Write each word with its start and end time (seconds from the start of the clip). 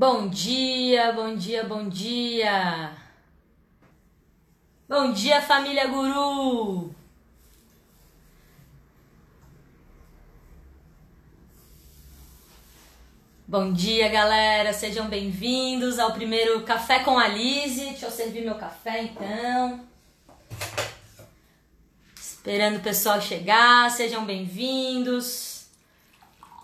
Bom 0.00 0.28
dia, 0.28 1.12
bom 1.12 1.36
dia, 1.36 1.62
bom 1.62 1.86
dia. 1.86 2.90
Bom 4.88 5.12
dia, 5.12 5.42
família 5.42 5.86
Guru. 5.88 6.94
Bom 13.46 13.74
dia, 13.74 14.08
galera. 14.08 14.72
Sejam 14.72 15.06
bem-vindos 15.06 15.98
ao 15.98 16.14
primeiro 16.14 16.62
Café 16.62 17.00
com 17.00 17.18
a 17.18 17.28
Lise. 17.28 17.90
Deixa 17.90 18.06
eu 18.06 18.10
servir 18.10 18.40
meu 18.42 18.54
café 18.54 19.02
então. 19.02 19.84
Esperando 22.18 22.78
o 22.78 22.82
pessoal 22.82 23.20
chegar. 23.20 23.90
Sejam 23.90 24.24
bem-vindos. 24.24 25.66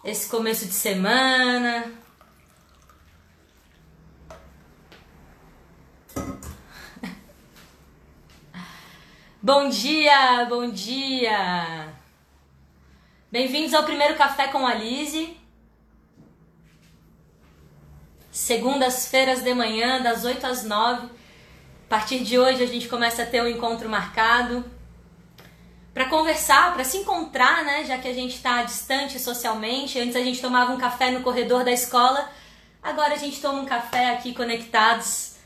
Esse 0.03 0.27
começo 0.31 0.65
de 0.65 0.73
semana. 0.73 2.06
Bom 9.47 9.69
dia, 9.69 10.45
bom 10.49 10.69
dia! 10.71 11.95
Bem-vindos 13.31 13.75
ao 13.75 13.85
primeiro 13.85 14.17
Café 14.17 14.49
com 14.49 14.67
a 14.67 14.75
Lise. 14.75 15.37
Segundas-feiras 18.29 19.45
de 19.45 19.55
manhã, 19.55 20.03
das 20.03 20.25
8 20.25 20.45
às 20.45 20.65
9. 20.65 21.07
A 21.07 21.89
partir 21.89 22.25
de 22.25 22.37
hoje 22.37 22.61
a 22.61 22.67
gente 22.67 22.89
começa 22.89 23.23
a 23.23 23.27
ter 23.27 23.41
um 23.41 23.47
encontro 23.47 23.89
marcado 23.89 24.65
para 25.95 26.07
conversar, 26.07 26.75
para 26.75 26.83
se 26.83 26.97
encontrar, 26.97 27.65
né? 27.65 27.85
Já 27.85 27.99
que 27.99 28.09
a 28.09 28.13
gente 28.13 28.35
está 28.35 28.65
distante 28.65 29.21
socialmente. 29.21 29.97
Antes 30.01 30.17
a 30.17 30.25
gente 30.25 30.41
tomava 30.41 30.73
um 30.73 30.77
café 30.77 31.13
no 31.13 31.23
corredor 31.23 31.63
da 31.63 31.71
escola, 31.71 32.29
agora 32.83 33.15
a 33.15 33.17
gente 33.17 33.41
toma 33.41 33.61
um 33.61 33.65
café 33.65 34.11
aqui 34.11 34.35
conectados 34.35 35.37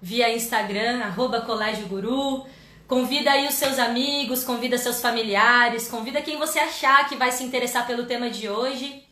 via 0.00 0.32
Instagram, 0.32 1.02
arroba 1.02 1.40
Colégio 1.40 1.88
Guru. 1.88 2.46
Convida 2.90 3.30
aí 3.30 3.46
os 3.46 3.54
seus 3.54 3.78
amigos, 3.78 4.42
convida 4.42 4.76
seus 4.76 5.00
familiares, 5.00 5.86
convida 5.86 6.20
quem 6.20 6.36
você 6.36 6.58
achar 6.58 7.08
que 7.08 7.14
vai 7.14 7.30
se 7.30 7.44
interessar 7.44 7.86
pelo 7.86 8.04
tema 8.04 8.28
de 8.28 8.48
hoje. 8.48 9.06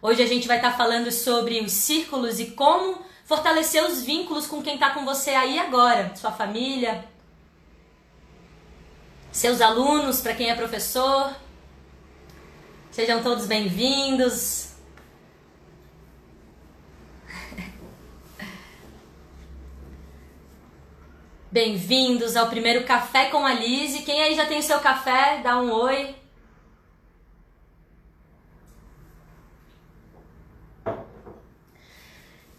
Hoje 0.00 0.22
a 0.22 0.26
gente 0.26 0.48
vai 0.48 0.56
estar 0.56 0.70
tá 0.70 0.76
falando 0.78 1.12
sobre 1.12 1.60
os 1.60 1.70
círculos 1.70 2.40
e 2.40 2.52
como 2.52 3.04
fortalecer 3.26 3.84
os 3.84 4.02
vínculos 4.02 4.46
com 4.46 4.62
quem 4.62 4.76
está 4.76 4.88
com 4.94 5.04
você 5.04 5.32
aí 5.32 5.58
agora, 5.58 6.16
sua 6.16 6.32
família, 6.32 7.04
seus 9.30 9.60
alunos, 9.60 10.22
para 10.22 10.32
quem 10.32 10.48
é 10.48 10.54
professor. 10.54 11.36
Sejam 12.90 13.22
todos 13.22 13.44
bem-vindos. 13.44 14.69
Bem-vindos 21.52 22.36
ao 22.36 22.48
primeiro 22.48 22.84
Café 22.84 23.24
com 23.24 23.44
a 23.44 23.52
Lise. 23.52 24.02
Quem 24.02 24.22
aí 24.22 24.36
já 24.36 24.46
tem 24.46 24.62
seu 24.62 24.78
café, 24.78 25.40
dá 25.42 25.58
um 25.58 25.72
oi. 25.72 26.14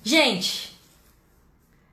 Gente, 0.03 0.77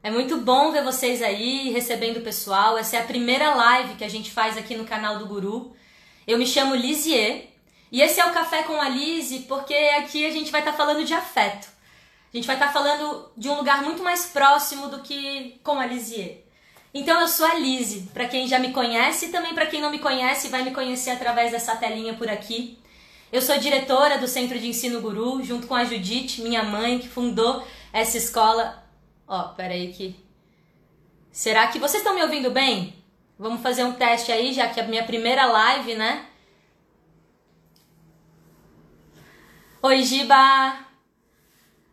é 0.03 0.11
muito 0.11 0.39
bom 0.39 0.73
ver 0.73 0.83
vocês 0.83 1.23
aí 1.23 1.71
recebendo 1.71 2.17
o 2.17 2.23
pessoal. 2.23 2.77
Essa 2.77 2.97
é 2.97 3.01
a 3.01 3.05
primeira 3.05 3.55
live 3.55 3.95
que 3.95 4.03
a 4.03 4.11
gente 4.11 4.33
faz 4.33 4.57
aqui 4.57 4.75
no 4.75 4.85
canal 4.85 5.21
do 5.21 5.27
Guru. 5.27 5.77
Eu 6.27 6.37
me 6.37 6.49
chamo 6.49 6.75
Lisier 6.75 7.47
e 7.93 8.03
esse 8.03 8.19
é 8.19 8.27
o 8.27 8.33
Café 8.33 8.65
com 8.65 8.81
a 8.81 8.89
Lise 8.89 9.45
porque 9.47 9.73
aqui 9.73 10.27
a 10.27 10.33
gente 10.33 10.51
vai 10.51 10.63
estar 10.63 10.73
tá 10.73 10.77
falando 10.77 11.05
de 11.05 11.15
afeto. 11.15 11.69
A 12.35 12.37
gente 12.37 12.47
vai 12.49 12.57
estar 12.57 12.67
tá 12.67 12.73
falando 12.73 13.31
de 13.37 13.49
um 13.49 13.55
lugar 13.55 13.83
muito 13.83 14.03
mais 14.03 14.27
próximo 14.27 14.89
do 14.89 15.01
que 15.01 15.61
com 15.63 15.79
a 15.79 15.87
Lisier. 15.87 16.48
Então 16.93 17.21
eu 17.21 17.29
sou 17.29 17.47
a 17.47 17.55
Lise, 17.55 18.09
para 18.15 18.27
quem 18.27 18.49
já 18.49 18.59
me 18.59 18.73
conhece 18.73 19.27
e 19.27 19.29
também 19.29 19.55
para 19.55 19.67
quem 19.67 19.81
não 19.81 19.91
me 19.91 19.99
conhece 19.99 20.49
vai 20.49 20.63
me 20.63 20.71
conhecer 20.71 21.11
através 21.11 21.53
dessa 21.53 21.77
telinha 21.77 22.15
por 22.15 22.29
aqui. 22.29 22.79
Eu 23.31 23.43
sou 23.43 23.59
diretora 23.59 24.17
do 24.17 24.27
Centro 24.27 24.59
de 24.59 24.69
Ensino 24.69 25.03
Guru, 25.03 25.43
junto 25.45 25.67
com 25.67 25.75
a 25.75 25.85
Judite, 25.85 26.41
minha 26.41 26.63
mãe, 26.63 26.99
que 26.99 27.09
fundou 27.09 27.63
essa 27.93 28.17
escola. 28.17 28.83
Ó, 29.27 29.39
oh, 29.39 29.49
peraí 29.55 29.93
que. 29.93 30.17
Será 31.31 31.67
que 31.67 31.79
vocês 31.79 32.03
estão 32.03 32.15
me 32.15 32.23
ouvindo 32.23 32.51
bem? 32.51 32.95
Vamos 33.39 33.61
fazer 33.61 33.85
um 33.85 33.93
teste 33.93 34.33
aí, 34.33 34.55
já 34.55 34.67
que 34.69 34.81
é 34.81 34.83
a 34.83 34.89
minha 34.89 35.05
primeira 35.05 35.45
live, 35.45 35.95
né? 35.95 36.27
Oi, 39.83 40.03
Giba! 40.03 40.79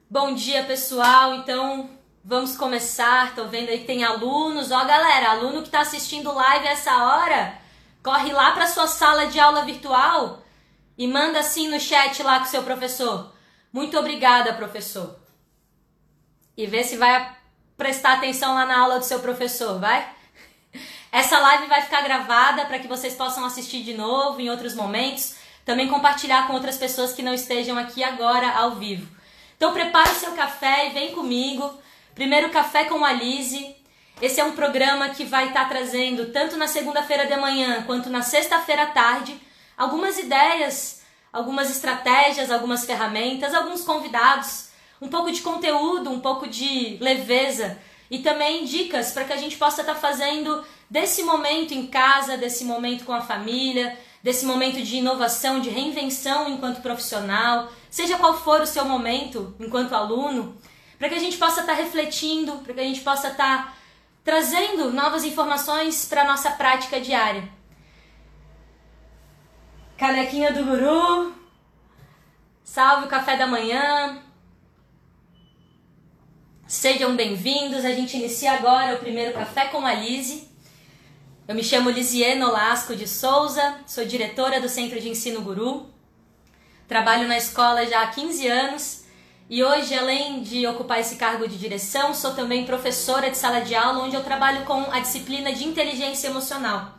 Bom 0.10 0.34
dia, 0.34 0.64
pessoal. 0.64 1.36
Então, 1.36 1.90
Vamos 2.28 2.58
começar. 2.58 3.36
Tô 3.36 3.46
vendo 3.46 3.70
aí 3.70 3.82
que 3.82 3.86
tem 3.86 4.04
alunos. 4.04 4.72
Ó, 4.72 4.84
galera, 4.84 5.30
aluno 5.30 5.62
que 5.62 5.70
tá 5.70 5.82
assistindo 5.82 6.34
live 6.34 6.66
essa 6.66 6.92
hora, 7.04 7.56
corre 8.02 8.34
lá 8.34 8.50
para 8.50 8.66
sua 8.66 8.88
sala 8.88 9.28
de 9.28 9.40
aula 9.40 9.64
virtual 9.64 10.42
e 10.98 11.08
manda 11.08 11.38
assim 11.38 11.68
no 11.68 11.80
chat 11.80 12.24
lá 12.24 12.40
com 12.40 12.46
seu 12.46 12.64
professor. 12.64 13.32
Muito 13.72 13.96
obrigada, 13.96 14.54
professor. 14.54 15.20
E 16.58 16.66
vê 16.66 16.84
se 16.84 16.98
vai 16.98 17.32
prestar 17.78 18.14
atenção 18.14 18.56
lá 18.56 18.66
na 18.66 18.80
aula 18.80 18.98
do 18.98 19.06
seu 19.06 19.20
professor, 19.20 19.80
vai? 19.80 20.12
Essa 21.12 21.38
live 21.38 21.68
vai 21.68 21.84
ficar 21.84 22.02
gravada 22.02 22.66
para 22.66 22.80
que 22.80 22.88
vocês 22.88 23.14
possam 23.14 23.46
assistir 23.46 23.84
de 23.84 23.94
novo 23.94 24.42
em 24.42 24.50
outros 24.50 24.74
momentos, 24.74 25.36
também 25.64 25.88
compartilhar 25.88 26.48
com 26.48 26.54
outras 26.54 26.78
pessoas 26.78 27.14
que 27.14 27.22
não 27.22 27.36
estejam 27.36 27.78
aqui 27.78 28.04
agora 28.04 28.52
ao 28.52 28.78
vivo. 28.78 29.16
Então 29.56 29.74
prepare 29.74 30.10
o 30.10 30.16
seu 30.16 30.32
café 30.32 30.90
e 30.90 30.94
vem 30.94 31.14
comigo. 31.14 31.85
Primeiro 32.16 32.50
Café 32.50 32.86
com 32.86 33.04
a 33.04 33.12
Lise. 33.12 33.76
Esse 34.22 34.40
é 34.40 34.44
um 34.46 34.54
programa 34.54 35.10
que 35.10 35.26
vai 35.26 35.50
estar 35.50 35.64
tá 35.64 35.70
trazendo, 35.70 36.28
tanto 36.28 36.56
na 36.56 36.66
segunda-feira 36.66 37.26
de 37.26 37.36
manhã 37.36 37.84
quanto 37.86 38.10
na 38.10 38.22
sexta-feira 38.22 38.84
à 38.84 38.86
tarde, 38.86 39.38
algumas 39.78 40.18
ideias, 40.18 41.04
algumas 41.34 41.70
estratégias, 41.70 42.50
algumas 42.50 42.86
ferramentas, 42.86 43.54
alguns 43.54 43.82
convidados, 43.82 44.70
um 45.02 45.10
pouco 45.10 45.30
de 45.30 45.42
conteúdo, 45.42 46.10
um 46.10 46.22
pouco 46.22 46.48
de 46.48 46.98
leveza 47.02 47.78
e 48.10 48.20
também 48.20 48.64
dicas 48.64 49.12
para 49.12 49.26
que 49.26 49.34
a 49.34 49.38
gente 49.38 49.58
possa 49.58 49.82
estar 49.82 49.96
tá 49.96 50.00
fazendo 50.00 50.64
desse 50.90 51.22
momento 51.22 51.74
em 51.74 51.86
casa, 51.86 52.38
desse 52.38 52.64
momento 52.64 53.04
com 53.04 53.12
a 53.12 53.20
família, 53.20 54.00
desse 54.24 54.46
momento 54.46 54.82
de 54.82 54.96
inovação, 54.96 55.60
de 55.60 55.70
reinvenção 55.70 56.48
enquanto 56.48 56.82
profissional, 56.82 57.70
seja 57.90 58.18
qual 58.18 58.40
for 58.40 58.62
o 58.62 58.66
seu 58.66 58.86
momento 58.86 59.54
enquanto 59.60 59.94
aluno 59.94 60.58
para 60.98 61.10
que 61.10 61.16
a 61.16 61.20
gente 61.20 61.38
possa 61.38 61.62
estar 61.62 61.76
tá 61.76 61.82
refletindo, 61.82 62.60
para 62.60 62.74
que 62.74 62.80
a 62.80 62.84
gente 62.84 63.02
possa 63.02 63.30
estar 63.30 63.66
tá 63.66 63.74
trazendo 64.24 64.92
novas 64.92 65.24
informações 65.24 66.06
para 66.06 66.22
a 66.22 66.26
nossa 66.26 66.52
prática 66.52 67.00
diária. 67.00 67.48
Canequinha 69.98 70.52
do 70.52 70.64
Guru, 70.66 71.34
salve 72.64 73.06
o 73.06 73.10
café 73.10 73.38
da 73.38 73.48
manhã. 73.48 74.22
Sejam 76.68 77.16
bem-vindos. 77.16 77.86
A 77.86 77.92
gente 77.92 78.18
inicia 78.18 78.54
agora 78.54 78.96
o 78.96 79.00
primeiro 79.00 79.34
Café 79.34 79.68
com 79.68 79.86
a 79.86 79.94
Lise. 79.94 80.50
Eu 81.48 81.54
me 81.54 81.64
chamo 81.64 81.92
Lisier 81.92 82.36
Nolasco 82.38 82.96
de 82.96 83.08
Souza, 83.08 83.78
sou 83.86 84.04
diretora 84.04 84.60
do 84.60 84.68
Centro 84.68 85.00
de 85.00 85.08
Ensino 85.08 85.42
Guru. 85.42 85.94
Trabalho 86.88 87.28
na 87.28 87.38
escola 87.38 87.86
já 87.86 88.02
há 88.02 88.08
15 88.08 88.48
anos 88.48 89.05
e 89.48 89.64
hoje, 89.64 89.94
além 89.94 90.42
de 90.42 90.66
ocupar 90.66 91.00
esse 91.00 91.18
cargo 91.18 91.48
de 91.48 91.58
direção, 91.58 92.16
sou 92.16 92.34
também 92.34 92.66
professora 92.66 93.30
de 93.30 93.38
sala 93.38 93.60
de 93.62 93.76
aula, 93.76 94.04
onde 94.04 94.16
eu 94.16 94.24
trabalho 94.24 94.66
com 94.66 94.92
a 94.92 95.00
disciplina 95.00 95.54
de 95.54 95.64
inteligência 95.64 96.30
emocional. 96.30 96.98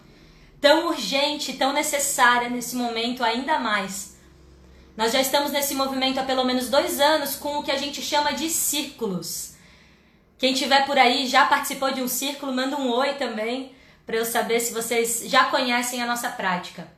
Tão 0.60 0.86
urgente, 0.86 1.54
tão 1.54 1.72
necessária 1.72 2.48
nesse 2.48 2.76
momento, 2.76 3.24
ainda 3.24 3.58
mais. 3.58 4.16
Nós 4.96 5.12
já 5.12 5.20
estamos 5.20 5.50
nesse 5.50 5.74
movimento 5.74 6.18
há 6.18 6.22
pelo 6.22 6.44
menos 6.44 6.68
dois 6.68 7.00
anos 7.00 7.34
com 7.34 7.58
o 7.58 7.62
que 7.64 7.72
a 7.72 7.76
gente 7.76 8.00
chama 8.00 8.32
de 8.32 8.48
círculos. 8.48 9.54
Quem 10.38 10.54
tiver 10.54 10.86
por 10.86 10.96
aí 10.96 11.26
já 11.26 11.46
participou 11.46 11.90
de 11.90 12.00
um 12.00 12.08
círculo, 12.08 12.52
manda 12.52 12.76
um 12.76 12.90
oi 12.90 13.14
também, 13.14 13.74
para 14.06 14.16
eu 14.16 14.24
saber 14.24 14.60
se 14.60 14.72
vocês 14.72 15.24
já 15.26 15.46
conhecem 15.46 16.00
a 16.00 16.06
nossa 16.06 16.30
prática. 16.30 16.95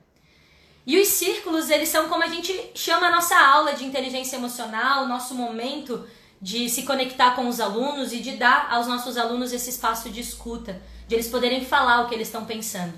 E 0.88 0.98
os 0.98 1.08
círculos, 1.08 1.68
eles 1.68 1.90
são 1.90 2.08
como 2.08 2.24
a 2.24 2.28
gente 2.28 2.70
chama 2.74 3.08
a 3.08 3.10
nossa 3.10 3.38
aula 3.38 3.74
de 3.74 3.84
inteligência 3.84 4.36
emocional, 4.36 5.06
nosso 5.06 5.34
momento 5.34 6.08
de 6.40 6.70
se 6.70 6.84
conectar 6.84 7.32
com 7.32 7.46
os 7.46 7.60
alunos 7.60 8.10
e 8.10 8.20
de 8.20 8.38
dar 8.38 8.68
aos 8.70 8.86
nossos 8.86 9.18
alunos 9.18 9.52
esse 9.52 9.68
espaço 9.68 10.08
de 10.08 10.20
escuta, 10.20 10.80
de 11.06 11.14
eles 11.14 11.28
poderem 11.28 11.62
falar 11.62 12.00
o 12.00 12.08
que 12.08 12.14
eles 12.14 12.28
estão 12.28 12.46
pensando. 12.46 12.94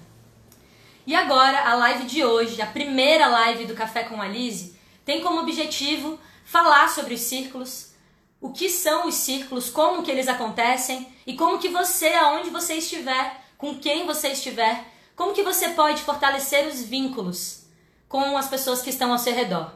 E 1.04 1.16
agora, 1.16 1.68
a 1.68 1.74
live 1.74 2.04
de 2.04 2.24
hoje, 2.24 2.62
a 2.62 2.66
primeira 2.66 3.26
live 3.26 3.66
do 3.66 3.74
Café 3.74 4.04
com 4.04 4.22
a 4.22 4.28
Lise, 4.28 4.78
tem 5.04 5.20
como 5.20 5.40
objetivo 5.40 6.16
falar 6.44 6.88
sobre 6.90 7.14
os 7.14 7.22
círculos, 7.22 7.88
o 8.40 8.52
que 8.52 8.68
são 8.68 9.08
os 9.08 9.16
círculos, 9.16 9.68
como 9.68 10.04
que 10.04 10.12
eles 10.12 10.28
acontecem 10.28 11.08
e 11.26 11.34
como 11.34 11.58
que 11.58 11.68
você, 11.68 12.10
aonde 12.10 12.50
você 12.50 12.74
estiver, 12.74 13.44
com 13.58 13.80
quem 13.80 14.06
você 14.06 14.28
estiver, 14.28 14.84
como 15.16 15.34
que 15.34 15.42
você 15.42 15.70
pode 15.70 16.02
fortalecer 16.02 16.68
os 16.68 16.82
vínculos 16.82 17.59
com 18.10 18.36
as 18.36 18.48
pessoas 18.48 18.82
que 18.82 18.90
estão 18.90 19.12
ao 19.12 19.18
seu 19.18 19.32
redor. 19.32 19.72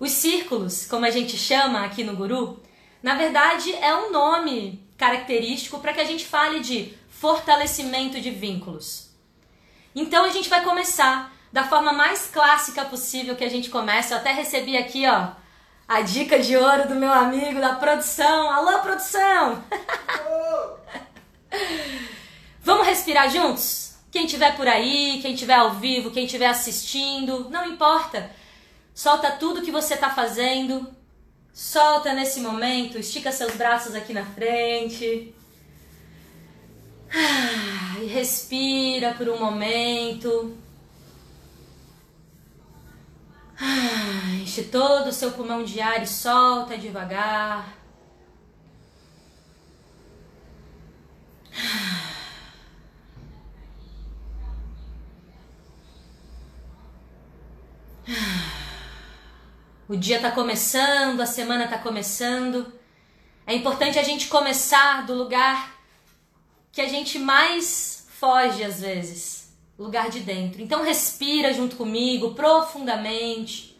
Os 0.00 0.10
círculos, 0.10 0.84
como 0.84 1.06
a 1.06 1.10
gente 1.10 1.38
chama 1.38 1.84
aqui 1.84 2.02
no 2.02 2.16
Guru, 2.16 2.60
na 3.00 3.14
verdade, 3.14 3.72
é 3.72 3.94
um 3.94 4.10
nome 4.10 4.84
característico 4.98 5.78
para 5.78 5.92
que 5.92 6.00
a 6.00 6.04
gente 6.04 6.26
fale 6.26 6.58
de 6.58 6.92
fortalecimento 7.08 8.20
de 8.20 8.32
vínculos. 8.32 9.10
Então 9.94 10.24
a 10.24 10.30
gente 10.30 10.48
vai 10.48 10.64
começar 10.64 11.32
da 11.52 11.62
forma 11.62 11.92
mais 11.92 12.26
clássica 12.26 12.84
possível 12.84 13.36
que 13.36 13.44
a 13.44 13.48
gente 13.48 13.70
começa. 13.70 14.14
Eu 14.14 14.18
até 14.18 14.32
recebi 14.32 14.76
aqui, 14.76 15.06
ó, 15.06 15.28
a 15.86 16.00
dica 16.00 16.40
de 16.40 16.56
ouro 16.56 16.88
do 16.88 16.96
meu 16.96 17.12
amigo 17.12 17.60
da 17.60 17.76
produção. 17.76 18.50
Alô, 18.50 18.80
produção! 18.80 19.64
Vamos 22.60 22.88
respirar 22.88 23.30
juntos? 23.30 23.85
Quem 24.16 24.24
estiver 24.24 24.56
por 24.56 24.66
aí, 24.66 25.18
quem 25.20 25.34
estiver 25.34 25.56
ao 25.56 25.74
vivo, 25.74 26.10
quem 26.10 26.24
estiver 26.24 26.46
assistindo, 26.46 27.50
não 27.50 27.66
importa. 27.66 28.30
Solta 28.94 29.32
tudo 29.32 29.60
que 29.60 29.70
você 29.70 29.92
está 29.92 30.08
fazendo. 30.08 30.88
Solta 31.52 32.14
nesse 32.14 32.40
momento, 32.40 32.96
estica 32.96 33.30
seus 33.30 33.54
braços 33.56 33.94
aqui 33.94 34.14
na 34.14 34.24
frente. 34.24 35.34
Ah, 37.12 37.98
e 38.00 38.06
respira 38.06 39.12
por 39.12 39.28
um 39.28 39.38
momento. 39.38 40.56
Ah, 43.60 44.32
enche 44.40 44.62
todo 44.62 45.08
o 45.08 45.12
seu 45.12 45.32
pulmão 45.32 45.62
de 45.62 45.78
ar 45.78 46.02
e 46.02 46.06
solta 46.06 46.78
devagar. 46.78 47.76
O 59.88 59.96
dia 59.96 60.16
está 60.16 60.32
começando, 60.32 61.20
a 61.20 61.26
semana 61.26 61.64
está 61.64 61.78
começando. 61.78 62.72
É 63.46 63.54
importante 63.54 64.00
a 64.00 64.02
gente 64.02 64.26
começar 64.26 65.06
do 65.06 65.14
lugar 65.14 65.80
que 66.72 66.80
a 66.80 66.88
gente 66.88 67.20
mais 67.20 68.04
foge 68.08 68.64
às 68.64 68.80
vezes 68.80 69.54
lugar 69.78 70.10
de 70.10 70.20
dentro. 70.20 70.60
Então 70.60 70.82
respira 70.82 71.52
junto 71.52 71.76
comigo 71.76 72.34
profundamente. 72.34 73.76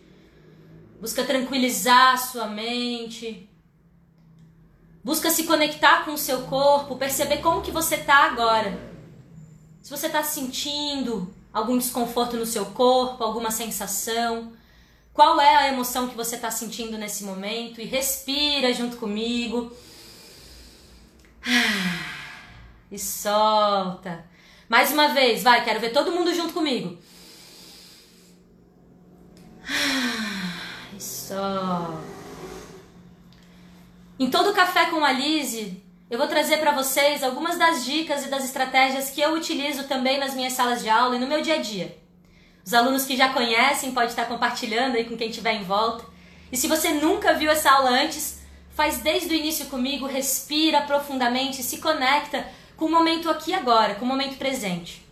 Busca 1.01 1.25
tranquilizar 1.25 2.15
a 2.15 2.17
sua 2.17 2.47
mente. 2.47 3.49
Busca 5.03 5.31
se 5.31 5.45
conectar 5.45 6.05
com 6.05 6.13
o 6.13 6.19
seu 6.19 6.43
corpo, 6.43 6.97
perceber 6.97 7.39
como 7.39 7.63
que 7.63 7.71
você 7.71 7.97
está 7.97 8.27
agora. 8.27 8.79
Se 9.83 9.91
você 9.91 10.07
está 10.07 10.23
sentindo 10.23 11.35
algum 11.57 11.79
desconforto 11.79 12.37
no 12.37 12.45
seu 12.45 12.67
corpo, 12.67 13.25
alguma 13.25 13.51
sensação, 13.51 14.53
qual 15.15 15.41
é 15.41 15.57
a 15.57 15.69
emoção 15.69 16.07
que 16.07 16.15
você 16.15 16.37
está 16.37 16.51
sentindo 16.51 16.99
nesse 16.99 17.25
momento 17.25 17.81
e 17.81 17.85
respira 17.85 18.75
junto 18.75 18.99
comigo. 18.99 19.73
E 22.93 22.99
solta. 22.99 24.25
Mais 24.69 24.93
uma 24.93 25.09
vez, 25.09 25.43
vai, 25.43 25.65
quero 25.65 25.81
ver 25.81 25.93
todo 25.95 26.13
mundo 26.13 26.35
junto 26.35 26.53
comigo. 26.53 26.99
E 30.95 31.03
solta. 31.03 31.99
Em 34.19 34.31
todo 34.31 34.53
café 34.53 34.91
com 34.91 35.03
a 35.03 35.11
Lise, 35.11 35.83
eu 36.09 36.19
vou 36.19 36.29
trazer 36.29 36.59
para 36.59 36.71
vocês 36.71 37.25
algumas 37.25 37.59
das 37.59 37.85
dicas 37.85 38.25
e 38.25 38.29
das 38.29 38.45
estratégias 38.45 39.11
que 39.11 39.21
eu 39.21 39.35
utilizo 39.35 39.85
também 39.85 40.19
nas 40.19 40.35
minhas 40.35 40.53
salas 40.53 40.81
de 40.81 40.89
aula 40.89 41.17
e 41.17 41.19
no 41.19 41.27
meu 41.27 41.43
dia 41.43 41.57
a 41.57 41.61
dia. 41.61 41.99
Os 42.65 42.73
alunos 42.73 43.05
que 43.05 43.17
já 43.17 43.33
conhecem 43.33 43.93
podem 43.93 44.09
estar 44.09 44.27
compartilhando 44.27 44.97
aí 44.97 45.05
com 45.05 45.17
quem 45.17 45.31
estiver 45.31 45.55
em 45.55 45.65
volta. 45.65 46.05
E 46.53 46.57
se 46.57 46.69
você 46.69 46.91
nunca 46.91 47.35
viu 47.35 47.51
essa 47.51 47.73
aula 47.73 47.91
antes, 47.91 48.41
faz 48.71 48.99
desde 48.99 49.35
o 49.35 49.37
início 49.37 49.67
comigo, 49.67 50.07
respira 50.07 50.83
profundamente, 50.83 51.63
se 51.63 51.79
conecta 51.79 52.47
com 52.77 52.85
o 52.85 52.91
momento 52.91 53.29
aqui 53.29 53.53
agora, 53.53 53.97
com 53.97 54.05
o 54.05 54.09
momento 54.09 54.37
presente. 54.37 55.05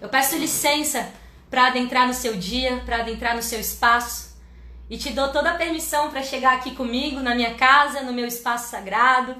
Eu 0.00 0.08
peço 0.08 0.36
licença 0.36 1.12
para 1.50 1.66
adentrar 1.66 2.06
no 2.06 2.14
seu 2.14 2.36
dia, 2.36 2.82
para 2.86 2.98
adentrar 2.98 3.36
no 3.36 3.42
seu 3.42 3.60
espaço 3.60 4.34
e 4.88 4.96
te 4.96 5.10
dou 5.10 5.30
toda 5.30 5.50
a 5.50 5.56
permissão 5.56 6.10
para 6.10 6.22
chegar 6.22 6.54
aqui 6.54 6.74
comigo 6.74 7.20
na 7.20 7.34
minha 7.34 7.54
casa, 7.54 8.02
no 8.02 8.12
meu 8.12 8.26
espaço 8.26 8.70
sagrado. 8.70 9.36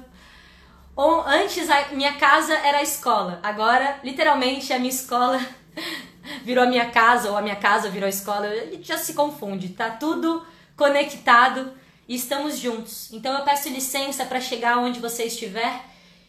Antes 0.99 1.69
a 1.69 1.89
minha 1.89 2.13
casa 2.13 2.53
era 2.55 2.79
a 2.79 2.83
escola, 2.83 3.39
agora 3.43 3.99
literalmente 4.03 4.73
a 4.73 4.79
minha 4.79 4.89
escola 4.89 5.39
virou 6.43 6.63
a 6.63 6.67
minha 6.67 6.89
casa, 6.89 7.29
ou 7.29 7.37
a 7.37 7.41
minha 7.41 7.55
casa 7.55 7.89
virou 7.89 8.07
a 8.07 8.09
escola, 8.09 8.47
já 8.81 8.97
se 8.97 9.13
confunde, 9.13 9.69
tá 9.69 9.91
tudo 9.91 10.43
conectado 10.75 11.71
e 12.07 12.15
estamos 12.15 12.57
juntos. 12.57 13.13
Então 13.13 13.37
eu 13.37 13.43
peço 13.43 13.69
licença 13.69 14.25
para 14.25 14.41
chegar 14.41 14.79
onde 14.79 14.99
você 14.99 15.25
estiver 15.25 15.85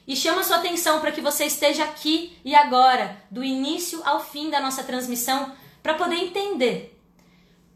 e 0.06 0.14
chama 0.14 0.44
sua 0.44 0.56
atenção 0.56 1.00
para 1.00 1.12
que 1.12 1.22
você 1.22 1.46
esteja 1.46 1.84
aqui 1.84 2.36
e 2.44 2.54
agora, 2.54 3.16
do 3.30 3.42
início 3.42 4.02
ao 4.04 4.22
fim 4.22 4.50
da 4.50 4.60
nossa 4.60 4.84
transmissão, 4.84 5.50
para 5.82 5.94
poder 5.94 6.16
entender 6.16 7.00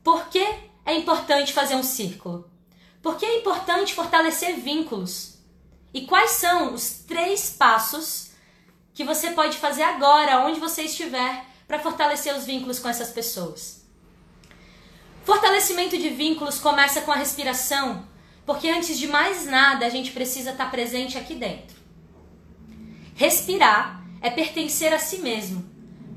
por 0.04 0.26
que 0.28 0.46
é 0.84 0.94
importante 0.94 1.54
fazer 1.54 1.74
um 1.74 1.82
círculo, 1.82 2.50
por 3.02 3.16
que 3.16 3.24
é 3.24 3.38
importante 3.38 3.94
fortalecer 3.94 4.56
vínculos 4.56 5.31
e 5.94 6.02
quais 6.02 6.32
são 6.32 6.74
os 6.74 7.02
três 7.06 7.50
passos 7.50 8.30
que 8.94 9.04
você 9.04 9.30
pode 9.30 9.58
fazer 9.58 9.82
agora, 9.82 10.44
onde 10.46 10.60
você 10.60 10.82
estiver 10.82 11.44
para 11.66 11.78
fortalecer 11.78 12.34
os 12.36 12.44
vínculos 12.44 12.78
com 12.78 12.88
essas 12.88 13.10
pessoas. 13.10 13.82
Fortalecimento 15.24 15.96
de 15.96 16.10
vínculos 16.10 16.58
começa 16.58 17.00
com 17.02 17.12
a 17.12 17.16
respiração, 17.16 18.06
porque 18.44 18.68
antes 18.68 18.98
de 18.98 19.06
mais 19.06 19.46
nada 19.46 19.86
a 19.86 19.88
gente 19.88 20.10
precisa 20.10 20.50
estar 20.50 20.70
presente 20.70 21.16
aqui 21.16 21.34
dentro. 21.34 21.76
Respirar 23.14 24.02
é 24.20 24.30
pertencer 24.30 24.92
a 24.92 24.98
si 24.98 25.18
mesmo, 25.18 25.64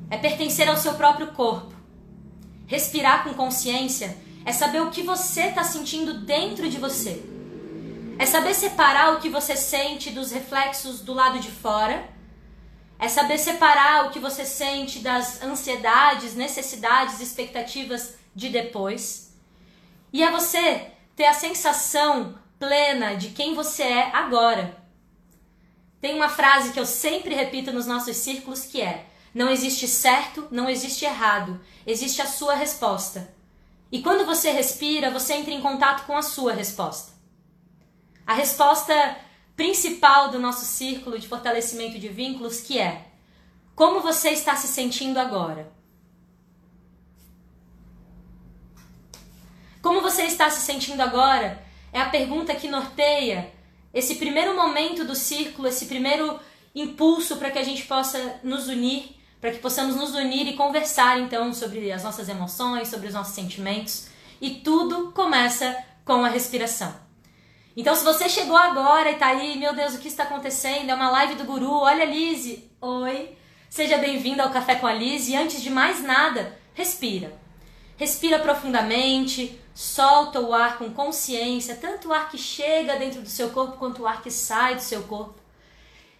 é 0.09 0.17
pertencer 0.17 0.67
ao 0.67 0.77
seu 0.77 0.95
próprio 0.95 1.27
corpo. 1.27 1.73
Respirar 2.67 3.23
com 3.23 3.33
consciência 3.33 4.17
é 4.43 4.51
saber 4.51 4.81
o 4.81 4.89
que 4.89 5.03
você 5.03 5.43
está 5.43 5.63
sentindo 5.63 6.25
dentro 6.25 6.69
de 6.69 6.79
você. 6.79 7.34
É 8.17 8.25
saber 8.25 8.53
separar 8.53 9.13
o 9.13 9.19
que 9.19 9.29
você 9.29 9.55
sente 9.55 10.09
dos 10.09 10.31
reflexos 10.31 11.01
do 11.01 11.13
lado 11.13 11.39
de 11.39 11.51
fora 11.51 12.15
é 12.97 13.07
saber 13.09 13.37
separar 13.37 14.05
o 14.05 14.11
que 14.11 14.19
você 14.19 14.45
sente 14.45 14.99
das 14.99 15.41
ansiedades, 15.41 16.35
necessidades, 16.35 17.19
expectativas 17.19 18.15
de 18.33 18.49
depois. 18.49 19.33
E 20.13 20.23
é 20.23 20.31
você 20.31 20.91
ter 21.15 21.25
a 21.25 21.33
sensação 21.33 22.39
plena 22.57 23.15
de 23.15 23.29
quem 23.29 23.53
você 23.53 23.83
é 23.83 24.15
agora. 24.15 24.77
Tem 25.99 26.15
uma 26.15 26.29
frase 26.29 26.71
que 26.71 26.79
eu 26.79 26.85
sempre 26.85 27.35
repito 27.35 27.71
nos 27.71 27.85
nossos 27.85 28.15
círculos 28.15 28.65
que 28.65 28.81
é: 28.81 29.07
não 29.33 29.49
existe 29.49 29.87
certo, 29.87 30.47
não 30.49 30.69
existe 30.69 31.03
errado, 31.03 31.59
existe 31.85 32.21
a 32.21 32.27
sua 32.27 32.55
resposta. 32.55 33.33
E 33.91 34.01
quando 34.01 34.25
você 34.25 34.51
respira, 34.51 35.11
você 35.11 35.33
entra 35.33 35.53
em 35.53 35.61
contato 35.61 36.05
com 36.05 36.15
a 36.15 36.21
sua 36.21 36.53
resposta. 36.53 37.14
A 38.25 38.33
resposta 38.33 39.17
principal 39.55 40.29
do 40.29 40.39
nosso 40.39 40.65
círculo 40.65 41.19
de 41.19 41.27
fortalecimento 41.27 41.99
de 41.99 42.09
vínculos, 42.09 42.59
que 42.59 42.79
é 42.79 43.05
como 43.75 43.99
você 43.99 44.29
está 44.29 44.55
se 44.55 44.67
sentindo 44.67 45.19
agora? 45.19 45.69
Como 49.81 50.01
você 50.01 50.23
está 50.23 50.49
se 50.49 50.61
sentindo 50.61 51.01
agora? 51.01 51.63
É 51.91 51.99
a 51.99 52.09
pergunta 52.09 52.55
que 52.55 52.67
norteia 52.69 53.53
esse 53.93 54.15
primeiro 54.15 54.55
momento 54.55 55.03
do 55.03 55.13
círculo, 55.13 55.67
esse 55.67 55.85
primeiro 55.85 56.39
impulso 56.73 57.37
para 57.37 57.51
que 57.51 57.59
a 57.59 57.63
gente 57.63 57.83
possa 57.83 58.39
nos 58.43 58.67
unir, 58.67 59.15
para 59.39 59.51
que 59.51 59.59
possamos 59.59 59.95
nos 59.95 60.15
unir 60.15 60.47
e 60.47 60.55
conversar 60.55 61.19
então 61.19 61.53
sobre 61.53 61.91
as 61.91 62.03
nossas 62.03 62.27
emoções, 62.27 62.87
sobre 62.87 63.07
os 63.07 63.13
nossos 63.13 63.35
sentimentos. 63.35 64.07
E 64.41 64.55
tudo 64.55 65.11
começa 65.11 65.77
com 66.03 66.25
a 66.25 66.29
respiração. 66.29 67.04
Então, 67.77 67.93
se 67.93 68.05
você 68.05 68.29
chegou 68.29 68.55
agora 68.55 69.11
e 69.11 69.15
tá 69.15 69.27
aí, 69.27 69.57
meu 69.57 69.73
Deus, 69.73 69.95
o 69.95 69.99
que 69.99 70.07
está 70.07 70.23
acontecendo? 70.23 70.89
É 70.89 70.95
uma 70.95 71.09
live 71.09 71.35
do 71.35 71.43
Guru. 71.43 71.71
Olha, 71.71 72.05
Lise. 72.05 72.71
Oi. 72.79 73.35
Seja 73.69 73.97
bem-vinda 73.97 74.43
ao 74.43 74.49
Café 74.49 74.75
com 74.75 74.87
a 74.87 74.93
Lise. 74.93 75.33
E 75.33 75.35
antes 75.35 75.61
de 75.61 75.69
mais 75.69 76.01
nada, 76.01 76.57
respira. 76.73 77.37
Respira 77.97 78.39
profundamente, 78.39 79.59
solta 79.73 80.39
o 80.39 80.53
ar 80.53 80.77
com 80.77 80.89
consciência, 80.91 81.75
tanto 81.75 82.07
o 82.07 82.13
ar 82.13 82.29
que 82.29 82.37
chega 82.37 82.95
dentro 82.95 83.21
do 83.21 83.29
seu 83.29 83.49
corpo 83.49 83.77
quanto 83.77 84.03
o 84.03 84.07
ar 84.07 84.21
que 84.21 84.31
sai 84.31 84.75
do 84.75 84.81
seu 84.81 85.03
corpo. 85.03 85.35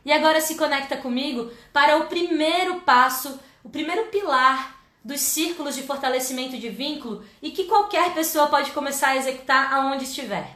E 0.04 0.12
agora 0.12 0.42
se 0.42 0.56
conecta 0.56 0.98
comigo 0.98 1.50
para 1.72 1.98
o 1.98 2.08
primeiro 2.08 2.82
passo, 2.82 3.40
o 3.64 3.70
primeiro 3.70 4.08
pilar 4.08 4.82
dos 5.04 5.22
círculos 5.22 5.76
de 5.76 5.84
fortalecimento 5.84 6.58
de 6.58 6.68
vínculo 6.70 7.24
e 7.42 7.52
que 7.52 7.64
qualquer 7.64 8.14
pessoa 8.14 8.48
pode 8.48 8.72
começar 8.72 9.10
a 9.10 9.18
executar 9.18 9.74
aonde 9.74 10.04
estiver. 10.04 10.55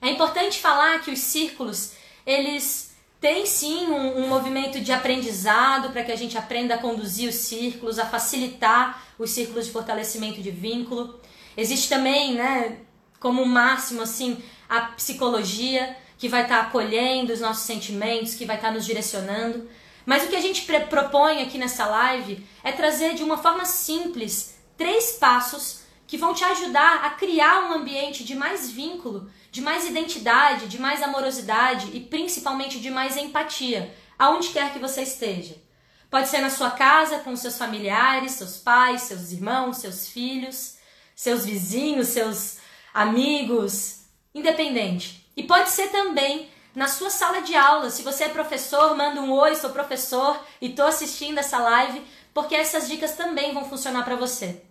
É 0.00 0.08
importante 0.10 0.58
falar 0.58 1.00
que 1.00 1.10
os 1.10 1.18
círculos, 1.18 1.92
eles 2.24 2.94
têm 3.20 3.44
sim 3.46 3.86
um, 3.86 4.24
um 4.24 4.28
movimento 4.28 4.80
de 4.80 4.92
aprendizado 4.92 5.90
para 5.90 6.04
que 6.04 6.12
a 6.12 6.16
gente 6.16 6.38
aprenda 6.38 6.74
a 6.74 6.78
conduzir 6.78 7.28
os 7.28 7.34
círculos, 7.34 7.98
a 7.98 8.06
facilitar 8.06 9.02
os 9.18 9.30
círculos 9.30 9.66
de 9.66 9.72
fortalecimento 9.72 10.40
de 10.40 10.50
vínculo. 10.50 11.18
Existe 11.56 11.88
também, 11.88 12.34
né, 12.34 12.78
como 13.18 13.44
máximo 13.44 14.02
assim, 14.02 14.42
a 14.68 14.82
psicologia, 14.82 15.96
que 16.16 16.28
vai 16.28 16.42
estar 16.42 16.58
tá 16.58 16.62
acolhendo 16.68 17.32
os 17.32 17.40
nossos 17.40 17.64
sentimentos, 17.64 18.34
que 18.34 18.44
vai 18.44 18.56
estar 18.56 18.68
tá 18.68 18.74
nos 18.74 18.86
direcionando. 18.86 19.68
Mas 20.06 20.24
o 20.24 20.28
que 20.28 20.36
a 20.36 20.40
gente 20.40 20.64
propõe 20.88 21.42
aqui 21.42 21.58
nessa 21.58 21.86
live 21.86 22.46
é 22.62 22.72
trazer 22.72 23.14
de 23.14 23.22
uma 23.22 23.36
forma 23.36 23.64
simples 23.64 24.56
três 24.76 25.12
passos 25.12 25.80
que 26.08 26.16
vão 26.16 26.32
te 26.32 26.42
ajudar 26.42 27.04
a 27.04 27.10
criar 27.10 27.68
um 27.68 27.74
ambiente 27.74 28.24
de 28.24 28.34
mais 28.34 28.70
vínculo, 28.70 29.30
de 29.50 29.60
mais 29.60 29.86
identidade, 29.86 30.66
de 30.66 30.80
mais 30.80 31.02
amorosidade 31.02 31.90
e 31.94 32.00
principalmente 32.00 32.80
de 32.80 32.90
mais 32.90 33.18
empatia, 33.18 33.94
aonde 34.18 34.48
quer 34.48 34.72
que 34.72 34.78
você 34.78 35.02
esteja. 35.02 35.54
Pode 36.10 36.28
ser 36.28 36.40
na 36.40 36.48
sua 36.48 36.70
casa, 36.70 37.18
com 37.18 37.36
seus 37.36 37.58
familiares, 37.58 38.32
seus 38.32 38.56
pais, 38.56 39.02
seus 39.02 39.32
irmãos, 39.32 39.76
seus 39.76 40.08
filhos, 40.08 40.78
seus 41.14 41.44
vizinhos, 41.44 42.08
seus 42.08 42.56
amigos, 42.94 44.06
independente. 44.34 45.30
E 45.36 45.42
pode 45.42 45.68
ser 45.68 45.88
também 45.88 46.48
na 46.74 46.88
sua 46.88 47.10
sala 47.10 47.42
de 47.42 47.54
aula. 47.54 47.90
Se 47.90 48.00
você 48.00 48.24
é 48.24 48.28
professor, 48.30 48.96
manda 48.96 49.20
um 49.20 49.30
oi, 49.30 49.54
sou 49.56 49.70
professor 49.70 50.42
e 50.58 50.70
estou 50.70 50.86
assistindo 50.86 51.36
essa 51.36 51.58
live, 51.58 52.02
porque 52.32 52.54
essas 52.54 52.88
dicas 52.88 53.14
também 53.14 53.52
vão 53.52 53.68
funcionar 53.68 54.06
para 54.06 54.16
você. 54.16 54.67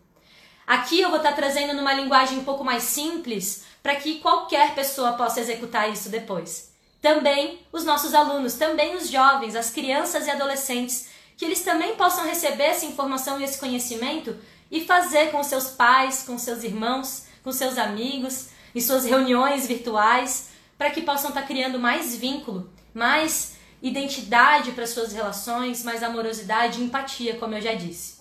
Aqui 0.67 0.99
eu 0.99 1.07
vou 1.07 1.19
estar 1.19 1.31
trazendo 1.31 1.73
numa 1.73 1.93
linguagem 1.93 2.39
um 2.39 2.43
pouco 2.43 2.61
mais 2.61 2.83
simples 2.83 3.63
para 3.81 3.95
que 3.95 4.19
qualquer 4.19 4.75
pessoa 4.75 5.13
possa 5.13 5.39
executar 5.39 5.89
isso 5.89 6.09
depois. 6.09 6.73
Também 7.01 7.65
os 7.71 7.85
nossos 7.85 8.13
alunos, 8.13 8.55
também 8.55 8.93
os 8.93 9.09
jovens, 9.09 9.55
as 9.55 9.69
crianças 9.69 10.27
e 10.27 10.29
adolescentes, 10.29 11.07
que 11.37 11.45
eles 11.45 11.63
também 11.63 11.95
possam 11.95 12.25
receber 12.25 12.65
essa 12.65 12.85
informação 12.85 13.39
e 13.39 13.45
esse 13.45 13.57
conhecimento 13.57 14.35
e 14.69 14.83
fazer 14.83 15.31
com 15.31 15.41
seus 15.41 15.69
pais, 15.69 16.23
com 16.23 16.37
seus 16.37 16.65
irmãos, 16.65 17.27
com 17.45 17.51
seus 17.53 17.77
amigos, 17.77 18.49
em 18.75 18.81
suas 18.81 19.05
reuniões 19.05 19.65
virtuais, 19.65 20.49
para 20.77 20.89
que 20.89 21.01
possam 21.01 21.29
estar 21.29 21.43
criando 21.43 21.79
mais 21.79 22.13
vínculo, 22.13 22.69
mais 22.93 23.55
identidade 23.81 24.71
para 24.71 24.85
suas 24.85 25.13
relações, 25.13 25.81
mais 25.85 26.03
amorosidade 26.03 26.81
e 26.81 26.83
empatia, 26.83 27.37
como 27.37 27.55
eu 27.55 27.61
já 27.61 27.73
disse. 27.73 28.17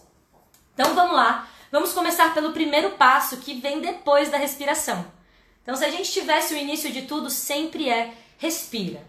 Então 0.75 0.95
vamos 0.95 1.17
lá 1.17 1.49
Vamos 1.71 1.93
começar 1.93 2.33
pelo 2.33 2.53
primeiro 2.53 2.93
passo 2.93 3.39
que 3.39 3.55
vem 3.55 3.81
depois 3.81 4.31
da 4.31 4.39
respiração. 4.39 5.07
Então, 5.63 5.75
se 5.75 5.85
a 5.85 5.91
gente 5.91 6.13
tivesse 6.13 6.55
o 6.55 6.57
início 6.57 6.93
de 6.93 7.03
tudo, 7.03 7.29
sempre 7.29 7.89
é 7.89 8.13
respira, 8.39 9.05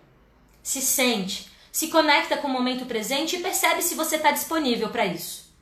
se 0.64 0.82
sente, 0.82 1.52
se 1.72 1.90
conecta 1.90 2.38
com 2.38 2.48
o 2.48 2.52
momento 2.52 2.86
presente 2.86 3.36
e 3.36 3.42
percebe 3.42 3.82
se 3.82 3.94
você 3.94 4.16
está 4.16 4.32
disponível 4.32 4.90
para 4.90 5.06
isso. 5.06 5.54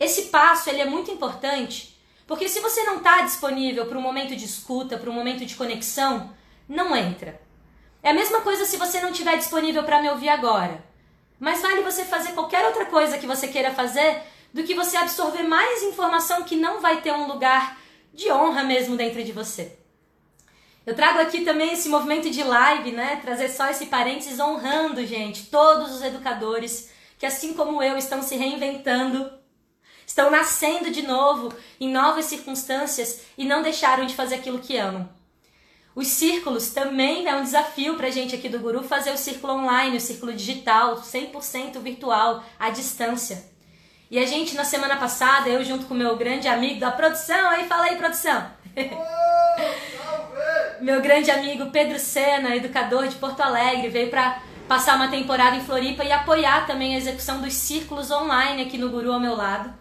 Esse 0.00 0.22
passo 0.22 0.68
ele 0.68 0.80
é 0.80 0.86
muito 0.86 1.10
importante 1.10 1.96
porque 2.26 2.48
se 2.48 2.58
você 2.60 2.82
não 2.82 2.96
está 2.96 3.22
disponível 3.22 3.86
para 3.86 3.96
um 3.96 4.02
momento 4.02 4.34
de 4.34 4.44
escuta, 4.44 4.98
para 4.98 5.08
um 5.08 5.12
momento 5.12 5.46
de 5.46 5.54
conexão, 5.54 6.34
não 6.68 6.96
entra. 6.96 7.40
É 8.02 8.10
a 8.10 8.14
mesma 8.14 8.40
coisa 8.40 8.64
se 8.64 8.76
você 8.76 9.00
não 9.00 9.10
estiver 9.10 9.36
disponível 9.36 9.84
para 9.84 10.02
me 10.02 10.10
ouvir 10.10 10.28
agora. 10.28 10.84
Mas 11.38 11.62
vale 11.62 11.82
você 11.82 12.04
fazer 12.04 12.32
qualquer 12.32 12.66
outra 12.66 12.86
coisa 12.86 13.18
que 13.18 13.26
você 13.26 13.46
queira 13.46 13.72
fazer 13.72 14.22
do 14.56 14.64
que 14.64 14.74
você 14.74 14.96
absorver 14.96 15.42
mais 15.42 15.82
informação 15.82 16.42
que 16.42 16.56
não 16.56 16.80
vai 16.80 17.02
ter 17.02 17.12
um 17.12 17.26
lugar 17.26 17.78
de 18.14 18.32
honra 18.32 18.64
mesmo 18.64 18.96
dentro 18.96 19.22
de 19.22 19.30
você. 19.30 19.76
Eu 20.86 20.96
trago 20.96 21.18
aqui 21.18 21.42
também 21.42 21.74
esse 21.74 21.90
movimento 21.90 22.30
de 22.30 22.42
live, 22.42 22.90
né? 22.92 23.16
Trazer 23.16 23.50
só 23.50 23.68
esse 23.68 23.84
parênteses 23.86 24.40
honrando, 24.40 25.04
gente, 25.04 25.50
todos 25.50 25.94
os 25.94 26.02
educadores 26.02 26.90
que, 27.18 27.26
assim 27.26 27.52
como 27.52 27.82
eu, 27.82 27.98
estão 27.98 28.22
se 28.22 28.34
reinventando, 28.34 29.30
estão 30.06 30.30
nascendo 30.30 30.90
de 30.90 31.02
novo 31.02 31.52
em 31.78 31.92
novas 31.92 32.24
circunstâncias 32.24 33.24
e 33.36 33.44
não 33.44 33.60
deixaram 33.60 34.06
de 34.06 34.14
fazer 34.14 34.36
aquilo 34.36 34.60
que 34.60 34.78
amam. 34.78 35.06
Os 35.94 36.06
círculos 36.06 36.70
também 36.70 37.28
é 37.28 37.36
um 37.36 37.42
desafio 37.42 37.94
para 37.96 38.06
a 38.06 38.10
gente 38.10 38.34
aqui 38.34 38.48
do 38.48 38.58
Guru 38.58 38.82
fazer 38.82 39.10
o 39.10 39.18
círculo 39.18 39.52
online, 39.52 39.98
o 39.98 40.00
círculo 40.00 40.32
digital, 40.32 40.96
100% 40.96 41.78
virtual, 41.80 42.42
à 42.58 42.70
distância. 42.70 43.54
E 44.08 44.20
a 44.20 44.26
gente, 44.26 44.54
na 44.54 44.62
semana 44.62 44.96
passada, 44.96 45.48
eu 45.48 45.64
junto 45.64 45.86
com 45.86 45.94
meu 45.94 46.16
grande 46.16 46.46
amigo 46.46 46.78
da 46.78 46.92
produção, 46.92 47.50
aí 47.50 47.66
fala 47.66 47.86
aí, 47.86 47.96
produção. 47.96 48.48
meu 50.80 51.02
grande 51.02 51.28
amigo 51.28 51.72
Pedro 51.72 51.98
Sena, 51.98 52.54
educador 52.54 53.08
de 53.08 53.16
Porto 53.16 53.40
Alegre, 53.40 53.88
veio 53.88 54.08
para 54.08 54.40
passar 54.68 54.94
uma 54.94 55.08
temporada 55.08 55.56
em 55.56 55.64
Floripa 55.64 56.04
e 56.04 56.12
apoiar 56.12 56.68
também 56.68 56.94
a 56.94 56.98
execução 56.98 57.40
dos 57.40 57.54
círculos 57.54 58.08
online 58.12 58.62
aqui 58.62 58.78
no 58.78 58.90
Guru 58.90 59.12
ao 59.12 59.18
meu 59.18 59.34
lado. 59.34 59.74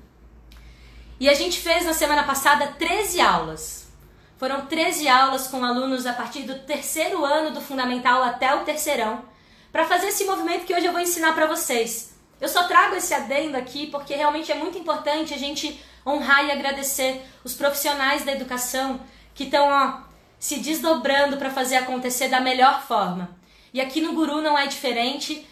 E 1.20 1.29
a 1.29 1.34
gente 1.36 1.60
fez 1.60 1.86
na 1.86 1.94
semana 1.94 2.24
passada 2.24 2.74
13 2.79 3.22
aulas. 3.22 3.94
Foram 4.38 4.65
13 4.65 5.08
aulas 5.08 5.48
com 5.48 5.63
alunos 5.63 6.08
a 6.08 6.13
partir 6.13 6.41
do 6.41 6.58
terceiro 6.60 7.24
ano 7.24 7.51
do 7.51 7.62
fundamental 7.62 8.24
até 8.24 8.55
o 8.55 8.63
terceirão, 8.63 9.24
para 9.72 9.86
fazer 9.86 10.08
esse 10.08 10.25
movimento 10.25 10.65
que 10.65 10.74
hoje 10.74 10.88
eu 10.88 10.91
vou 10.91 11.01
ensinar 11.01 11.34
para 11.34 11.46
vocês 11.46 12.15
eu 12.39 12.50
só 12.50 12.63
trago 12.63 12.96
esse 12.96 13.13
adendo 13.13 13.58
aqui 13.58 13.88
porque 13.88 14.15
realmente 14.15 14.51
é 14.51 14.56
muito 14.56 14.77
importante 14.77 15.34
a 15.34 15.38
gente 15.38 15.80
honrar 16.06 16.46
e 16.46 16.51
agradecer 16.51 17.25
os 17.44 17.54
profissionais 17.54 18.24
da 18.24 18.32
educação 18.32 19.00
que 19.34 19.46
estão 19.46 20.04
se 20.38 20.58
desdobrando 20.60 21.38
para 21.38 21.50
fazer 21.50 21.77
acontecer 21.77 22.27
da 22.27 22.39
melhor 22.39 22.84
forma. 22.84 23.36
E 23.74 23.82
aqui 23.82 24.01
no 24.01 24.13
Guru 24.13 24.42
não 24.42 24.58
é 24.58 24.68
diferente. 24.68 25.46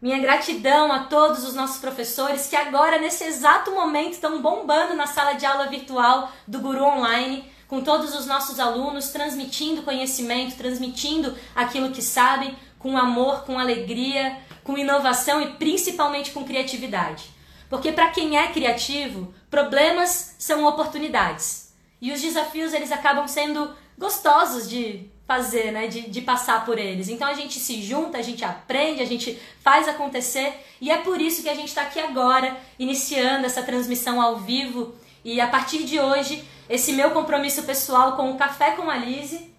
Minha 0.00 0.18
gratidão 0.18 0.92
a 0.92 1.00
todos 1.00 1.44
os 1.44 1.54
nossos 1.54 1.78
professores 1.78 2.46
que 2.46 2.54
agora, 2.54 2.98
nesse 2.98 3.24
exato 3.24 3.72
momento, 3.72 4.12
estão 4.12 4.40
bombando 4.40 4.94
na 4.94 5.06
sala 5.06 5.32
de 5.32 5.44
aula 5.44 5.66
virtual 5.66 6.30
do 6.46 6.60
Guru 6.60 6.84
Online, 6.84 7.44
com 7.66 7.82
todos 7.82 8.14
os 8.14 8.24
nossos 8.24 8.60
alunos, 8.60 9.08
transmitindo 9.08 9.82
conhecimento, 9.82 10.56
transmitindo 10.56 11.36
aquilo 11.54 11.90
que 11.90 12.00
sabem, 12.00 12.56
com 12.78 12.96
amor, 12.96 13.44
com 13.44 13.58
alegria, 13.58 14.38
com 14.68 14.76
inovação 14.76 15.40
e 15.40 15.54
principalmente 15.54 16.30
com 16.30 16.44
criatividade. 16.44 17.30
Porque 17.70 17.90
para 17.90 18.10
quem 18.10 18.36
é 18.36 18.48
criativo, 18.48 19.32
problemas 19.48 20.36
são 20.38 20.66
oportunidades. 20.66 21.74
E 22.02 22.12
os 22.12 22.20
desafios 22.20 22.74
eles 22.74 22.92
acabam 22.92 23.26
sendo 23.26 23.74
gostosos 23.96 24.68
de 24.68 25.08
fazer, 25.26 25.72
né? 25.72 25.86
De, 25.86 26.02
de 26.10 26.20
passar 26.20 26.66
por 26.66 26.78
eles. 26.78 27.08
Então 27.08 27.26
a 27.26 27.32
gente 27.32 27.58
se 27.58 27.80
junta, 27.80 28.18
a 28.18 28.22
gente 28.22 28.44
aprende, 28.44 29.00
a 29.00 29.06
gente 29.06 29.40
faz 29.62 29.88
acontecer 29.88 30.52
e 30.82 30.90
é 30.90 30.98
por 30.98 31.18
isso 31.18 31.42
que 31.42 31.48
a 31.48 31.54
gente 31.54 31.68
está 31.68 31.80
aqui 31.80 31.98
agora, 31.98 32.54
iniciando 32.78 33.46
essa 33.46 33.62
transmissão 33.62 34.20
ao 34.20 34.36
vivo. 34.36 34.94
E 35.24 35.40
a 35.40 35.46
partir 35.46 35.84
de 35.84 35.98
hoje, 35.98 36.46
esse 36.68 36.92
meu 36.92 37.12
compromisso 37.12 37.62
pessoal 37.62 38.16
com 38.16 38.32
o 38.32 38.36
Café 38.36 38.72
com 38.72 38.90
a 38.90 38.98
Lise. 38.98 39.50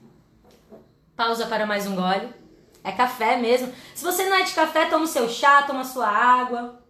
Pausa 1.15 1.47
para 1.47 1.65
mais 1.65 1.87
um 1.87 1.95
gole. 1.95 2.38
É 2.83 2.91
café 2.91 3.37
mesmo. 3.37 3.73
Se 3.93 4.03
você 4.03 4.25
não 4.25 4.37
é 4.37 4.43
de 4.43 4.53
café, 4.53 4.85
toma 4.85 5.05
o 5.05 5.07
seu 5.07 5.29
chá, 5.29 5.63
toma 5.63 5.81
a 5.81 5.85
sua 5.85 6.07
água. 6.07 6.81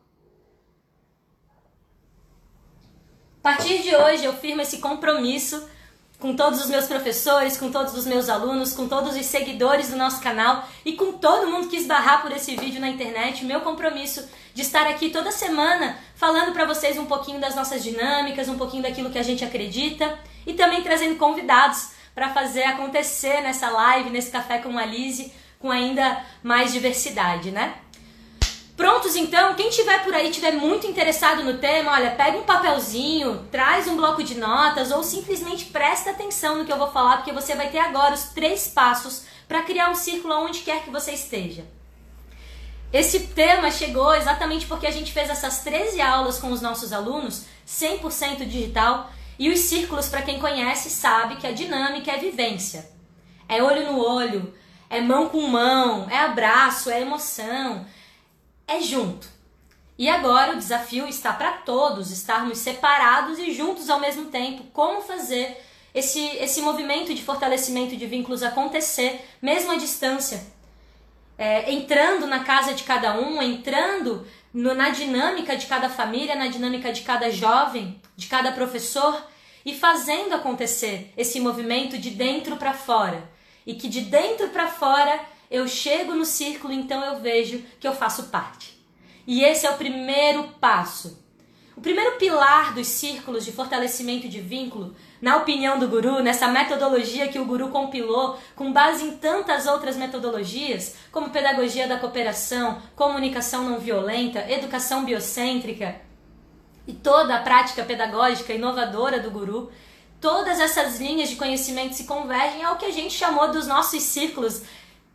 A 3.39 3.41
partir 3.41 3.81
de 3.81 3.95
hoje 3.95 4.25
eu 4.25 4.33
firmo 4.33 4.61
esse 4.61 4.79
compromisso 4.79 5.67
com 6.19 6.35
todos 6.35 6.59
os 6.59 6.69
meus 6.69 6.85
professores, 6.85 7.57
com 7.57 7.71
todos 7.71 7.93
os 7.97 8.05
meus 8.05 8.27
alunos, 8.27 8.73
com 8.73 8.87
todos 8.87 9.15
os 9.15 9.25
seguidores 9.25 9.89
do 9.89 9.95
nosso 9.95 10.21
canal 10.21 10.67
e 10.83 10.93
com 10.93 11.13
todo 11.13 11.49
mundo 11.49 11.69
que 11.69 11.77
esbarrar 11.77 12.21
por 12.21 12.31
esse 12.33 12.55
vídeo 12.57 12.81
na 12.81 12.89
internet, 12.89 13.45
meu 13.45 13.61
compromisso 13.61 14.27
de 14.53 14.61
estar 14.61 14.85
aqui 14.87 15.09
toda 15.09 15.31
semana 15.31 15.97
falando 16.15 16.51
para 16.51 16.65
vocês 16.65 16.97
um 16.97 17.05
pouquinho 17.05 17.39
das 17.39 17.55
nossas 17.55 17.81
dinâmicas, 17.81 18.49
um 18.49 18.57
pouquinho 18.57 18.83
daquilo 18.83 19.09
que 19.09 19.17
a 19.17 19.23
gente 19.23 19.45
acredita 19.45 20.19
e 20.45 20.53
também 20.53 20.83
trazendo 20.83 21.15
convidados 21.15 21.91
para 22.13 22.33
fazer 22.33 22.63
acontecer 22.63 23.39
nessa 23.41 23.69
live, 23.69 24.09
nesse 24.09 24.29
café 24.29 24.57
com 24.57 24.77
a 24.77 24.85
Lise, 24.85 25.31
com 25.59 25.69
ainda 25.69 26.23
mais 26.41 26.71
diversidade, 26.71 27.51
né? 27.51 27.75
Prontos 28.77 29.17
então? 29.17 29.55
Quem 29.55 29.69
tiver 29.69 30.01
por 30.05 30.13
aí 30.13 30.31
tiver 30.31 30.53
muito 30.53 30.87
interessado 30.87 31.43
no 31.43 31.57
tema, 31.57 31.91
olha, 31.91 32.11
pega 32.11 32.37
um 32.37 32.43
papelzinho, 32.43 33.45
traz 33.51 33.85
um 33.85 33.97
bloco 33.97 34.23
de 34.23 34.35
notas 34.35 34.89
ou 34.89 35.03
simplesmente 35.03 35.65
presta 35.65 36.11
atenção 36.11 36.57
no 36.57 36.63
que 36.63 36.71
eu 36.71 36.77
vou 36.77 36.89
falar, 36.89 37.17
porque 37.17 37.33
você 37.33 37.55
vai 37.55 37.67
ter 37.69 37.79
agora 37.79 38.13
os 38.13 38.29
três 38.29 38.69
passos 38.69 39.25
para 39.49 39.63
criar 39.63 39.89
um 39.89 39.95
círculo 39.95 40.33
onde 40.33 40.59
quer 40.59 40.81
que 40.81 40.89
você 40.89 41.11
esteja. 41.11 41.65
Esse 42.93 43.19
tema 43.27 43.69
chegou 43.69 44.15
exatamente 44.15 44.65
porque 44.65 44.87
a 44.87 44.91
gente 44.91 45.11
fez 45.11 45.29
essas 45.29 45.59
13 45.59 45.99
aulas 45.99 46.39
com 46.39 46.53
os 46.53 46.61
nossos 46.61 46.93
alunos, 46.93 47.47
100% 47.67 48.45
digital, 48.47 49.11
e 49.37 49.49
os 49.49 49.59
círculos, 49.59 50.07
para 50.07 50.21
quem 50.21 50.39
conhece, 50.39 50.89
sabe 50.89 51.35
que 51.35 51.45
a 51.45 51.51
dinâmica 51.51 52.11
é 52.11 52.17
vivência. 52.17 52.89
É 53.49 53.61
olho 53.61 53.91
no 53.91 53.99
olho, 53.99 54.53
é 54.89 54.99
mão 54.99 55.29
com 55.29 55.41
mão, 55.47 56.07
é 56.09 56.17
abraço, 56.17 56.89
é 56.89 57.01
emoção, 57.01 57.85
é 58.67 58.81
junto. 58.81 59.27
E 59.97 60.09
agora 60.09 60.53
o 60.53 60.57
desafio 60.57 61.07
está 61.07 61.33
para 61.33 61.51
todos 61.51 62.09
estarmos 62.09 62.57
separados 62.57 63.37
e 63.37 63.51
juntos 63.53 63.89
ao 63.89 63.99
mesmo 63.99 64.25
tempo. 64.25 64.63
Como 64.73 65.01
fazer 65.01 65.61
esse, 65.93 66.25
esse 66.37 66.61
movimento 66.61 67.13
de 67.13 67.21
fortalecimento 67.21 67.95
de 67.95 68.07
vínculos 68.07 68.41
acontecer, 68.41 69.23
mesmo 69.41 69.71
à 69.71 69.75
distância? 69.75 70.41
É, 71.37 71.71
entrando 71.71 72.25
na 72.27 72.43
casa 72.43 72.73
de 72.73 72.83
cada 72.83 73.19
um, 73.19 73.41
entrando 73.41 74.25
no, 74.53 74.73
na 74.73 74.89
dinâmica 74.89 75.55
de 75.55 75.67
cada 75.67 75.89
família, 75.89 76.35
na 76.35 76.47
dinâmica 76.47 76.91
de 76.91 77.01
cada 77.01 77.29
jovem, 77.29 78.01
de 78.15 78.27
cada 78.27 78.51
professor 78.53 79.21
e 79.65 79.73
fazendo 79.73 80.33
acontecer 80.33 81.13
esse 81.15 81.39
movimento 81.39 81.97
de 81.97 82.09
dentro 82.09 82.57
para 82.57 82.73
fora 82.73 83.38
e 83.69 83.75
que 83.75 83.87
de 83.87 84.01
dentro 84.01 84.49
para 84.49 84.65
fora 84.65 85.19
eu 85.51 85.67
chego 85.67 86.15
no 86.15 86.25
círculo, 86.25 86.73
então 86.73 87.03
eu 87.05 87.19
vejo 87.19 87.63
que 87.79 87.87
eu 87.87 87.93
faço 87.93 88.23
parte. 88.23 88.83
E 89.27 89.43
esse 89.43 89.67
é 89.67 89.69
o 89.69 89.77
primeiro 89.77 90.43
passo. 90.59 91.23
O 91.77 91.81
primeiro 91.81 92.17
pilar 92.17 92.73
dos 92.73 92.87
círculos 92.87 93.45
de 93.45 93.51
fortalecimento 93.51 94.27
de 94.27 94.41
vínculo, 94.41 94.95
na 95.21 95.37
opinião 95.37 95.77
do 95.77 95.87
guru, 95.87 96.19
nessa 96.23 96.47
metodologia 96.47 97.27
que 97.27 97.37
o 97.37 97.45
guru 97.45 97.69
compilou 97.69 98.39
com 98.55 98.73
base 98.73 99.05
em 99.05 99.17
tantas 99.17 99.67
outras 99.67 99.95
metodologias, 99.95 100.95
como 101.11 101.29
pedagogia 101.29 101.87
da 101.87 101.99
cooperação, 101.99 102.81
comunicação 102.95 103.69
não 103.69 103.77
violenta, 103.77 104.49
educação 104.51 105.05
biocêntrica 105.05 106.01
e 106.87 106.93
toda 106.93 107.35
a 107.35 107.43
prática 107.43 107.83
pedagógica 107.83 108.51
inovadora 108.51 109.19
do 109.19 109.29
guru, 109.29 109.71
todas 110.19 110.59
essas 110.59 110.99
linhas 110.99 111.29
de 111.29 111.35
conhecimento 111.35 111.95
se 111.95 112.03
convergem 112.03 112.63
ao 112.63 112.77
que 112.77 112.85
a 112.85 112.91
gente 112.91 113.13
chamou 113.13 113.51
dos 113.51 113.67
nossos 113.67 114.03
círculos, 114.03 114.61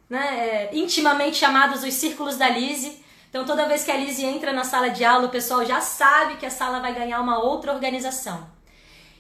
né, 0.09 0.21
é, 0.21 0.71
intimamente 0.73 1.37
chamados 1.37 1.83
os 1.83 1.95
círculos 1.95 2.37
da 2.37 2.49
Lise. 2.49 3.03
Então, 3.29 3.45
toda 3.45 3.67
vez 3.67 3.85
que 3.85 3.91
a 3.91 3.97
Lise 3.97 4.25
entra 4.25 4.53
na 4.53 4.65
sala 4.65 4.89
de 4.89 5.05
aula, 5.05 5.27
o 5.27 5.31
pessoal 5.31 5.65
já 5.65 5.81
sabe 5.81 6.37
que 6.37 6.47
a 6.47 6.51
sala 6.51 6.81
vai 6.81 6.95
ganhar 6.95 7.21
uma 7.21 7.39
outra 7.39 7.73
organização. 7.73 8.47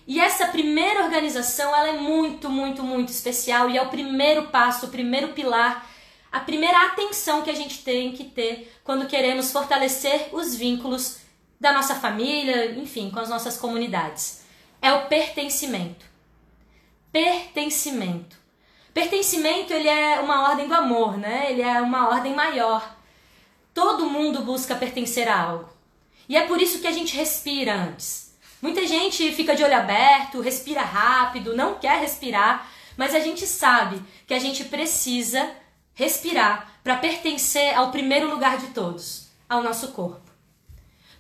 E 0.06 0.20
essa 0.20 0.46
primeira 0.48 1.02
organização, 1.02 1.74
ela 1.74 1.88
é 1.88 1.98
muito, 1.98 2.50
muito, 2.50 2.82
muito 2.82 3.08
especial 3.08 3.70
e 3.70 3.78
é 3.78 3.82
o 3.82 3.88
primeiro 3.88 4.48
passo, 4.48 4.86
o 4.86 4.90
primeiro 4.90 5.28
pilar, 5.28 5.86
a 6.30 6.40
primeira 6.40 6.86
atenção 6.86 7.42
que 7.42 7.50
a 7.50 7.54
gente 7.54 7.82
tem 7.82 8.12
que 8.12 8.24
ter 8.24 8.72
quando 8.84 9.06
queremos 9.06 9.50
fortalecer 9.50 10.28
os 10.32 10.54
vínculos 10.54 11.18
da 11.58 11.72
nossa 11.72 11.94
família, 11.94 12.72
enfim, 12.72 13.10
com 13.10 13.18
as 13.18 13.30
nossas 13.30 13.56
comunidades. 13.56 14.43
É 14.84 14.92
o 14.92 15.06
pertencimento. 15.06 16.04
Pertencimento. 17.10 18.36
Pertencimento, 18.92 19.72
ele 19.72 19.88
é 19.88 20.20
uma 20.20 20.50
ordem 20.50 20.68
do 20.68 20.74
amor, 20.74 21.16
né? 21.16 21.46
Ele 21.50 21.62
é 21.62 21.80
uma 21.80 22.10
ordem 22.10 22.34
maior. 22.34 22.94
Todo 23.72 24.10
mundo 24.10 24.42
busca 24.42 24.74
pertencer 24.74 25.26
a 25.26 25.40
algo. 25.40 25.70
E 26.28 26.36
é 26.36 26.46
por 26.46 26.60
isso 26.60 26.80
que 26.80 26.86
a 26.86 26.92
gente 26.92 27.16
respira 27.16 27.74
antes. 27.74 28.36
Muita 28.60 28.86
gente 28.86 29.32
fica 29.32 29.56
de 29.56 29.64
olho 29.64 29.74
aberto, 29.74 30.42
respira 30.42 30.82
rápido, 30.82 31.56
não 31.56 31.76
quer 31.76 31.98
respirar, 31.98 32.70
mas 32.94 33.14
a 33.14 33.20
gente 33.20 33.46
sabe 33.46 34.02
que 34.26 34.34
a 34.34 34.38
gente 34.38 34.64
precisa 34.64 35.50
respirar 35.94 36.78
para 36.84 36.98
pertencer 36.98 37.74
ao 37.74 37.90
primeiro 37.90 38.28
lugar 38.28 38.58
de 38.58 38.66
todos, 38.66 39.30
ao 39.48 39.62
nosso 39.62 39.92
corpo. 39.92 40.23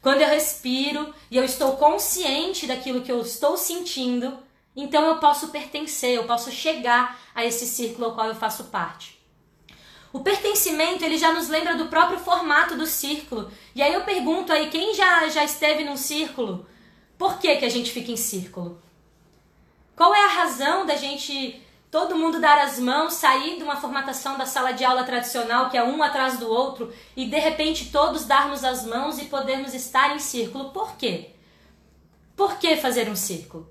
Quando 0.04 0.20
eu 0.20 0.28
respiro 0.28 1.14
e 1.30 1.36
eu 1.38 1.42
estou 1.42 1.78
consciente 1.78 2.66
daquilo 2.66 3.00
que 3.00 3.10
eu 3.10 3.22
estou 3.22 3.56
sentindo, 3.56 4.38
então 4.76 5.02
eu 5.06 5.16
posso 5.16 5.48
pertencer, 5.48 6.14
eu 6.14 6.24
posso 6.24 6.52
chegar 6.52 7.18
a 7.34 7.42
esse 7.42 7.64
círculo 7.66 8.08
ao 8.08 8.14
qual 8.14 8.26
eu 8.26 8.34
faço 8.34 8.64
parte. 8.64 9.18
O 10.12 10.20
pertencimento, 10.20 11.02
ele 11.02 11.16
já 11.16 11.32
nos 11.32 11.48
lembra 11.48 11.74
do 11.74 11.86
próprio 11.86 12.18
formato 12.18 12.76
do 12.76 12.86
círculo. 12.86 13.50
E 13.74 13.82
aí 13.82 13.94
eu 13.94 14.02
pergunto 14.02 14.52
aí, 14.52 14.68
quem 14.68 14.94
já, 14.94 15.26
já 15.30 15.42
esteve 15.42 15.84
num 15.84 15.96
círculo? 15.96 16.66
Por 17.16 17.38
que, 17.38 17.56
que 17.56 17.64
a 17.64 17.70
gente 17.70 17.90
fica 17.90 18.12
em 18.12 18.16
círculo? 18.18 18.82
Qual 19.96 20.14
é 20.14 20.22
a 20.22 20.28
razão 20.28 20.84
da 20.84 20.96
gente 20.96 21.63
todo 21.94 22.16
mundo 22.16 22.40
dar 22.40 22.58
as 22.58 22.80
mãos, 22.80 23.12
sair 23.12 23.56
de 23.56 23.62
uma 23.62 23.76
formatação 23.76 24.36
da 24.36 24.44
sala 24.44 24.72
de 24.72 24.84
aula 24.84 25.04
tradicional, 25.04 25.70
que 25.70 25.76
é 25.76 25.84
um 25.84 26.02
atrás 26.02 26.40
do 26.40 26.50
outro, 26.50 26.92
e 27.16 27.24
de 27.24 27.38
repente 27.38 27.92
todos 27.92 28.24
darmos 28.24 28.64
as 28.64 28.84
mãos 28.84 29.20
e 29.20 29.26
podermos 29.26 29.72
estar 29.74 30.12
em 30.12 30.18
círculo. 30.18 30.70
Por 30.70 30.96
quê? 30.96 31.30
Por 32.34 32.58
que 32.58 32.74
fazer 32.74 33.08
um 33.08 33.14
círculo? 33.14 33.70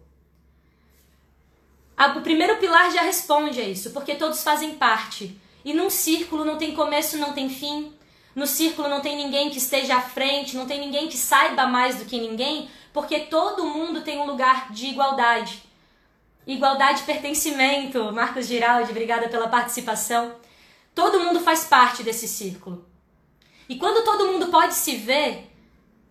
O 2.15 2.21
primeiro 2.21 2.59
pilar 2.59 2.89
já 2.91 3.01
responde 3.01 3.59
a 3.59 3.67
isso, 3.67 3.91
porque 3.91 4.15
todos 4.15 4.41
fazem 4.41 4.75
parte. 4.75 5.37
E 5.65 5.73
num 5.73 5.89
círculo 5.89 6.45
não 6.45 6.57
tem 6.57 6.73
começo, 6.73 7.17
não 7.17 7.33
tem 7.33 7.49
fim. 7.49 7.91
No 8.33 8.47
círculo 8.47 8.87
não 8.87 9.01
tem 9.01 9.17
ninguém 9.17 9.49
que 9.49 9.57
esteja 9.57 9.97
à 9.97 10.01
frente, 10.01 10.55
não 10.55 10.65
tem 10.65 10.79
ninguém 10.79 11.09
que 11.09 11.17
saiba 11.17 11.67
mais 11.67 11.97
do 11.97 12.05
que 12.05 12.21
ninguém, 12.21 12.69
porque 12.93 13.19
todo 13.19 13.65
mundo 13.65 13.99
tem 13.99 14.17
um 14.17 14.25
lugar 14.25 14.71
de 14.71 14.85
igualdade. 14.85 15.72
Igualdade 16.45 17.01
e 17.01 17.05
pertencimento. 17.05 18.11
Marcos 18.11 18.47
Giraldi, 18.47 18.91
obrigada 18.91 19.29
pela 19.29 19.47
participação. 19.47 20.35
Todo 20.93 21.19
mundo 21.19 21.39
faz 21.39 21.63
parte 21.65 22.03
desse 22.03 22.27
círculo. 22.27 22.85
E 23.69 23.77
quando 23.77 24.03
todo 24.03 24.27
mundo 24.27 24.47
pode 24.47 24.73
se 24.73 24.97
ver 24.97 25.49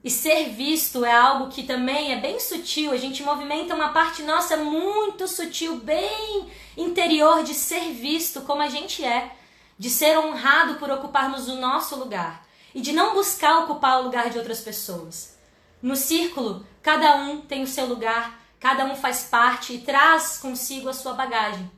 e 0.02 0.10
ser 0.10 0.50
visto 0.50 1.04
é 1.04 1.12
algo 1.12 1.48
que 1.48 1.62
também 1.62 2.12
é 2.12 2.16
bem 2.16 2.40
sutil, 2.40 2.92
a 2.92 2.96
gente 2.96 3.22
movimenta 3.22 3.74
uma 3.74 3.90
parte 3.90 4.22
nossa 4.22 4.56
muito 4.56 5.28
sutil, 5.28 5.76
bem 5.76 6.50
interior 6.76 7.44
de 7.44 7.54
ser 7.54 7.92
visto 7.92 8.40
como 8.40 8.62
a 8.62 8.68
gente 8.68 9.04
é, 9.04 9.36
de 9.78 9.88
ser 9.88 10.18
honrado 10.18 10.76
por 10.76 10.90
ocuparmos 10.90 11.46
o 11.48 11.56
nosso 11.56 11.94
lugar 11.96 12.44
e 12.74 12.80
de 12.80 12.92
não 12.92 13.14
buscar 13.14 13.60
ocupar 13.60 14.00
o 14.00 14.04
lugar 14.04 14.30
de 14.30 14.38
outras 14.38 14.60
pessoas. 14.60 15.36
No 15.80 15.94
círculo, 15.94 16.66
cada 16.82 17.16
um 17.16 17.42
tem 17.42 17.62
o 17.62 17.66
seu 17.66 17.86
lugar 17.86 18.41
Cada 18.62 18.84
um 18.84 18.94
faz 18.94 19.24
parte 19.24 19.72
e 19.72 19.78
traz 19.78 20.38
consigo 20.38 20.88
a 20.88 20.92
sua 20.92 21.14
bagagem. 21.14 21.68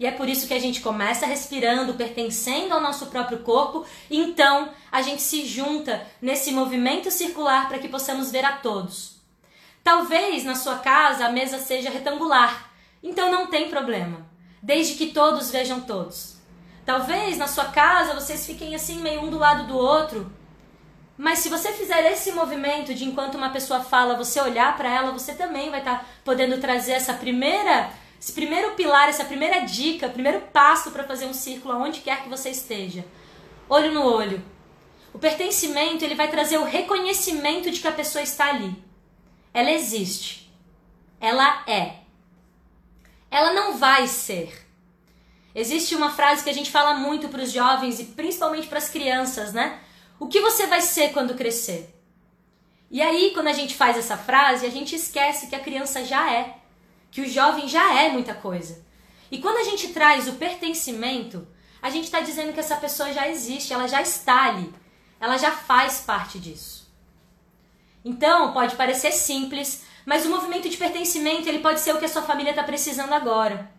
E 0.00 0.06
é 0.06 0.10
por 0.10 0.26
isso 0.26 0.48
que 0.48 0.54
a 0.54 0.58
gente 0.58 0.80
começa 0.80 1.26
respirando, 1.26 1.92
pertencendo 1.92 2.72
ao 2.72 2.80
nosso 2.80 3.06
próprio 3.06 3.40
corpo, 3.40 3.84
e 4.10 4.18
então 4.18 4.70
a 4.90 5.02
gente 5.02 5.20
se 5.20 5.44
junta 5.44 6.04
nesse 6.22 6.50
movimento 6.50 7.10
circular 7.10 7.68
para 7.68 7.78
que 7.78 7.90
possamos 7.90 8.32
ver 8.32 8.42
a 8.42 8.52
todos. 8.52 9.18
Talvez 9.84 10.44
na 10.44 10.54
sua 10.54 10.78
casa 10.78 11.26
a 11.26 11.30
mesa 11.30 11.58
seja 11.58 11.90
retangular, 11.90 12.72
então 13.02 13.30
não 13.30 13.48
tem 13.48 13.68
problema, 13.68 14.26
desde 14.62 14.94
que 14.94 15.08
todos 15.12 15.50
vejam 15.50 15.82
todos. 15.82 16.38
Talvez 16.86 17.36
na 17.36 17.46
sua 17.46 17.66
casa 17.66 18.14
vocês 18.14 18.46
fiquem 18.46 18.74
assim 18.74 18.98
meio 19.00 19.22
um 19.22 19.28
do 19.28 19.38
lado 19.38 19.66
do 19.66 19.76
outro, 19.76 20.32
mas 21.16 21.38
se 21.38 21.48
você 21.48 21.72
fizer 21.72 22.10
esse 22.10 22.32
movimento 22.32 22.92
de 22.92 23.04
enquanto 23.04 23.36
uma 23.36 23.50
pessoa 23.50 23.80
fala, 23.80 24.16
você 24.16 24.40
olhar 24.40 24.76
para 24.76 24.92
ela, 24.92 25.12
você 25.12 25.34
também 25.34 25.70
vai 25.70 25.78
estar 25.78 26.00
tá 26.00 26.06
podendo 26.24 26.60
trazer 26.60 26.92
essa 26.92 27.14
primeira, 27.14 27.90
esse 28.20 28.32
primeiro 28.32 28.72
pilar, 28.72 29.08
essa 29.08 29.24
primeira 29.24 29.60
dica, 29.60 30.08
primeiro 30.08 30.40
passo 30.52 30.90
para 30.90 31.04
fazer 31.04 31.26
um 31.26 31.34
círculo 31.34 31.74
aonde 31.74 32.00
quer 32.00 32.22
que 32.22 32.28
você 32.28 32.50
esteja. 32.50 33.04
Olho 33.68 33.92
no 33.92 34.02
olho. 34.02 34.42
O 35.12 35.18
pertencimento, 35.18 36.04
ele 36.04 36.16
vai 36.16 36.28
trazer 36.28 36.58
o 36.58 36.64
reconhecimento 36.64 37.70
de 37.70 37.78
que 37.80 37.86
a 37.86 37.92
pessoa 37.92 38.22
está 38.22 38.48
ali. 38.48 38.74
Ela 39.52 39.70
existe. 39.70 40.52
Ela 41.20 41.62
é. 41.68 41.98
Ela 43.30 43.52
não 43.52 43.78
vai 43.78 44.08
ser. 44.08 44.66
Existe 45.54 45.94
uma 45.94 46.10
frase 46.10 46.42
que 46.42 46.50
a 46.50 46.54
gente 46.54 46.72
fala 46.72 46.94
muito 46.94 47.28
para 47.28 47.42
os 47.42 47.52
jovens 47.52 48.00
e 48.00 48.04
principalmente 48.06 48.66
para 48.66 48.78
as 48.78 48.88
crianças, 48.88 49.52
né? 49.52 49.78
O 50.18 50.26
que 50.28 50.40
você 50.40 50.66
vai 50.66 50.80
ser 50.80 51.12
quando 51.12 51.34
crescer? 51.34 51.94
E 52.90 53.02
aí, 53.02 53.32
quando 53.34 53.48
a 53.48 53.52
gente 53.52 53.74
faz 53.74 53.96
essa 53.96 54.16
frase, 54.16 54.64
a 54.64 54.70
gente 54.70 54.94
esquece 54.94 55.48
que 55.48 55.56
a 55.56 55.60
criança 55.60 56.04
já 56.04 56.32
é, 56.32 56.58
que 57.10 57.20
o 57.20 57.28
jovem 57.28 57.66
já 57.66 58.00
é 58.00 58.08
muita 58.08 58.34
coisa. 58.34 58.84
E 59.30 59.38
quando 59.38 59.56
a 59.56 59.64
gente 59.64 59.88
traz 59.88 60.28
o 60.28 60.34
pertencimento, 60.34 61.46
a 61.82 61.90
gente 61.90 62.04
está 62.04 62.20
dizendo 62.20 62.52
que 62.52 62.60
essa 62.60 62.76
pessoa 62.76 63.12
já 63.12 63.28
existe, 63.28 63.72
ela 63.72 63.88
já 63.88 64.00
está 64.00 64.44
ali, 64.44 64.72
ela 65.18 65.36
já 65.36 65.50
faz 65.50 66.00
parte 66.00 66.38
disso. 66.38 66.88
Então, 68.04 68.52
pode 68.52 68.76
parecer 68.76 69.10
simples, 69.10 69.84
mas 70.06 70.24
o 70.24 70.30
movimento 70.30 70.68
de 70.68 70.76
pertencimento 70.76 71.48
ele 71.48 71.58
pode 71.58 71.80
ser 71.80 71.94
o 71.94 71.98
que 71.98 72.04
a 72.04 72.08
sua 72.08 72.22
família 72.22 72.50
está 72.50 72.62
precisando 72.62 73.12
agora. 73.12 73.73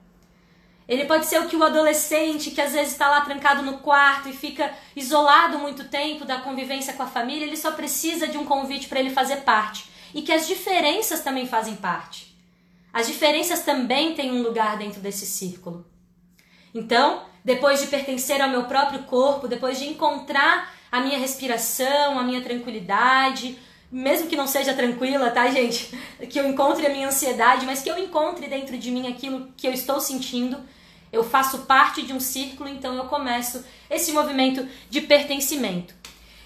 Ele 0.87 1.05
pode 1.05 1.25
ser 1.25 1.39
o 1.41 1.47
que 1.47 1.55
o 1.55 1.63
adolescente 1.63 2.51
que 2.51 2.61
às 2.61 2.73
vezes 2.73 2.93
está 2.93 3.09
lá 3.09 3.21
trancado 3.21 3.63
no 3.63 3.79
quarto 3.79 4.29
e 4.29 4.33
fica 4.33 4.71
isolado 4.95 5.57
muito 5.57 5.85
tempo 5.85 6.25
da 6.25 6.39
convivência 6.39 6.93
com 6.93 7.03
a 7.03 7.07
família, 7.07 7.45
ele 7.45 7.57
só 7.57 7.71
precisa 7.71 8.27
de 8.27 8.37
um 8.37 8.45
convite 8.45 8.87
para 8.87 8.99
ele 8.99 9.09
fazer 9.09 9.37
parte. 9.37 9.89
E 10.13 10.21
que 10.21 10.31
as 10.31 10.47
diferenças 10.47 11.21
também 11.21 11.47
fazem 11.47 11.75
parte. 11.75 12.35
As 12.93 13.07
diferenças 13.07 13.61
também 13.61 14.13
têm 14.13 14.31
um 14.31 14.43
lugar 14.43 14.77
dentro 14.77 15.01
desse 15.01 15.25
círculo. 15.25 15.85
Então, 16.73 17.23
depois 17.43 17.81
de 17.81 17.87
pertencer 17.87 18.41
ao 18.41 18.49
meu 18.49 18.65
próprio 18.65 19.03
corpo, 19.03 19.47
depois 19.47 19.79
de 19.79 19.87
encontrar 19.87 20.73
a 20.91 21.01
minha 21.01 21.17
respiração, 21.19 22.17
a 22.17 22.23
minha 22.23 22.41
tranquilidade, 22.41 23.57
mesmo 23.95 24.27
que 24.27 24.35
não 24.35 24.47
seja 24.47 24.73
tranquila, 24.73 25.31
tá, 25.31 25.49
gente? 25.49 25.97
Que 26.29 26.39
eu 26.39 26.47
encontre 26.47 26.85
a 26.85 26.89
minha 26.89 27.07
ansiedade, 27.07 27.65
mas 27.65 27.81
que 27.81 27.89
eu 27.89 27.97
encontre 27.97 28.47
dentro 28.47 28.77
de 28.77 28.91
mim 28.91 29.07
aquilo 29.07 29.49
que 29.55 29.67
eu 29.67 29.73
estou 29.73 29.99
sentindo 29.99 30.57
eu 31.15 31.23
faço 31.23 31.59
parte 31.59 32.01
de 32.01 32.13
um 32.13 32.19
círculo, 32.19 32.69
então 32.69 32.93
eu 32.95 33.05
começo 33.05 33.63
esse 33.89 34.11
movimento 34.11 34.67
de 34.89 35.01
pertencimento. 35.01 35.93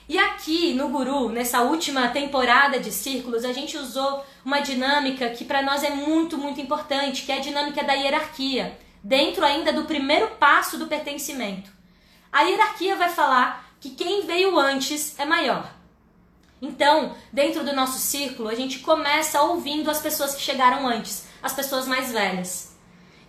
E 0.07 0.17
aqui 0.17 0.73
no 0.73 0.89
Guru, 0.89 1.29
nessa 1.29 1.61
última 1.61 2.07
temporada 2.09 2.79
de 2.79 2.91
círculos, 2.91 3.45
a 3.45 3.53
gente 3.53 3.77
usou 3.77 4.23
uma 4.43 4.59
dinâmica 4.59 5.29
que 5.29 5.45
para 5.45 5.61
nós 5.61 5.83
é 5.83 5.89
muito, 5.89 6.37
muito 6.37 6.61
importante, 6.61 7.23
que 7.23 7.31
é 7.31 7.37
a 7.37 7.41
dinâmica 7.41 7.83
da 7.83 7.93
hierarquia, 7.93 8.77
dentro 9.03 9.45
ainda 9.45 9.71
do 9.71 9.85
primeiro 9.85 10.27
passo 10.39 10.77
do 10.77 10.87
pertencimento. 10.87 11.71
A 12.31 12.43
hierarquia 12.43 12.95
vai 12.95 13.09
falar 13.09 13.73
que 13.79 13.91
quem 13.91 14.25
veio 14.25 14.57
antes 14.57 15.17
é 15.19 15.25
maior. 15.25 15.78
Então, 16.61 17.15
dentro 17.31 17.63
do 17.63 17.73
nosso 17.73 17.99
círculo, 17.99 18.49
a 18.49 18.55
gente 18.55 18.79
começa 18.79 19.41
ouvindo 19.41 19.89
as 19.89 20.01
pessoas 20.01 20.35
que 20.35 20.41
chegaram 20.41 20.87
antes, 20.87 21.25
as 21.41 21.53
pessoas 21.53 21.87
mais 21.87 22.11
velhas. 22.11 22.69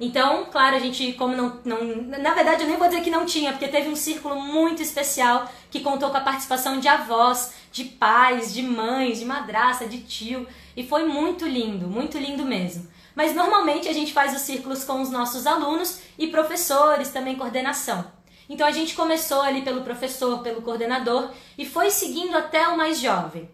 Então, 0.01 0.47
claro, 0.51 0.77
a 0.77 0.79
gente, 0.79 1.13
como 1.13 1.37
não, 1.37 1.61
não. 1.63 1.85
Na 2.19 2.33
verdade, 2.33 2.63
eu 2.63 2.69
nem 2.69 2.79
vou 2.79 2.89
dizer 2.89 3.03
que 3.03 3.11
não 3.11 3.27
tinha, 3.27 3.53
porque 3.53 3.69
teve 3.69 3.89
um 3.91 3.95
círculo 3.95 4.41
muito 4.41 4.83
especial 4.83 5.47
que 5.71 5.81
contou 5.81 6.11
com 6.11 6.17
a 6.17 6.23
participação 6.23 6.81
de 6.81 6.89
avós, 6.89 7.53
de 7.71 7.85
pais, 7.85 8.53
de 8.53 8.63
mães, 8.63 9.19
de 9.19 9.27
madraça, 9.27 9.87
de 9.87 9.99
tio. 9.99 10.49
E 10.75 10.87
foi 10.87 11.05
muito 11.05 11.47
lindo, 11.47 11.87
muito 11.87 12.17
lindo 12.17 12.47
mesmo. 12.47 12.89
Mas 13.15 13.35
normalmente 13.35 13.89
a 13.89 13.93
gente 13.93 14.13
faz 14.13 14.35
os 14.35 14.41
círculos 14.41 14.85
com 14.85 15.03
os 15.03 15.11
nossos 15.11 15.47
alunos 15.47 16.01
e 16.19 16.29
professores, 16.29 17.11
também 17.11 17.37
coordenação. 17.37 18.20
Então 18.51 18.67
a 18.67 18.73
gente 18.73 18.97
começou 18.97 19.41
ali 19.43 19.63
pelo 19.63 19.83
professor, 19.83 20.43
pelo 20.43 20.61
coordenador 20.61 21.31
e 21.57 21.65
foi 21.65 21.89
seguindo 21.89 22.37
até 22.37 22.67
o 22.67 22.77
mais 22.77 22.99
jovem. 22.99 23.49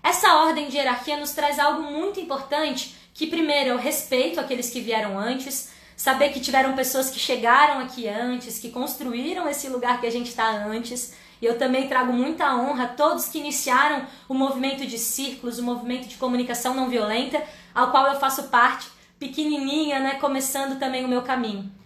Essa 0.00 0.36
ordem 0.36 0.68
de 0.68 0.76
hierarquia 0.76 1.16
nos 1.16 1.32
traz 1.32 1.58
algo 1.58 1.82
muito 1.82 2.20
importante, 2.20 2.94
que 3.12 3.26
primeiro 3.26 3.70
é 3.70 3.74
o 3.74 3.78
respeito 3.78 4.38
àqueles 4.38 4.70
que 4.70 4.80
vieram 4.80 5.18
antes, 5.18 5.72
saber 5.96 6.28
que 6.28 6.38
tiveram 6.38 6.76
pessoas 6.76 7.10
que 7.10 7.18
chegaram 7.18 7.80
aqui 7.80 8.06
antes, 8.06 8.60
que 8.60 8.70
construíram 8.70 9.48
esse 9.48 9.68
lugar 9.68 10.00
que 10.00 10.06
a 10.06 10.12
gente 10.12 10.28
está 10.28 10.48
antes. 10.48 11.14
E 11.42 11.44
eu 11.44 11.58
também 11.58 11.88
trago 11.88 12.12
muita 12.12 12.54
honra 12.54 12.84
a 12.84 12.88
todos 12.88 13.28
que 13.28 13.38
iniciaram 13.38 14.06
o 14.28 14.34
movimento 14.34 14.86
de 14.86 14.98
círculos, 14.98 15.58
o 15.58 15.64
movimento 15.64 16.06
de 16.06 16.16
comunicação 16.16 16.74
não 16.74 16.88
violenta, 16.88 17.42
ao 17.74 17.90
qual 17.90 18.06
eu 18.06 18.20
faço 18.20 18.44
parte, 18.44 18.86
pequenininha, 19.18 19.98
né, 19.98 20.14
começando 20.14 20.78
também 20.78 21.04
o 21.04 21.08
meu 21.08 21.22
caminho. 21.22 21.77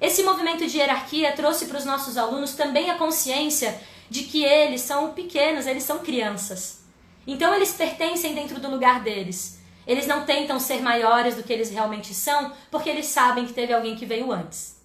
Esse 0.00 0.22
movimento 0.22 0.66
de 0.66 0.78
hierarquia 0.78 1.32
trouxe 1.32 1.66
para 1.66 1.78
os 1.78 1.84
nossos 1.84 2.16
alunos 2.16 2.54
também 2.54 2.90
a 2.90 2.96
consciência 2.96 3.80
de 4.08 4.24
que 4.24 4.44
eles 4.44 4.80
são 4.82 5.12
pequenos, 5.12 5.66
eles 5.66 5.82
são 5.82 5.98
crianças. 5.98 6.80
Então 7.26 7.52
eles 7.52 7.72
pertencem 7.72 8.34
dentro 8.34 8.60
do 8.60 8.70
lugar 8.70 9.00
deles. 9.00 9.58
Eles 9.86 10.06
não 10.06 10.24
tentam 10.24 10.60
ser 10.60 10.82
maiores 10.82 11.34
do 11.34 11.42
que 11.42 11.52
eles 11.52 11.70
realmente 11.70 12.14
são, 12.14 12.52
porque 12.70 12.88
eles 12.88 13.06
sabem 13.06 13.46
que 13.46 13.52
teve 13.52 13.72
alguém 13.72 13.96
que 13.96 14.06
veio 14.06 14.30
antes. 14.30 14.76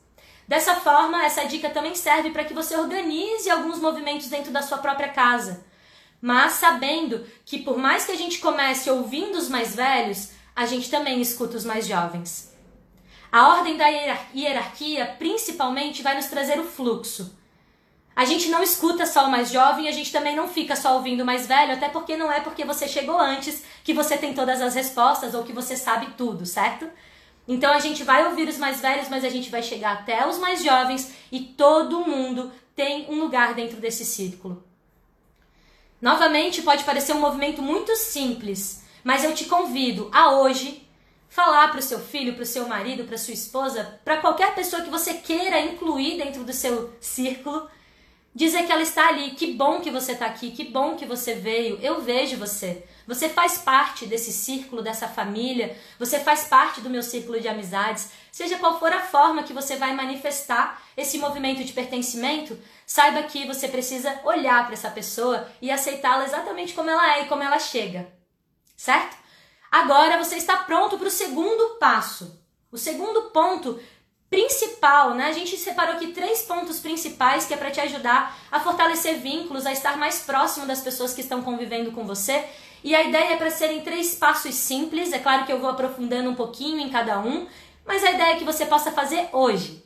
Dessa 0.48 0.76
forma, 0.76 1.24
essa 1.24 1.46
dica 1.46 1.70
também 1.70 1.96
serve 1.96 2.32
para 2.32 2.44
que 2.44 2.54
você 2.54 2.76
organize 2.76 3.50
alguns 3.50 3.80
movimentos 3.80 4.28
dentro 4.28 4.52
da 4.52 4.62
sua 4.62 4.78
própria 4.78 5.10
casa. 5.10 5.66
Mas 6.22 6.54
sabendo 6.54 7.26
que 7.46 7.60
por 7.60 7.78
mais 7.78 8.06
que 8.06 8.14
a 8.14 8.18
gente 8.18 8.40
comece 8.40 8.90
ouvindo 8.90 9.38
os 9.38 9.50
mais 9.50 9.76
velhos, 9.76 10.30
a 10.56 10.66
gente 10.66 10.90
também 10.90 11.22
escuta 11.22 11.58
os 11.58 11.66
mais 11.66 11.86
jovens. 11.86 12.53
A 13.34 13.48
ordem 13.48 13.76
da 13.78 13.88
hierarquia 13.88 15.16
principalmente 15.18 16.04
vai 16.04 16.16
nos 16.16 16.28
trazer 16.28 16.60
o 16.60 16.66
fluxo. 16.66 17.36
A 18.16 18.26
gente 18.26 18.48
não 18.48 18.62
escuta 18.62 19.08
só 19.08 19.26
o 19.26 19.32
mais 19.32 19.50
jovem, 19.50 19.88
a 19.88 19.92
gente 19.92 20.12
também 20.12 20.36
não 20.36 20.48
fica 20.48 20.76
só 20.76 20.94
ouvindo 20.98 21.22
o 21.22 21.26
mais 21.26 21.48
velho, 21.48 21.74
até 21.74 21.90
porque 21.90 22.16
não 22.16 22.32
é 22.32 22.42
porque 22.42 22.64
você 22.64 22.88
chegou 22.88 23.20
antes 23.20 23.64
que 23.84 23.92
você 23.92 24.20
tem 24.20 24.36
todas 24.36 24.62
as 24.62 24.76
respostas 24.76 25.34
ou 25.34 25.44
que 25.44 25.52
você 25.52 25.76
sabe 25.76 26.14
tudo, 26.16 26.46
certo? 26.46 26.88
Então 27.48 27.74
a 27.74 27.80
gente 27.80 28.04
vai 28.04 28.24
ouvir 28.28 28.48
os 28.48 28.60
mais 28.60 28.80
velhos, 28.82 29.10
mas 29.10 29.26
a 29.26 29.30
gente 29.30 29.50
vai 29.50 29.64
chegar 29.64 29.94
até 29.94 30.28
os 30.28 30.38
mais 30.38 30.64
jovens 30.64 31.12
e 31.32 31.40
todo 31.40 32.06
mundo 32.06 32.52
tem 32.76 33.08
um 33.10 33.20
lugar 33.20 33.56
dentro 33.56 33.78
desse 33.78 34.06
círculo. 34.06 34.64
Novamente, 36.00 36.62
pode 36.62 36.84
parecer 36.84 37.14
um 37.14 37.20
movimento 37.20 37.64
muito 37.64 37.96
simples, 37.96 38.84
mas 39.04 39.24
eu 39.24 39.34
te 39.34 39.46
convido 39.46 40.08
a 40.14 40.36
hoje 40.36 40.83
falar 41.34 41.70
para 41.70 41.80
o 41.80 41.84
seu 41.84 42.00
filho, 42.00 42.36
para 42.36 42.44
o 42.44 42.46
seu 42.46 42.68
marido, 42.68 43.06
para 43.06 43.18
sua 43.18 43.34
esposa, 43.34 44.00
para 44.06 44.18
qualquer 44.18 44.54
pessoa 44.54 44.84
que 44.84 44.90
você 44.92 45.16
queira 45.16 45.60
incluir 45.60 46.18
dentro 46.18 46.44
do 46.44 46.54
seu 46.54 46.94
círculo 47.02 47.68
dizer 48.36 48.66
que 48.66 48.72
ela 48.72 48.82
está 48.82 49.08
ali. 49.08 49.32
Que 49.32 49.54
bom 49.54 49.80
que 49.80 49.90
você 49.90 50.14
está 50.14 50.28
aqui, 50.28 50.52
que 50.52 50.66
bom 50.66 50.96
que 50.96 51.06
você 51.06 51.34
veio. 51.34 51.80
Eu 51.82 52.02
vejo 52.02 52.38
você. 52.38 52.84
Você 53.08 53.30
faz 53.30 53.58
parte 53.58 54.06
desse 54.06 54.32
círculo, 54.32 54.82
dessa 54.82 55.08
família. 55.08 55.76
Você 56.00 56.20
faz 56.20 56.46
parte 56.46 56.82
do 56.82 56.90
meu 56.90 57.02
círculo 57.02 57.40
de 57.40 57.48
amizades. 57.48 58.12
Seja 58.32 58.58
qual 58.58 58.80
for 58.80 58.92
a 58.92 59.02
forma 59.02 59.44
que 59.44 59.54
você 59.54 59.76
vai 59.76 59.94
manifestar 59.96 60.82
esse 60.96 61.18
movimento 61.18 61.64
de 61.64 61.74
pertencimento, 61.74 62.60
saiba 62.86 63.24
que 63.24 63.48
você 63.48 63.68
precisa 63.68 64.20
olhar 64.24 64.64
para 64.66 64.74
essa 64.74 64.90
pessoa 64.90 65.48
e 65.60 65.72
aceitá-la 65.72 66.26
exatamente 66.26 66.74
como 66.74 66.90
ela 66.90 67.18
é 67.18 67.24
e 67.24 67.26
como 67.26 67.42
ela 67.42 67.58
chega. 67.58 68.08
Certo? 68.76 69.23
Agora 69.74 70.24
você 70.24 70.36
está 70.36 70.58
pronto 70.58 71.00
para 71.00 71.08
o 71.08 71.10
segundo 71.12 71.80
passo. 71.80 72.40
O 72.72 72.78
segundo 72.78 73.24
ponto 73.32 73.80
principal, 74.30 75.16
né? 75.16 75.26
A 75.26 75.32
gente 75.32 75.58
separou 75.58 75.96
aqui 75.96 76.12
três 76.12 76.44
pontos 76.44 76.80
principais 76.80 77.48
que 77.48 77.56
é 77.56 77.58
para 77.58 77.72
te 77.72 77.82
ajudar 77.82 78.38
a 78.52 78.60
fortalecer 78.60 79.18
vínculos, 79.18 79.66
a 79.66 79.72
estar 79.72 79.98
mais 79.98 80.20
próximo 80.20 80.68
das 80.68 80.82
pessoas 80.82 81.16
que 81.16 81.22
estão 81.22 81.42
convivendo 81.42 81.92
com 81.92 82.06
você. 82.06 82.46
E 82.84 82.94
a 82.94 83.02
ideia 83.02 83.34
é 83.34 83.36
para 83.36 83.50
serem 83.50 83.82
três 83.82 84.14
passos 84.14 84.54
simples. 84.54 85.12
É 85.12 85.18
claro 85.18 85.44
que 85.44 85.52
eu 85.52 85.58
vou 85.58 85.72
aprofundando 85.72 86.30
um 86.30 86.36
pouquinho 86.36 86.80
em 86.80 86.90
cada 86.90 87.20
um, 87.20 87.48
mas 87.84 88.04
a 88.04 88.12
ideia 88.12 88.34
é 88.34 88.38
que 88.38 88.46
você 88.46 88.68
possa 88.68 88.92
fazer 88.92 89.28
hoje. 89.34 89.83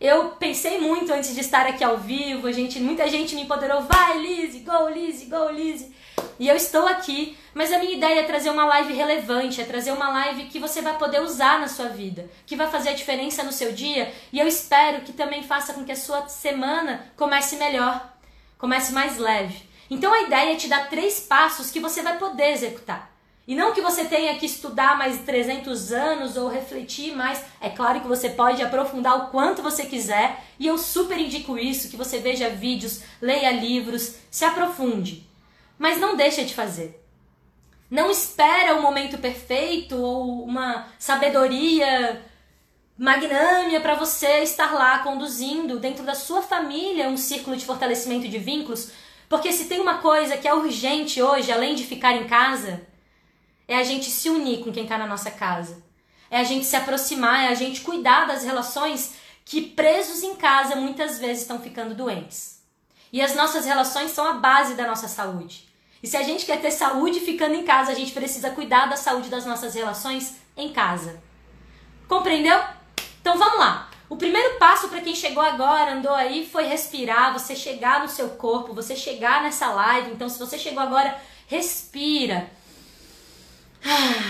Eu 0.00 0.26
pensei 0.30 0.80
muito 0.80 1.12
antes 1.12 1.34
de 1.34 1.40
estar 1.40 1.66
aqui 1.66 1.82
ao 1.82 1.98
vivo, 1.98 2.46
a 2.46 2.52
gente, 2.52 2.78
muita 2.78 3.08
gente 3.08 3.34
me 3.34 3.42
empoderou, 3.42 3.82
vai 3.82 4.18
Lizzie, 4.18 4.60
go 4.60 4.88
Lizzie, 4.88 5.26
go 5.26 5.48
Lizzie. 5.50 5.92
E 6.38 6.46
eu 6.46 6.54
estou 6.54 6.86
aqui, 6.86 7.36
mas 7.52 7.72
a 7.72 7.80
minha 7.80 7.96
ideia 7.96 8.20
é 8.20 8.22
trazer 8.22 8.48
uma 8.50 8.64
live 8.64 8.92
relevante, 8.92 9.60
é 9.60 9.64
trazer 9.64 9.90
uma 9.90 10.08
live 10.08 10.44
que 10.44 10.60
você 10.60 10.80
vai 10.80 10.96
poder 10.96 11.20
usar 11.20 11.58
na 11.58 11.66
sua 11.66 11.88
vida, 11.88 12.30
que 12.46 12.54
vai 12.54 12.70
fazer 12.70 12.90
a 12.90 12.94
diferença 12.94 13.42
no 13.42 13.50
seu 13.50 13.72
dia, 13.72 14.14
e 14.32 14.38
eu 14.38 14.46
espero 14.46 15.00
que 15.00 15.12
também 15.12 15.42
faça 15.42 15.74
com 15.74 15.84
que 15.84 15.90
a 15.90 15.96
sua 15.96 16.28
semana 16.28 17.10
comece 17.16 17.56
melhor, 17.56 18.16
comece 18.56 18.92
mais 18.92 19.18
leve. 19.18 19.68
Então 19.90 20.12
a 20.12 20.22
ideia 20.22 20.52
é 20.52 20.56
te 20.56 20.68
dar 20.68 20.88
três 20.88 21.18
passos 21.18 21.72
que 21.72 21.80
você 21.80 22.02
vai 22.02 22.18
poder 22.18 22.52
executar. 22.52 23.17
E 23.48 23.54
não 23.54 23.72
que 23.72 23.80
você 23.80 24.04
tenha 24.04 24.38
que 24.38 24.44
estudar 24.44 24.98
mais 24.98 25.22
300 25.22 25.90
anos 25.90 26.36
ou 26.36 26.48
refletir 26.48 27.16
mais. 27.16 27.42
É 27.62 27.70
claro 27.70 28.02
que 28.02 28.06
você 28.06 28.28
pode 28.28 28.62
aprofundar 28.62 29.16
o 29.16 29.30
quanto 29.30 29.62
você 29.62 29.86
quiser, 29.86 30.44
e 30.58 30.66
eu 30.66 30.76
super 30.76 31.18
indico 31.18 31.56
isso, 31.56 31.88
que 31.88 31.96
você 31.96 32.18
veja 32.18 32.50
vídeos, 32.50 33.00
leia 33.22 33.50
livros, 33.50 34.16
se 34.30 34.44
aprofunde. 34.44 35.26
Mas 35.78 35.98
não 35.98 36.14
deixa 36.14 36.44
de 36.44 36.52
fazer. 36.52 37.02
Não 37.90 38.10
espera 38.10 38.76
o 38.76 38.82
momento 38.82 39.16
perfeito 39.16 39.96
ou 39.96 40.44
uma 40.44 40.86
sabedoria 40.98 42.22
magnânima 42.98 43.80
para 43.80 43.94
você 43.94 44.42
estar 44.42 44.74
lá 44.74 44.98
conduzindo 44.98 45.80
dentro 45.80 46.04
da 46.04 46.14
sua 46.14 46.42
família 46.42 47.08
um 47.08 47.16
círculo 47.16 47.56
de 47.56 47.64
fortalecimento 47.64 48.28
de 48.28 48.38
vínculos, 48.38 48.90
porque 49.26 49.54
se 49.54 49.64
tem 49.64 49.80
uma 49.80 49.98
coisa 49.98 50.36
que 50.36 50.46
é 50.46 50.52
urgente 50.52 51.22
hoje, 51.22 51.50
além 51.50 51.74
de 51.74 51.84
ficar 51.84 52.14
em 52.14 52.28
casa, 52.28 52.86
é 53.68 53.76
a 53.76 53.84
gente 53.84 54.10
se 54.10 54.30
unir 54.30 54.64
com 54.64 54.72
quem 54.72 54.84
está 54.84 54.96
na 54.96 55.06
nossa 55.06 55.30
casa. 55.30 55.84
É 56.30 56.40
a 56.40 56.44
gente 56.44 56.64
se 56.64 56.74
aproximar, 56.74 57.44
é 57.44 57.48
a 57.48 57.54
gente 57.54 57.82
cuidar 57.82 58.26
das 58.26 58.42
relações 58.42 59.14
que 59.44 59.60
presos 59.60 60.22
em 60.22 60.34
casa 60.34 60.74
muitas 60.74 61.18
vezes 61.18 61.42
estão 61.42 61.60
ficando 61.60 61.94
doentes. 61.94 62.62
E 63.12 63.22
as 63.22 63.34
nossas 63.34 63.64
relações 63.64 64.10
são 64.10 64.26
a 64.26 64.34
base 64.34 64.74
da 64.74 64.86
nossa 64.86 65.06
saúde. 65.06 65.68
E 66.02 66.06
se 66.06 66.16
a 66.16 66.22
gente 66.22 66.46
quer 66.46 66.60
ter 66.60 66.70
saúde 66.70 67.20
ficando 67.20 67.54
em 67.54 67.64
casa, 67.64 67.92
a 67.92 67.94
gente 67.94 68.12
precisa 68.12 68.50
cuidar 68.50 68.86
da 68.86 68.96
saúde 68.96 69.28
das 69.28 69.44
nossas 69.44 69.74
relações 69.74 70.36
em 70.56 70.72
casa. 70.72 71.22
Compreendeu? 72.06 72.60
Então 73.20 73.36
vamos 73.36 73.58
lá. 73.58 73.90
O 74.08 74.16
primeiro 74.16 74.58
passo 74.58 74.88
para 74.88 75.02
quem 75.02 75.14
chegou 75.14 75.42
agora, 75.42 75.92
andou 75.92 76.14
aí, 76.14 76.48
foi 76.50 76.64
respirar, 76.64 77.32
você 77.32 77.54
chegar 77.54 78.00
no 78.00 78.08
seu 78.08 78.30
corpo, 78.30 78.72
você 78.72 78.96
chegar 78.96 79.42
nessa 79.42 79.68
live. 79.68 80.12
Então, 80.12 80.30
se 80.30 80.38
você 80.38 80.58
chegou 80.58 80.82
agora, 80.82 81.14
respira. 81.46 82.50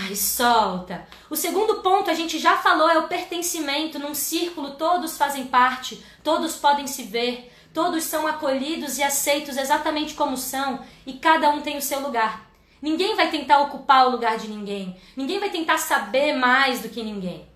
E 0.09 0.15
solta. 0.15 1.07
O 1.29 1.35
segundo 1.35 1.75
ponto, 1.81 2.09
a 2.09 2.13
gente 2.13 2.39
já 2.39 2.57
falou, 2.57 2.89
é 2.89 2.97
o 2.97 3.07
pertencimento. 3.07 3.99
Num 3.99 4.15
círculo, 4.15 4.71
todos 4.71 5.17
fazem 5.17 5.45
parte, 5.45 6.03
todos 6.23 6.55
podem 6.55 6.87
se 6.87 7.03
ver. 7.03 7.51
Todos 7.73 8.03
são 8.03 8.25
acolhidos 8.25 8.97
e 8.97 9.03
aceitos 9.03 9.55
exatamente 9.55 10.15
como 10.15 10.35
são 10.35 10.79
e 11.05 11.13
cada 11.13 11.51
um 11.51 11.61
tem 11.61 11.77
o 11.77 11.81
seu 11.81 11.99
lugar. 11.99 12.49
Ninguém 12.81 13.15
vai 13.15 13.29
tentar 13.29 13.59
ocupar 13.59 14.07
o 14.07 14.11
lugar 14.11 14.37
de 14.37 14.47
ninguém. 14.47 14.99
Ninguém 15.15 15.39
vai 15.39 15.49
tentar 15.49 15.77
saber 15.77 16.33
mais 16.33 16.81
do 16.81 16.89
que 16.89 17.03
ninguém. 17.03 17.47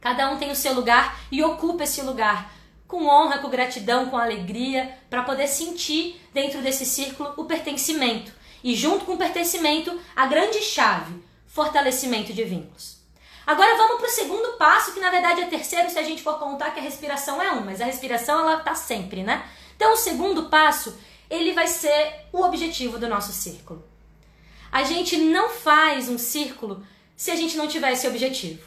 Cada 0.00 0.30
um 0.30 0.36
tem 0.36 0.50
o 0.50 0.56
seu 0.56 0.74
lugar 0.74 1.18
e 1.32 1.42
ocupa 1.42 1.84
esse 1.84 2.00
lugar 2.02 2.52
com 2.86 3.06
honra, 3.06 3.38
com 3.38 3.48
gratidão, 3.48 4.06
com 4.06 4.16
alegria, 4.16 4.96
para 5.10 5.22
poder 5.22 5.48
sentir 5.48 6.20
dentro 6.32 6.60
desse 6.60 6.86
círculo 6.86 7.32
o 7.36 7.44
pertencimento. 7.44 8.30
E 8.64 8.74
junto 8.74 9.04
com 9.04 9.12
o 9.12 9.18
pertencimento, 9.18 10.00
a 10.16 10.26
grande 10.26 10.62
chave, 10.62 11.22
fortalecimento 11.46 12.32
de 12.32 12.42
vínculos. 12.44 12.96
Agora 13.46 13.76
vamos 13.76 13.98
para 13.98 14.06
o 14.06 14.10
segundo 14.10 14.56
passo, 14.56 14.94
que 14.94 15.00
na 15.00 15.10
verdade 15.10 15.42
é 15.42 15.46
terceiro 15.46 15.90
se 15.90 15.98
a 15.98 16.02
gente 16.02 16.22
for 16.22 16.38
contar 16.38 16.70
que 16.70 16.80
a 16.80 16.82
respiração 16.82 17.42
é 17.42 17.52
um, 17.52 17.60
mas 17.60 17.82
a 17.82 17.84
respiração 17.84 18.40
ela 18.40 18.60
tá 18.60 18.74
sempre, 18.74 19.22
né? 19.22 19.46
Então 19.76 19.92
o 19.92 19.98
segundo 19.98 20.44
passo, 20.44 20.98
ele 21.28 21.52
vai 21.52 21.66
ser 21.66 22.26
o 22.32 22.40
objetivo 22.40 22.98
do 22.98 23.06
nosso 23.06 23.34
círculo. 23.34 23.84
A 24.72 24.82
gente 24.82 25.18
não 25.18 25.50
faz 25.50 26.08
um 26.08 26.16
círculo 26.16 26.86
se 27.14 27.30
a 27.30 27.36
gente 27.36 27.58
não 27.58 27.68
tiver 27.68 27.92
esse 27.92 28.08
objetivo. 28.08 28.66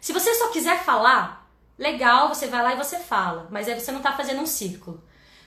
Se 0.00 0.14
você 0.14 0.34
só 0.34 0.48
quiser 0.48 0.82
falar, 0.82 1.46
legal, 1.78 2.28
você 2.30 2.46
vai 2.46 2.62
lá 2.62 2.72
e 2.72 2.78
você 2.78 2.98
fala, 2.98 3.46
mas 3.50 3.68
aí 3.68 3.78
você 3.78 3.92
não 3.92 3.98
está 3.98 4.12
fazendo 4.12 4.40
um 4.40 4.46
círculo. 4.46 5.02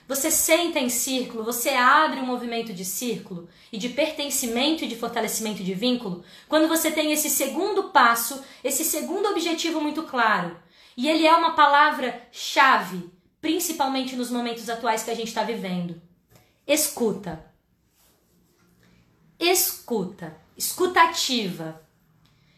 Você 0.08 0.30
senta 0.30 0.78
em 0.78 0.88
círculo, 0.88 1.44
você 1.44 1.68
abre 1.68 2.18
um 2.18 2.24
movimento 2.24 2.72
de 2.72 2.82
círculo 2.82 3.46
e 3.70 3.76
de 3.76 3.90
pertencimento 3.90 4.82
e 4.82 4.88
de 4.88 4.96
fortalecimento 4.96 5.62
de 5.62 5.74
vínculo 5.74 6.24
quando 6.48 6.66
você 6.66 6.90
tem 6.90 7.12
esse 7.12 7.28
segundo 7.28 7.90
passo, 7.90 8.42
esse 8.64 8.84
segundo 8.84 9.28
objetivo 9.28 9.82
muito 9.82 10.04
claro. 10.04 10.58
E 10.96 11.10
ele 11.10 11.26
é 11.26 11.34
uma 11.34 11.54
palavra-chave, 11.54 13.10
principalmente 13.38 14.16
nos 14.16 14.30
momentos 14.30 14.70
atuais 14.70 15.02
que 15.02 15.10
a 15.10 15.14
gente 15.14 15.28
está 15.28 15.42
vivendo. 15.42 16.00
Escuta. 16.66 17.44
Escuta. 19.38 20.34
Escutativa. 20.56 21.82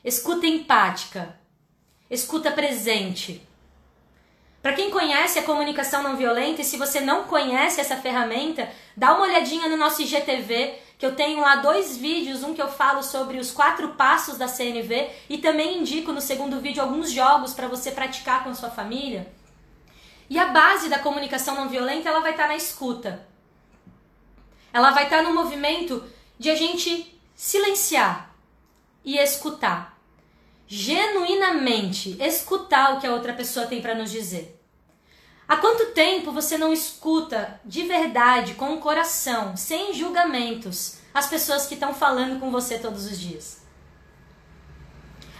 Escuta 0.04 0.46
empática. 0.46 1.36
Escuta 2.08 2.52
presente. 2.52 3.44
Para 4.62 4.74
quem 4.74 4.90
conhece 4.90 5.38
a 5.38 5.42
comunicação 5.42 6.02
não 6.02 6.16
violenta, 6.16 6.60
e 6.60 6.64
se 6.64 6.76
você 6.76 7.00
não 7.00 7.24
conhece 7.24 7.80
essa 7.80 7.96
ferramenta, 7.96 8.68
dá 8.94 9.14
uma 9.14 9.22
olhadinha 9.22 9.68
no 9.68 9.76
nosso 9.76 10.02
IGTV, 10.02 10.78
que 10.98 11.06
eu 11.06 11.16
tenho 11.16 11.40
lá 11.40 11.56
dois 11.56 11.96
vídeos, 11.96 12.42
um 12.42 12.52
que 12.52 12.60
eu 12.60 12.68
falo 12.68 13.02
sobre 13.02 13.38
os 13.38 13.50
quatro 13.50 13.90
passos 13.90 14.36
da 14.36 14.46
CNV 14.46 15.08
e 15.30 15.38
também 15.38 15.78
indico 15.78 16.12
no 16.12 16.20
segundo 16.20 16.60
vídeo 16.60 16.82
alguns 16.82 17.10
jogos 17.10 17.54
para 17.54 17.68
você 17.68 17.90
praticar 17.90 18.44
com 18.44 18.54
sua 18.54 18.68
família. 18.68 19.32
E 20.28 20.38
a 20.38 20.48
base 20.48 20.90
da 20.90 20.98
comunicação 20.98 21.54
não 21.54 21.70
violenta, 21.70 22.10
ela 22.10 22.20
vai 22.20 22.32
estar 22.32 22.42
tá 22.42 22.48
na 22.50 22.56
escuta. 22.56 23.26
Ela 24.72 24.90
vai 24.90 25.04
estar 25.04 25.18
tá 25.18 25.22
no 25.22 25.34
movimento 25.34 26.04
de 26.38 26.50
a 26.50 26.54
gente 26.54 27.18
silenciar 27.34 28.34
e 29.02 29.16
escutar 29.16 29.98
genuinamente 30.72 32.16
escutar 32.20 32.94
o 32.94 33.00
que 33.00 33.06
a 33.06 33.12
outra 33.12 33.32
pessoa 33.32 33.66
tem 33.66 33.82
para 33.82 33.92
nos 33.92 34.08
dizer. 34.08 34.56
Há 35.48 35.56
quanto 35.56 35.86
tempo 35.86 36.30
você 36.30 36.56
não 36.56 36.72
escuta 36.72 37.60
de 37.64 37.82
verdade, 37.82 38.54
com 38.54 38.74
o 38.74 38.78
coração, 38.78 39.56
sem 39.56 39.92
julgamentos, 39.92 40.98
as 41.12 41.26
pessoas 41.26 41.66
que 41.66 41.74
estão 41.74 41.92
falando 41.92 42.38
com 42.38 42.52
você 42.52 42.78
todos 42.78 43.04
os 43.06 43.18
dias? 43.18 43.62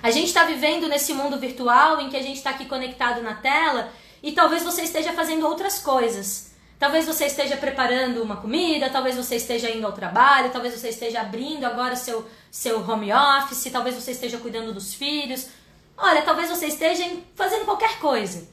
A 0.02 0.10
gente 0.10 0.26
está 0.26 0.42
vivendo 0.42 0.88
nesse 0.88 1.14
mundo 1.14 1.38
virtual 1.38 2.00
em 2.00 2.10
que 2.10 2.16
a 2.16 2.22
gente 2.22 2.38
está 2.38 2.50
aqui 2.50 2.64
conectado 2.64 3.22
na 3.22 3.34
tela 3.34 3.92
e 4.20 4.32
talvez 4.32 4.64
você 4.64 4.82
esteja 4.82 5.12
fazendo 5.12 5.46
outras 5.46 5.78
coisas 5.78 6.49
Talvez 6.80 7.04
você 7.04 7.26
esteja 7.26 7.58
preparando 7.58 8.22
uma 8.22 8.38
comida, 8.38 8.88
talvez 8.88 9.14
você 9.14 9.36
esteja 9.36 9.70
indo 9.70 9.86
ao 9.86 9.92
trabalho, 9.92 10.50
talvez 10.50 10.72
você 10.72 10.88
esteja 10.88 11.20
abrindo 11.20 11.64
agora 11.64 11.94
seu, 11.94 12.26
seu 12.50 12.80
home 12.80 13.12
office, 13.12 13.70
talvez 13.70 13.94
você 13.94 14.12
esteja 14.12 14.38
cuidando 14.38 14.72
dos 14.72 14.94
filhos. 14.94 15.48
Olha, 15.94 16.22
talvez 16.22 16.48
você 16.48 16.68
esteja 16.68 17.04
fazendo 17.34 17.66
qualquer 17.66 17.98
coisa. 17.98 18.48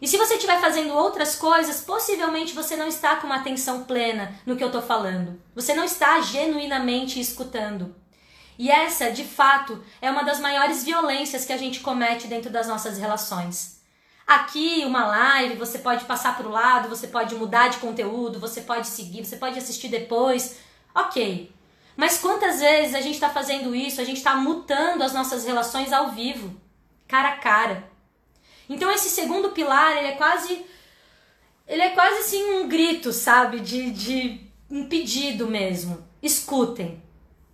E 0.00 0.06
se 0.06 0.16
você 0.16 0.34
estiver 0.34 0.60
fazendo 0.60 0.94
outras 0.94 1.34
coisas, 1.34 1.80
possivelmente 1.80 2.54
você 2.54 2.76
não 2.76 2.86
está 2.86 3.16
com 3.16 3.26
uma 3.26 3.36
atenção 3.38 3.82
plena 3.82 4.32
no 4.46 4.54
que 4.54 4.62
eu 4.62 4.68
estou 4.68 4.82
falando. 4.82 5.42
Você 5.52 5.74
não 5.74 5.82
está 5.82 6.20
genuinamente 6.20 7.18
escutando. 7.18 7.92
E 8.56 8.70
essa, 8.70 9.10
de 9.10 9.24
fato, 9.24 9.82
é 10.00 10.08
uma 10.12 10.22
das 10.22 10.38
maiores 10.38 10.84
violências 10.84 11.44
que 11.44 11.52
a 11.52 11.56
gente 11.56 11.80
comete 11.80 12.28
dentro 12.28 12.50
das 12.50 12.68
nossas 12.68 12.98
relações. 12.98 13.73
Aqui, 14.26 14.82
uma 14.86 15.06
live, 15.06 15.56
você 15.56 15.78
pode 15.78 16.04
passar 16.06 16.36
para 16.36 16.46
o 16.46 16.50
lado, 16.50 16.88
você 16.88 17.06
pode 17.06 17.34
mudar 17.34 17.68
de 17.68 17.76
conteúdo, 17.76 18.40
você 18.40 18.62
pode 18.62 18.86
seguir, 18.86 19.24
você 19.24 19.36
pode 19.36 19.58
assistir 19.58 19.88
depois. 19.88 20.58
Ok. 20.94 21.52
Mas 21.96 22.18
quantas 22.18 22.60
vezes 22.60 22.94
a 22.94 23.00
gente 23.00 23.14
está 23.14 23.28
fazendo 23.28 23.74
isso, 23.74 24.00
a 24.00 24.04
gente 24.04 24.16
está 24.16 24.34
mutando 24.34 25.04
as 25.04 25.12
nossas 25.12 25.44
relações 25.44 25.92
ao 25.92 26.10
vivo, 26.10 26.58
cara 27.06 27.30
a 27.30 27.36
cara. 27.36 27.88
Então 28.68 28.90
esse 28.90 29.10
segundo 29.10 29.50
pilar, 29.50 29.96
ele 29.96 30.08
é 30.08 30.12
quase. 30.12 30.64
Ele 31.66 31.82
é 31.82 31.90
quase 31.90 32.20
assim 32.20 32.42
um 32.56 32.68
grito, 32.68 33.12
sabe? 33.12 33.60
De, 33.60 33.90
de 33.90 34.40
um 34.70 34.88
pedido 34.88 35.46
mesmo. 35.46 36.06
Escutem. 36.22 37.02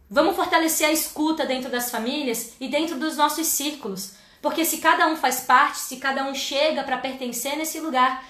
Vamos 0.08 0.34
fortalecer 0.34 0.88
a 0.88 0.92
escuta 0.92 1.46
dentro 1.46 1.70
das 1.70 1.90
famílias 1.90 2.54
e 2.60 2.68
dentro 2.68 2.98
dos 2.98 3.16
nossos 3.16 3.46
círculos. 3.46 4.14
Porque 4.40 4.64
se 4.64 4.78
cada 4.78 5.06
um 5.06 5.16
faz 5.16 5.40
parte, 5.40 5.78
se 5.78 5.96
cada 5.98 6.24
um 6.24 6.34
chega 6.34 6.82
para 6.82 6.98
pertencer 6.98 7.56
nesse 7.56 7.78
lugar, 7.80 8.24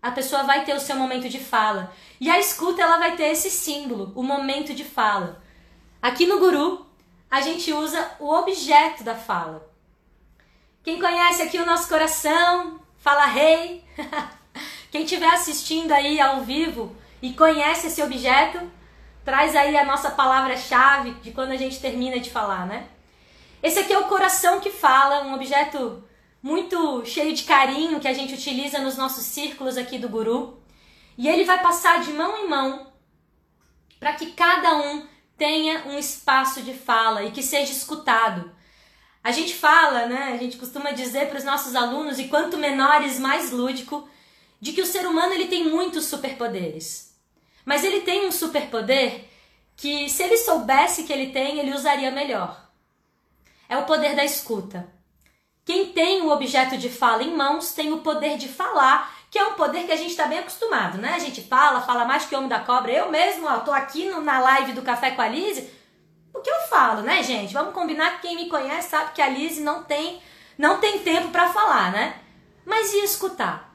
a 0.00 0.10
pessoa 0.10 0.44
vai 0.44 0.64
ter 0.64 0.74
o 0.74 0.80
seu 0.80 0.96
momento 0.96 1.28
de 1.28 1.40
fala. 1.40 1.92
E 2.20 2.30
a 2.30 2.38
escuta 2.38 2.82
ela 2.82 2.98
vai 2.98 3.16
ter 3.16 3.24
esse 3.24 3.50
símbolo, 3.50 4.12
o 4.14 4.22
momento 4.22 4.72
de 4.72 4.84
fala. 4.84 5.42
Aqui 6.00 6.26
no 6.26 6.38
Guru, 6.38 6.86
a 7.30 7.40
gente 7.40 7.72
usa 7.72 8.12
o 8.20 8.32
objeto 8.32 9.02
da 9.02 9.14
fala. 9.14 9.68
Quem 10.84 11.00
conhece 11.00 11.42
aqui 11.42 11.58
o 11.58 11.66
nosso 11.66 11.88
coração, 11.88 12.80
fala 12.98 13.26
rei. 13.26 13.84
Quem 14.92 15.02
estiver 15.02 15.28
assistindo 15.28 15.90
aí 15.92 16.20
ao 16.20 16.42
vivo 16.42 16.96
e 17.20 17.32
conhece 17.32 17.88
esse 17.88 18.00
objeto, 18.00 18.70
traz 19.24 19.56
aí 19.56 19.76
a 19.76 19.84
nossa 19.84 20.10
palavra-chave 20.10 21.10
de 21.14 21.32
quando 21.32 21.50
a 21.50 21.56
gente 21.56 21.80
termina 21.80 22.20
de 22.20 22.30
falar, 22.30 22.66
né? 22.66 22.86
Esse 23.62 23.78
aqui 23.78 23.92
é 23.92 23.98
o 23.98 24.08
coração 24.08 24.60
que 24.60 24.70
fala, 24.70 25.24
um 25.24 25.34
objeto 25.34 26.04
muito 26.42 27.04
cheio 27.04 27.34
de 27.34 27.44
carinho 27.44 27.98
que 27.98 28.08
a 28.08 28.12
gente 28.12 28.34
utiliza 28.34 28.78
nos 28.78 28.96
nossos 28.96 29.24
círculos 29.24 29.76
aqui 29.76 29.98
do 29.98 30.08
guru. 30.08 30.62
E 31.18 31.28
ele 31.28 31.44
vai 31.44 31.60
passar 31.62 32.00
de 32.02 32.12
mão 32.12 32.36
em 32.38 32.48
mão 32.48 32.92
para 33.98 34.12
que 34.12 34.32
cada 34.32 34.76
um 34.76 35.06
tenha 35.36 35.86
um 35.86 35.98
espaço 35.98 36.62
de 36.62 36.74
fala 36.74 37.24
e 37.24 37.30
que 37.30 37.42
seja 37.42 37.72
escutado. 37.72 38.54
A 39.24 39.32
gente 39.32 39.54
fala, 39.54 40.06
né? 40.06 40.32
A 40.32 40.36
gente 40.36 40.56
costuma 40.56 40.92
dizer 40.92 41.28
para 41.28 41.38
os 41.38 41.44
nossos 41.44 41.74
alunos, 41.74 42.18
e 42.18 42.28
quanto 42.28 42.56
menores, 42.56 43.18
mais 43.18 43.50
lúdico, 43.50 44.08
de 44.60 44.72
que 44.72 44.82
o 44.82 44.86
ser 44.86 45.06
humano 45.06 45.32
ele 45.32 45.48
tem 45.48 45.68
muitos 45.68 46.04
superpoderes. 46.04 47.12
Mas 47.64 47.82
ele 47.82 48.02
tem 48.02 48.26
um 48.26 48.30
superpoder 48.30 49.24
que, 49.74 50.08
se 50.08 50.22
ele 50.22 50.36
soubesse 50.36 51.02
que 51.02 51.12
ele 51.12 51.32
tem, 51.32 51.58
ele 51.58 51.74
usaria 51.74 52.12
melhor 52.12 52.65
é 53.68 53.76
o 53.76 53.84
poder 53.84 54.14
da 54.14 54.24
escuta. 54.24 54.88
Quem 55.64 55.92
tem 55.92 56.22
o 56.22 56.30
objeto 56.30 56.78
de 56.78 56.88
fala 56.88 57.22
em 57.22 57.34
mãos 57.34 57.72
tem 57.72 57.92
o 57.92 57.98
poder 57.98 58.38
de 58.38 58.48
falar, 58.48 59.12
que 59.30 59.38
é 59.38 59.44
um 59.44 59.54
poder 59.54 59.84
que 59.84 59.92
a 59.92 59.96
gente 59.96 60.10
está 60.10 60.26
bem 60.26 60.38
acostumado, 60.38 60.96
né? 60.98 61.14
A 61.14 61.18
gente 61.18 61.42
fala, 61.42 61.80
fala 61.80 62.04
mais 62.04 62.24
que 62.24 62.34
o 62.34 62.38
homem 62.38 62.48
da 62.48 62.60
cobra. 62.60 62.92
Eu 62.92 63.10
mesmo, 63.10 63.48
ó, 63.48 63.58
tô 63.58 63.72
aqui 63.72 64.08
no, 64.08 64.20
na 64.20 64.38
live 64.38 64.72
do 64.72 64.82
Café 64.82 65.10
com 65.10 65.22
a 65.22 65.28
Lise, 65.28 65.68
o 66.32 66.40
que 66.40 66.50
eu 66.50 66.60
falo, 66.68 67.02
né, 67.02 67.22
gente? 67.22 67.52
Vamos 67.52 67.74
combinar 67.74 68.20
que 68.20 68.28
quem 68.28 68.36
me 68.36 68.48
conhece 68.48 68.90
sabe 68.90 69.12
que 69.12 69.22
a 69.22 69.28
Lise 69.28 69.62
não 69.62 69.82
tem, 69.82 70.22
não 70.56 70.78
tem 70.78 71.00
tempo 71.00 71.30
para 71.30 71.52
falar, 71.52 71.90
né? 71.90 72.20
Mas 72.64 72.92
e 72.92 73.04
escutar? 73.04 73.74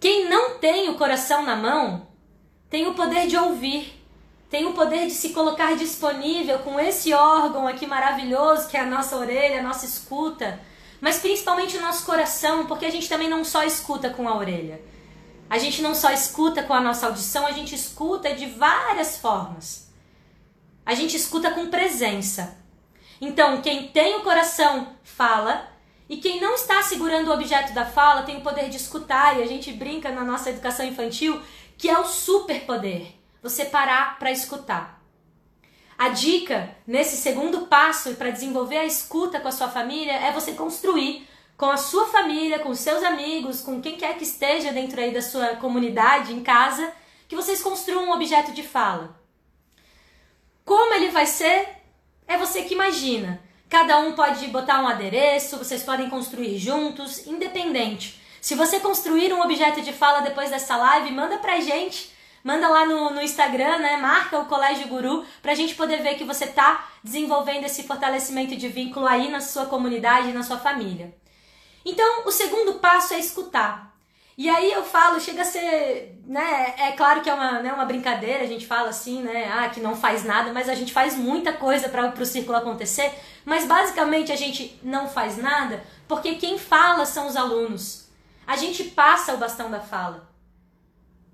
Quem 0.00 0.28
não 0.28 0.58
tem 0.58 0.88
o 0.88 0.96
coração 0.96 1.42
na 1.42 1.56
mão 1.56 2.06
tem 2.68 2.86
o 2.86 2.94
poder 2.94 3.26
de 3.26 3.36
ouvir 3.36 3.97
tem 4.50 4.64
o 4.64 4.72
poder 4.72 5.06
de 5.06 5.12
se 5.12 5.30
colocar 5.30 5.76
disponível 5.76 6.58
com 6.60 6.80
esse 6.80 7.12
órgão 7.12 7.68
aqui 7.68 7.86
maravilhoso 7.86 8.68
que 8.68 8.76
é 8.76 8.80
a 8.80 8.86
nossa 8.86 9.16
orelha, 9.16 9.60
a 9.60 9.62
nossa 9.62 9.84
escuta, 9.84 10.60
mas 11.00 11.18
principalmente 11.18 11.76
o 11.76 11.82
nosso 11.82 12.04
coração, 12.06 12.66
porque 12.66 12.86
a 12.86 12.90
gente 12.90 13.08
também 13.08 13.28
não 13.28 13.44
só 13.44 13.62
escuta 13.62 14.10
com 14.10 14.26
a 14.28 14.36
orelha. 14.36 14.80
A 15.50 15.58
gente 15.58 15.82
não 15.82 15.94
só 15.94 16.10
escuta 16.10 16.62
com 16.62 16.72
a 16.72 16.80
nossa 16.80 17.06
audição, 17.06 17.46
a 17.46 17.52
gente 17.52 17.74
escuta 17.74 18.34
de 18.34 18.46
várias 18.46 19.18
formas. 19.18 19.90
A 20.84 20.94
gente 20.94 21.16
escuta 21.16 21.50
com 21.50 21.68
presença. 21.68 22.56
Então, 23.20 23.60
quem 23.60 23.88
tem 23.88 24.16
o 24.16 24.22
coração 24.22 24.88
fala, 25.02 25.68
e 26.08 26.16
quem 26.16 26.40
não 26.40 26.54
está 26.54 26.82
segurando 26.82 27.28
o 27.28 27.34
objeto 27.34 27.72
da 27.74 27.84
fala 27.84 28.22
tem 28.22 28.38
o 28.38 28.42
poder 28.42 28.68
de 28.68 28.76
escutar, 28.76 29.38
e 29.38 29.42
a 29.42 29.46
gente 29.46 29.72
brinca 29.72 30.10
na 30.10 30.24
nossa 30.24 30.50
educação 30.50 30.86
infantil 30.86 31.40
que 31.76 31.88
é 31.88 31.98
o 31.98 32.04
superpoder 32.04 33.17
você 33.42 33.64
parar 33.64 34.18
para 34.18 34.30
escutar. 34.32 35.02
A 35.98 36.10
dica 36.10 36.76
nesse 36.86 37.16
segundo 37.16 37.66
passo 37.66 38.14
para 38.14 38.30
desenvolver 38.30 38.78
a 38.78 38.84
escuta 38.84 39.40
com 39.40 39.48
a 39.48 39.52
sua 39.52 39.68
família 39.68 40.12
é 40.12 40.32
você 40.32 40.52
construir 40.52 41.26
com 41.56 41.66
a 41.66 41.76
sua 41.76 42.06
família, 42.06 42.60
com 42.60 42.72
seus 42.72 43.02
amigos, 43.02 43.60
com 43.60 43.82
quem 43.82 43.96
quer 43.96 44.16
que 44.16 44.22
esteja 44.22 44.72
dentro 44.72 45.00
aí 45.00 45.12
da 45.12 45.20
sua 45.20 45.56
comunidade, 45.56 46.32
em 46.32 46.40
casa, 46.40 46.92
que 47.26 47.34
vocês 47.34 47.60
construam 47.60 48.04
um 48.04 48.12
objeto 48.12 48.52
de 48.52 48.62
fala. 48.62 49.20
Como 50.64 50.94
ele 50.94 51.10
vai 51.10 51.26
ser? 51.26 51.68
É 52.28 52.36
você 52.36 52.62
que 52.62 52.74
imagina. 52.74 53.42
Cada 53.68 53.98
um 53.98 54.12
pode 54.12 54.46
botar 54.46 54.80
um 54.80 54.86
adereço, 54.86 55.58
vocês 55.58 55.82
podem 55.82 56.08
construir 56.08 56.56
juntos, 56.58 57.26
independente. 57.26 58.22
Se 58.40 58.54
você 58.54 58.78
construir 58.78 59.32
um 59.32 59.42
objeto 59.42 59.82
de 59.82 59.92
fala 59.92 60.20
depois 60.20 60.50
dessa 60.50 60.76
live, 60.76 61.10
manda 61.10 61.38
pra 61.38 61.60
gente 61.60 62.16
Manda 62.42 62.68
lá 62.68 62.86
no, 62.86 63.10
no 63.10 63.20
Instagram, 63.22 63.78
né? 63.78 63.96
Marca 63.96 64.38
o 64.38 64.46
Colégio 64.46 64.88
Guru 64.88 65.24
pra 65.42 65.54
gente 65.54 65.74
poder 65.74 66.02
ver 66.02 66.14
que 66.14 66.24
você 66.24 66.46
tá 66.46 66.88
desenvolvendo 67.02 67.64
esse 67.64 67.82
fortalecimento 67.82 68.56
de 68.56 68.68
vínculo 68.68 69.06
aí 69.06 69.30
na 69.30 69.40
sua 69.40 69.66
comunidade, 69.66 70.32
na 70.32 70.42
sua 70.42 70.58
família. 70.58 71.14
Então, 71.84 72.26
o 72.26 72.30
segundo 72.30 72.74
passo 72.74 73.14
é 73.14 73.18
escutar. 73.18 73.88
E 74.36 74.48
aí 74.48 74.70
eu 74.70 74.84
falo, 74.84 75.20
chega 75.20 75.42
a 75.42 75.44
ser, 75.44 76.22
né? 76.24 76.74
É 76.78 76.92
claro 76.92 77.22
que 77.22 77.28
é 77.28 77.34
uma, 77.34 77.60
né, 77.60 77.72
uma 77.72 77.84
brincadeira, 77.84 78.44
a 78.44 78.46
gente 78.46 78.68
fala 78.68 78.90
assim, 78.90 79.20
né? 79.20 79.50
Ah, 79.52 79.68
que 79.68 79.80
não 79.80 79.96
faz 79.96 80.24
nada, 80.24 80.52
mas 80.52 80.68
a 80.68 80.76
gente 80.76 80.92
faz 80.92 81.16
muita 81.16 81.52
coisa 81.52 81.88
para 81.88 82.14
o 82.16 82.24
círculo 82.24 82.56
acontecer. 82.56 83.12
Mas 83.44 83.66
basicamente 83.66 84.30
a 84.30 84.36
gente 84.36 84.78
não 84.80 85.08
faz 85.08 85.38
nada 85.38 85.82
porque 86.06 86.36
quem 86.36 86.56
fala 86.56 87.04
são 87.04 87.26
os 87.26 87.34
alunos. 87.34 88.06
A 88.46 88.54
gente 88.54 88.84
passa 88.84 89.34
o 89.34 89.38
bastão 89.38 89.72
da 89.72 89.80
fala. 89.80 90.27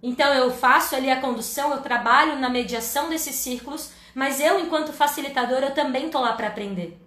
Então 0.07 0.35
eu 0.35 0.51
faço 0.51 0.95
ali 0.95 1.11
a 1.11 1.19
condução, 1.19 1.73
eu 1.73 1.81
trabalho 1.81 2.39
na 2.39 2.51
mediação 2.51 3.09
desses 3.09 3.37
círculos, 3.37 3.91
mas 4.15 4.39
eu, 4.39 4.61
enquanto 4.61 4.93
facilitadora, 4.93 5.69
eu 5.69 5.75
também 5.75 6.11
tô 6.11 6.21
lá 6.21 6.35
para 6.35 6.49
aprender. 6.49 7.01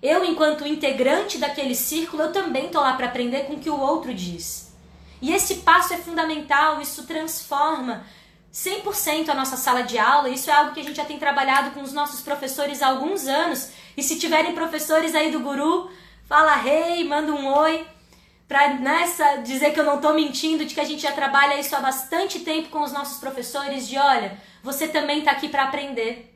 Eu, 0.00 0.24
enquanto 0.24 0.64
integrante 0.64 1.36
daquele 1.36 1.74
círculo, 1.74 2.22
eu 2.22 2.32
também 2.32 2.68
tô 2.68 2.80
lá 2.80 2.92
para 2.92 3.06
aprender 3.06 3.46
com 3.46 3.54
o 3.54 3.58
que 3.58 3.68
o 3.68 3.80
outro 3.80 4.14
diz. 4.14 4.72
E 5.20 5.32
esse 5.32 5.56
passo 5.56 5.94
é 5.94 5.96
fundamental, 5.96 6.80
isso 6.80 7.08
transforma 7.08 8.06
100% 8.54 9.28
a 9.28 9.34
nossa 9.34 9.56
sala 9.56 9.82
de 9.82 9.98
aula. 9.98 10.28
Isso 10.28 10.48
é 10.48 10.52
algo 10.52 10.74
que 10.74 10.80
a 10.80 10.84
gente 10.84 10.96
já 10.96 11.04
tem 11.04 11.18
trabalhado 11.18 11.72
com 11.72 11.82
os 11.82 11.92
nossos 11.92 12.20
professores 12.20 12.82
há 12.82 12.86
alguns 12.86 13.26
anos. 13.26 13.70
E 13.96 14.02
se 14.04 14.16
tiverem 14.16 14.54
professores 14.54 15.12
aí 15.12 15.32
do 15.32 15.40
Guru, 15.40 15.90
fala 16.28 16.64
hey, 16.64 17.02
manda 17.02 17.32
um 17.32 17.52
oi. 17.52 17.84
Pra 18.48 18.74
nessa 18.74 19.38
dizer 19.38 19.72
que 19.72 19.80
eu 19.80 19.84
não 19.84 20.00
tô 20.00 20.12
mentindo, 20.14 20.64
de 20.64 20.74
que 20.74 20.80
a 20.80 20.84
gente 20.84 21.02
já 21.02 21.12
trabalha 21.12 21.58
isso 21.58 21.74
há 21.74 21.80
bastante 21.80 22.40
tempo 22.40 22.68
com 22.68 22.82
os 22.82 22.92
nossos 22.92 23.18
professores, 23.18 23.88
de 23.88 23.98
olha, 23.98 24.40
você 24.62 24.86
também 24.86 25.22
tá 25.22 25.32
aqui 25.32 25.48
para 25.48 25.64
aprender. 25.64 26.32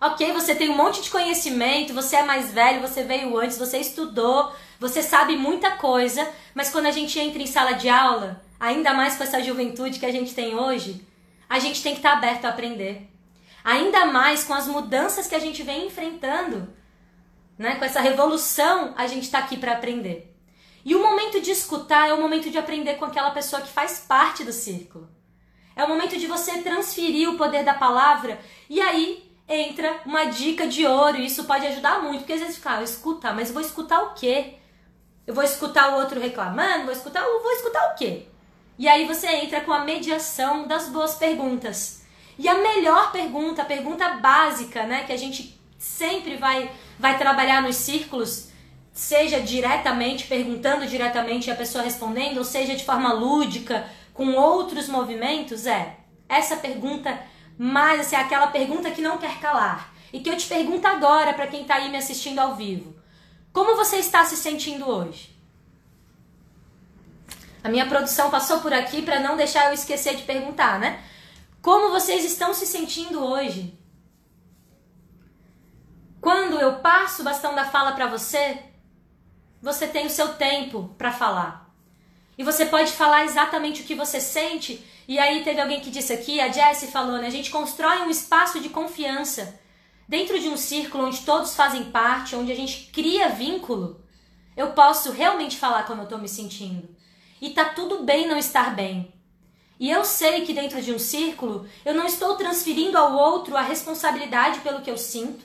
Ok, 0.00 0.32
você 0.32 0.54
tem 0.54 0.68
um 0.68 0.76
monte 0.76 1.00
de 1.00 1.10
conhecimento, 1.10 1.94
você 1.94 2.16
é 2.16 2.22
mais 2.22 2.52
velho, 2.52 2.80
você 2.80 3.02
veio 3.02 3.38
antes, 3.38 3.56
você 3.56 3.78
estudou, 3.78 4.52
você 4.78 5.02
sabe 5.02 5.36
muita 5.36 5.72
coisa, 5.72 6.28
mas 6.54 6.70
quando 6.70 6.86
a 6.86 6.90
gente 6.90 7.18
entra 7.18 7.40
em 7.40 7.46
sala 7.46 7.72
de 7.72 7.88
aula, 7.88 8.42
ainda 8.58 8.92
mais 8.92 9.16
com 9.16 9.22
essa 9.22 9.42
juventude 9.42 9.98
que 9.98 10.06
a 10.06 10.12
gente 10.12 10.34
tem 10.34 10.54
hoje, 10.54 11.06
a 11.48 11.58
gente 11.58 11.82
tem 11.82 11.92
que 11.92 12.00
estar 12.00 12.12
tá 12.12 12.18
aberto 12.18 12.44
a 12.44 12.50
aprender. 12.50 13.08
Ainda 13.64 14.06
mais 14.06 14.44
com 14.44 14.54
as 14.54 14.66
mudanças 14.66 15.26
que 15.26 15.34
a 15.34 15.38
gente 15.38 15.62
vem 15.62 15.86
enfrentando, 15.86 16.68
né? 17.58 17.76
Com 17.76 17.84
essa 17.84 18.00
revolução, 18.00 18.92
a 18.96 19.06
gente 19.06 19.24
está 19.24 19.38
aqui 19.38 19.56
para 19.56 19.72
aprender. 19.72 20.35
E 20.86 20.94
o 20.94 21.02
momento 21.02 21.40
de 21.40 21.50
escutar 21.50 22.08
é 22.08 22.14
o 22.14 22.20
momento 22.20 22.48
de 22.48 22.56
aprender 22.56 22.94
com 22.94 23.04
aquela 23.04 23.32
pessoa 23.32 23.60
que 23.60 23.68
faz 23.68 24.04
parte 24.06 24.44
do 24.44 24.52
círculo. 24.52 25.08
É 25.74 25.82
o 25.82 25.88
momento 25.88 26.16
de 26.16 26.28
você 26.28 26.62
transferir 26.62 27.28
o 27.28 27.36
poder 27.36 27.64
da 27.64 27.74
palavra 27.74 28.38
e 28.70 28.80
aí 28.80 29.28
entra 29.48 30.00
uma 30.06 30.26
dica 30.26 30.64
de 30.64 30.86
ouro, 30.86 31.16
e 31.16 31.26
isso 31.26 31.42
pode 31.42 31.66
ajudar 31.66 32.00
muito, 32.02 32.18
porque 32.18 32.34
às 32.34 32.40
vezes 32.40 32.56
fica, 32.56 32.78
ah, 32.78 32.82
escuta, 32.84 33.32
mas 33.32 33.50
vou 33.50 33.60
escutar 33.60 34.00
o 34.00 34.14
quê? 34.14 34.54
Eu 35.26 35.34
vou 35.34 35.42
escutar 35.42 35.92
o 35.92 35.96
outro 35.96 36.20
reclamando, 36.20 36.84
vou 36.84 36.92
escutar, 36.92 37.24
vou 37.24 37.52
escutar 37.52 37.92
o 37.92 37.96
quê? 37.96 38.28
E 38.78 38.86
aí 38.86 39.06
você 39.06 39.26
entra 39.26 39.62
com 39.62 39.72
a 39.72 39.80
mediação 39.80 40.68
das 40.68 40.88
boas 40.88 41.16
perguntas. 41.16 42.04
E 42.38 42.48
a 42.48 42.54
melhor 42.54 43.10
pergunta, 43.10 43.62
a 43.62 43.64
pergunta 43.64 44.08
básica, 44.18 44.84
né, 44.84 45.02
que 45.02 45.12
a 45.12 45.16
gente 45.16 45.60
sempre 45.78 46.36
vai 46.36 46.70
vai 46.96 47.18
trabalhar 47.18 47.60
nos 47.60 47.74
círculos, 47.74 48.45
seja 48.96 49.40
diretamente 49.40 50.26
perguntando 50.26 50.86
diretamente 50.86 51.48
e 51.48 51.52
a 51.52 51.56
pessoa 51.56 51.84
respondendo, 51.84 52.38
ou 52.38 52.44
seja 52.44 52.74
de 52.74 52.84
forma 52.84 53.12
lúdica, 53.12 53.88
com 54.12 54.32
outros 54.32 54.88
movimentos, 54.88 55.66
é 55.66 55.96
essa 56.28 56.56
pergunta 56.56 57.16
mas 57.58 58.00
assim, 58.00 58.16
aquela 58.16 58.48
pergunta 58.48 58.90
que 58.90 59.00
não 59.00 59.18
quer 59.18 59.40
calar. 59.40 59.94
E 60.12 60.20
que 60.20 60.28
eu 60.28 60.36
te 60.36 60.46
pergunto 60.46 60.86
agora 60.86 61.32
para 61.34 61.46
quem 61.46 61.62
está 61.62 61.76
aí 61.76 61.90
me 61.90 61.96
assistindo 61.96 62.38
ao 62.38 62.54
vivo. 62.54 62.94
Como 63.52 63.76
você 63.76 63.96
está 63.96 64.24
se 64.24 64.36
sentindo 64.36 64.88
hoje? 64.88 65.34
A 67.64 67.68
minha 67.68 67.86
produção 67.86 68.30
passou 68.30 68.60
por 68.60 68.72
aqui 68.72 69.02
para 69.02 69.20
não 69.20 69.36
deixar 69.36 69.66
eu 69.66 69.74
esquecer 69.74 70.16
de 70.16 70.22
perguntar, 70.22 70.78
né? 70.78 71.02
Como 71.60 71.90
vocês 71.90 72.24
estão 72.24 72.54
se 72.54 72.66
sentindo 72.66 73.24
hoje? 73.24 73.76
Quando 76.20 76.60
eu 76.60 76.76
passo 76.76 77.22
o 77.22 77.24
bastão 77.24 77.54
da 77.54 77.64
fala 77.64 77.92
para 77.92 78.06
você, 78.06 78.62
você 79.66 79.88
tem 79.88 80.06
o 80.06 80.10
seu 80.10 80.34
tempo 80.34 80.94
para 80.96 81.10
falar. 81.10 81.68
E 82.38 82.44
você 82.44 82.66
pode 82.66 82.92
falar 82.92 83.24
exatamente 83.24 83.82
o 83.82 83.84
que 83.84 83.96
você 83.96 84.20
sente 84.20 84.80
e 85.08 85.18
aí 85.18 85.42
teve 85.42 85.60
alguém 85.60 85.80
que 85.80 85.90
disse 85.90 86.12
aqui, 86.12 86.38
a 86.40 86.52
Jessie 86.52 86.86
falou, 86.86 87.18
né? 87.18 87.26
A 87.26 87.30
gente 87.30 87.50
constrói 87.50 88.02
um 88.02 88.10
espaço 88.10 88.60
de 88.60 88.68
confiança 88.68 89.58
dentro 90.06 90.38
de 90.38 90.48
um 90.48 90.56
círculo 90.56 91.08
onde 91.08 91.22
todos 91.22 91.56
fazem 91.56 91.90
parte, 91.90 92.36
onde 92.36 92.52
a 92.52 92.54
gente 92.54 92.90
cria 92.92 93.28
vínculo. 93.28 94.00
Eu 94.56 94.68
posso 94.70 95.10
realmente 95.10 95.56
falar 95.56 95.82
como 95.82 96.02
eu 96.02 96.06
tô 96.06 96.16
me 96.16 96.28
sentindo. 96.28 96.88
E 97.40 97.50
tá 97.50 97.64
tudo 97.64 98.04
bem 98.04 98.28
não 98.28 98.38
estar 98.38 98.72
bem. 98.72 99.12
E 99.80 99.90
eu 99.90 100.04
sei 100.04 100.42
que 100.42 100.54
dentro 100.54 100.80
de 100.80 100.92
um 100.92 100.98
círculo 100.98 101.68
eu 101.84 101.92
não 101.92 102.06
estou 102.06 102.36
transferindo 102.36 102.96
ao 102.96 103.14
outro 103.14 103.56
a 103.56 103.62
responsabilidade 103.62 104.60
pelo 104.60 104.80
que 104.80 104.90
eu 104.90 104.96
sinto. 104.96 105.44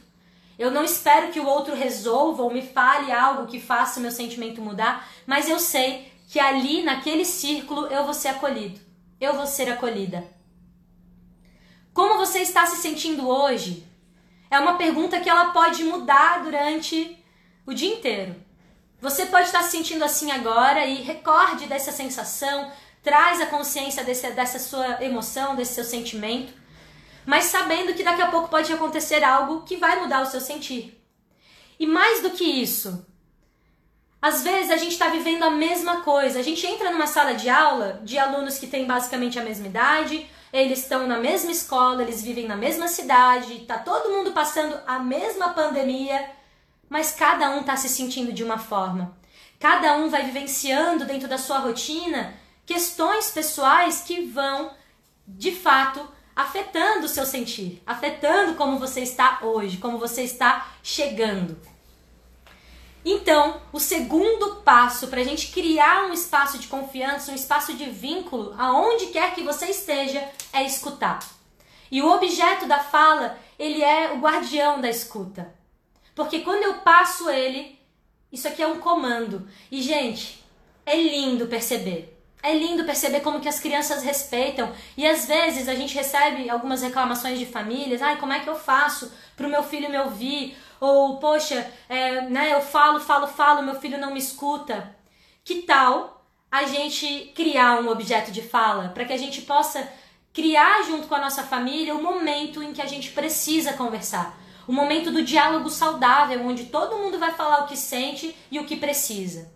Eu 0.61 0.71
não 0.71 0.83
espero 0.83 1.31
que 1.31 1.39
o 1.39 1.47
outro 1.47 1.75
resolva 1.75 2.43
ou 2.43 2.53
me 2.53 2.61
fale 2.61 3.11
algo 3.11 3.47
que 3.47 3.59
faça 3.59 3.99
o 3.99 4.01
meu 4.03 4.11
sentimento 4.11 4.61
mudar, 4.61 5.07
mas 5.25 5.49
eu 5.49 5.59
sei 5.59 6.11
que 6.29 6.39
ali 6.39 6.83
naquele 6.83 7.25
círculo 7.25 7.87
eu 7.87 8.05
vou 8.05 8.13
ser 8.13 8.29
acolhido 8.29 8.91
eu 9.21 9.35
vou 9.35 9.45
ser 9.45 9.71
acolhida? 9.71 10.27
Como 11.93 12.17
você 12.17 12.39
está 12.39 12.65
se 12.65 12.77
sentindo 12.77 13.29
hoje? 13.29 13.87
É 14.49 14.59
uma 14.59 14.73
pergunta 14.77 15.19
que 15.19 15.29
ela 15.29 15.51
pode 15.51 15.83
mudar 15.83 16.43
durante 16.43 17.23
o 17.65 17.73
dia 17.73 17.93
inteiro. 17.93 18.35
Você 18.99 19.27
pode 19.27 19.45
estar 19.45 19.61
se 19.61 19.71
sentindo 19.71 20.03
assim 20.03 20.31
agora 20.31 20.85
e 20.85 20.95
recorde 21.03 21.67
dessa 21.67 21.91
sensação, 21.91 22.71
traz 23.03 23.39
a 23.39 23.45
consciência 23.45 24.03
desse, 24.03 24.29
dessa 24.31 24.57
sua 24.57 25.03
emoção, 25.03 25.55
desse 25.55 25.75
seu 25.75 25.83
sentimento, 25.83 26.53
mas 27.25 27.45
sabendo 27.45 27.93
que 27.93 28.03
daqui 28.03 28.21
a 28.21 28.29
pouco 28.29 28.49
pode 28.49 28.71
acontecer 28.71 29.23
algo 29.23 29.63
que 29.63 29.77
vai 29.77 29.99
mudar 29.99 30.21
o 30.21 30.25
seu 30.25 30.41
sentir. 30.41 31.01
E 31.79 31.87
mais 31.87 32.21
do 32.21 32.31
que 32.31 32.43
isso, 32.43 33.05
às 34.21 34.43
vezes 34.43 34.69
a 34.69 34.77
gente 34.77 34.91
está 34.91 35.07
vivendo 35.07 35.43
a 35.43 35.49
mesma 35.49 36.01
coisa. 36.01 36.39
A 36.39 36.43
gente 36.43 36.65
entra 36.65 36.91
numa 36.91 37.07
sala 37.07 37.33
de 37.33 37.49
aula 37.49 37.99
de 38.03 38.19
alunos 38.19 38.59
que 38.59 38.67
têm 38.67 38.85
basicamente 38.85 39.39
a 39.39 39.43
mesma 39.43 39.67
idade, 39.67 40.29
eles 40.53 40.79
estão 40.79 41.07
na 41.07 41.17
mesma 41.17 41.51
escola, 41.51 42.03
eles 42.03 42.21
vivem 42.21 42.47
na 42.47 42.55
mesma 42.55 42.87
cidade, 42.87 43.65
tá 43.65 43.79
todo 43.79 44.11
mundo 44.11 44.31
passando 44.31 44.77
a 44.85 44.99
mesma 44.99 45.49
pandemia, 45.49 46.29
mas 46.89 47.13
cada 47.13 47.49
um 47.51 47.61
está 47.61 47.75
se 47.75 47.89
sentindo 47.89 48.31
de 48.31 48.43
uma 48.43 48.57
forma. 48.57 49.17
Cada 49.59 49.95
um 49.95 50.09
vai 50.09 50.23
vivenciando 50.23 51.05
dentro 51.05 51.27
da 51.27 51.37
sua 51.37 51.59
rotina 51.59 52.33
questões 52.65 53.31
pessoais 53.31 54.01
que 54.01 54.25
vão, 54.25 54.71
de 55.27 55.51
fato, 55.51 56.07
afetando 56.41 57.05
o 57.05 57.09
seu 57.09 57.25
sentir, 57.25 57.81
afetando 57.85 58.55
como 58.55 58.79
você 58.79 59.01
está 59.01 59.39
hoje, 59.41 59.77
como 59.77 59.97
você 59.97 60.23
está 60.23 60.71
chegando. 60.83 61.57
Então, 63.03 63.59
o 63.73 63.79
segundo 63.79 64.57
passo 64.57 65.07
para 65.07 65.21
a 65.21 65.23
gente 65.23 65.51
criar 65.51 66.05
um 66.05 66.13
espaço 66.13 66.59
de 66.59 66.67
confiança, 66.67 67.31
um 67.31 67.35
espaço 67.35 67.73
de 67.73 67.89
vínculo, 67.89 68.53
aonde 68.57 69.07
quer 69.07 69.33
que 69.33 69.43
você 69.43 69.67
esteja, 69.67 70.23
é 70.53 70.63
escutar. 70.63 71.19
E 71.89 72.01
o 72.01 72.09
objeto 72.09 72.67
da 72.67 72.79
fala, 72.79 73.37
ele 73.57 73.83
é 73.83 74.11
o 74.13 74.19
guardião 74.19 74.79
da 74.79 74.89
escuta. 74.89 75.53
Porque 76.13 76.41
quando 76.41 76.63
eu 76.63 76.75
passo 76.75 77.29
ele, 77.29 77.79
isso 78.31 78.47
aqui 78.47 78.61
é 78.61 78.67
um 78.67 78.79
comando. 78.79 79.47
E, 79.71 79.81
gente, 79.81 80.43
é 80.85 80.95
lindo 80.95 81.47
perceber. 81.47 82.20
É 82.43 82.55
lindo 82.55 82.83
perceber 82.85 83.19
como 83.19 83.39
que 83.39 83.47
as 83.47 83.59
crianças 83.59 84.03
respeitam. 84.03 84.71
E 84.97 85.07
às 85.07 85.25
vezes 85.25 85.67
a 85.67 85.75
gente 85.75 85.93
recebe 85.93 86.49
algumas 86.49 86.81
reclamações 86.81 87.37
de 87.37 87.45
famílias. 87.45 88.01
Ai, 88.01 88.17
como 88.17 88.33
é 88.33 88.39
que 88.39 88.49
eu 88.49 88.55
faço 88.55 89.11
para 89.35 89.45
o 89.45 89.49
meu 89.49 89.63
filho 89.63 89.89
me 89.89 89.99
ouvir? 89.99 90.57
Ou, 90.79 91.17
poxa, 91.17 91.69
é, 91.87 92.21
né, 92.21 92.53
eu 92.53 92.61
falo, 92.61 92.99
falo, 92.99 93.27
falo, 93.27 93.61
meu 93.61 93.79
filho 93.79 93.99
não 93.99 94.11
me 94.11 94.19
escuta. 94.19 94.95
Que 95.43 95.61
tal 95.61 96.25
a 96.51 96.63
gente 96.65 97.31
criar 97.35 97.79
um 97.79 97.89
objeto 97.89 98.31
de 98.31 98.41
fala 98.41 98.89
para 98.89 99.05
que 99.05 99.13
a 99.13 99.17
gente 99.17 99.43
possa 99.43 99.87
criar 100.33 100.83
junto 100.83 101.07
com 101.07 101.15
a 101.15 101.19
nossa 101.21 101.43
família 101.43 101.95
o 101.95 102.01
momento 102.01 102.63
em 102.63 102.73
que 102.73 102.81
a 102.81 102.87
gente 102.87 103.11
precisa 103.11 103.73
conversar? 103.73 104.39
O 104.67 104.73
momento 104.73 105.11
do 105.11 105.21
diálogo 105.21 105.69
saudável, 105.69 106.41
onde 106.45 106.65
todo 106.65 106.97
mundo 106.97 107.19
vai 107.19 107.33
falar 107.33 107.63
o 107.63 107.67
que 107.67 107.77
sente 107.77 108.35
e 108.49 108.59
o 108.59 108.65
que 108.65 108.75
precisa. 108.75 109.50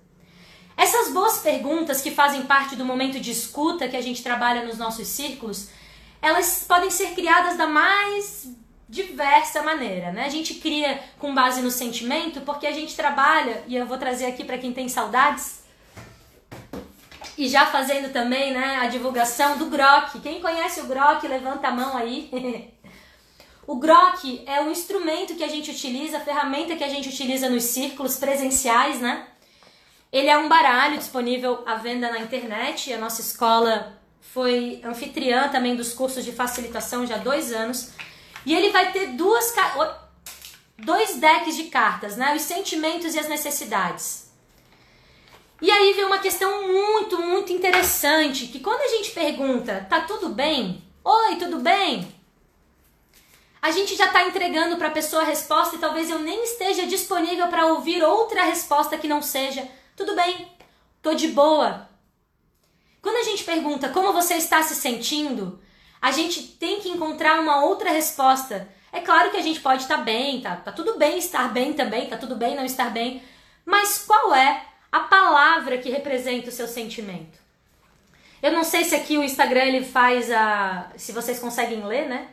Essas 0.77 1.11
boas 1.11 1.39
perguntas 1.39 2.01
que 2.01 2.11
fazem 2.11 2.43
parte 2.43 2.75
do 2.75 2.85
momento 2.85 3.19
de 3.19 3.31
escuta 3.31 3.87
que 3.87 3.95
a 3.95 4.01
gente 4.01 4.21
trabalha 4.21 4.65
nos 4.65 4.77
nossos 4.77 5.07
círculos, 5.07 5.69
elas 6.21 6.65
podem 6.67 6.89
ser 6.89 7.13
criadas 7.13 7.57
da 7.57 7.67
mais 7.67 8.47
diversa 8.87 9.63
maneira, 9.63 10.11
né? 10.11 10.25
A 10.25 10.29
gente 10.29 10.55
cria 10.55 10.99
com 11.17 11.33
base 11.33 11.61
no 11.61 11.71
sentimento 11.71 12.41
porque 12.41 12.67
a 12.67 12.71
gente 12.71 12.95
trabalha, 12.95 13.63
e 13.67 13.75
eu 13.75 13.85
vou 13.85 13.97
trazer 13.97 14.25
aqui 14.25 14.43
para 14.43 14.57
quem 14.57 14.73
tem 14.73 14.87
saudades, 14.87 15.63
e 17.37 17.47
já 17.47 17.65
fazendo 17.65 18.13
também, 18.13 18.53
né, 18.53 18.77
a 18.77 18.87
divulgação 18.87 19.57
do 19.57 19.65
Grok. 19.65 20.19
Quem 20.21 20.39
conhece 20.39 20.79
o 20.81 20.85
Grok, 20.85 21.27
levanta 21.27 21.67
a 21.67 21.71
mão 21.71 21.97
aí. 21.97 22.29
o 23.67 23.75
Grok 23.75 24.43
é 24.45 24.61
um 24.61 24.71
instrumento 24.71 25.35
que 25.35 25.43
a 25.43 25.49
gente 25.49 25.71
utiliza, 25.71 26.17
a 26.17 26.21
ferramenta 26.21 26.75
que 26.75 26.83
a 26.83 26.89
gente 26.89 27.09
utiliza 27.09 27.49
nos 27.49 27.63
círculos 27.63 28.15
presenciais, 28.17 29.01
né? 29.01 29.27
Ele 30.15 30.29
é 30.29 30.37
um 30.37 30.47
baralho 30.47 30.97
disponível 30.97 31.61
à 31.65 31.75
venda 31.75 32.09
na 32.09 32.19
internet. 32.19 32.93
A 32.93 32.97
nossa 32.97 33.19
escola 33.19 33.99
foi 34.21 34.79
anfitriã 34.81 35.49
também 35.49 35.75
dos 35.75 35.91
cursos 35.91 36.23
de 36.23 36.31
facilitação 36.31 37.05
já 37.05 37.15
há 37.15 37.17
dois 37.17 37.51
anos. 37.51 37.91
E 38.45 38.55
ele 38.55 38.69
vai 38.69 38.93
ter 38.93 39.07
duas 39.07 39.53
dois 40.77 41.17
decks 41.17 41.57
de 41.57 41.65
cartas, 41.65 42.15
né? 42.15 42.33
Os 42.33 42.43
sentimentos 42.43 43.13
e 43.13 43.19
as 43.19 43.27
necessidades. 43.27 44.31
E 45.61 45.69
aí 45.69 45.91
vem 45.91 46.05
uma 46.05 46.19
questão 46.19 46.65
muito, 46.65 47.21
muito 47.21 47.51
interessante, 47.51 48.47
que 48.47 48.61
quando 48.61 48.79
a 48.79 48.87
gente 48.87 49.11
pergunta, 49.11 49.85
tá 49.89 49.99
tudo 49.99 50.29
bem? 50.29 50.81
Oi, 51.03 51.35
tudo 51.35 51.59
bem? 51.59 52.15
a 53.61 53.71
gente 53.71 53.95
já 53.95 54.05
está 54.05 54.23
entregando 54.23 54.77
para 54.77 54.89
a 54.89 54.91
pessoa 54.91 55.23
a 55.23 55.25
resposta 55.25 55.75
e 55.75 55.79
talvez 55.79 56.07
eu 56.07 56.19
nem 56.19 56.43
esteja 56.43 56.85
disponível 56.85 57.47
para 57.47 57.65
ouvir 57.65 58.03
outra 58.03 58.43
resposta 58.43 58.95
que 58.95 59.07
não 59.07 59.23
seja. 59.23 59.67
Tudo 59.95 60.13
bem, 60.13 60.51
tô 61.01 61.13
de 61.13 61.29
boa. 61.29 61.89
Quando 63.01 63.15
a 63.15 63.23
gente 63.23 63.43
pergunta 63.45 63.89
como 63.89 64.11
você 64.11 64.33
está 64.33 64.61
se 64.61 64.75
sentindo, 64.75 65.61
a 66.01 66.11
gente 66.11 66.43
tem 66.43 66.81
que 66.81 66.89
encontrar 66.89 67.39
uma 67.39 67.63
outra 67.63 67.91
resposta. 67.91 68.67
É 68.91 68.99
claro 68.99 69.31
que 69.31 69.37
a 69.37 69.41
gente 69.41 69.61
pode 69.61 69.83
estar 69.83 69.97
bem, 69.97 70.41
tá, 70.41 70.57
tá 70.57 70.71
tudo 70.71 70.97
bem 70.97 71.17
estar 71.17 71.53
bem 71.53 71.73
também, 71.73 72.07
tá 72.07 72.17
tudo 72.17 72.35
bem 72.35 72.55
não 72.55 72.65
estar 72.65 72.89
bem, 72.89 73.23
mas 73.65 74.03
qual 74.05 74.35
é 74.35 74.65
a 74.91 74.99
palavra 75.01 75.77
que 75.77 75.89
representa 75.89 76.49
o 76.49 76.51
seu 76.51 76.67
sentimento? 76.67 77.39
Eu 78.41 78.51
não 78.51 78.63
sei 78.63 78.83
se 78.83 78.95
aqui 78.95 79.17
o 79.17 79.23
Instagram 79.23 79.63
ele 79.63 79.85
faz 79.85 80.29
a. 80.29 80.91
se 80.97 81.11
vocês 81.13 81.39
conseguem 81.39 81.85
ler, 81.85 82.07
né? 82.07 82.27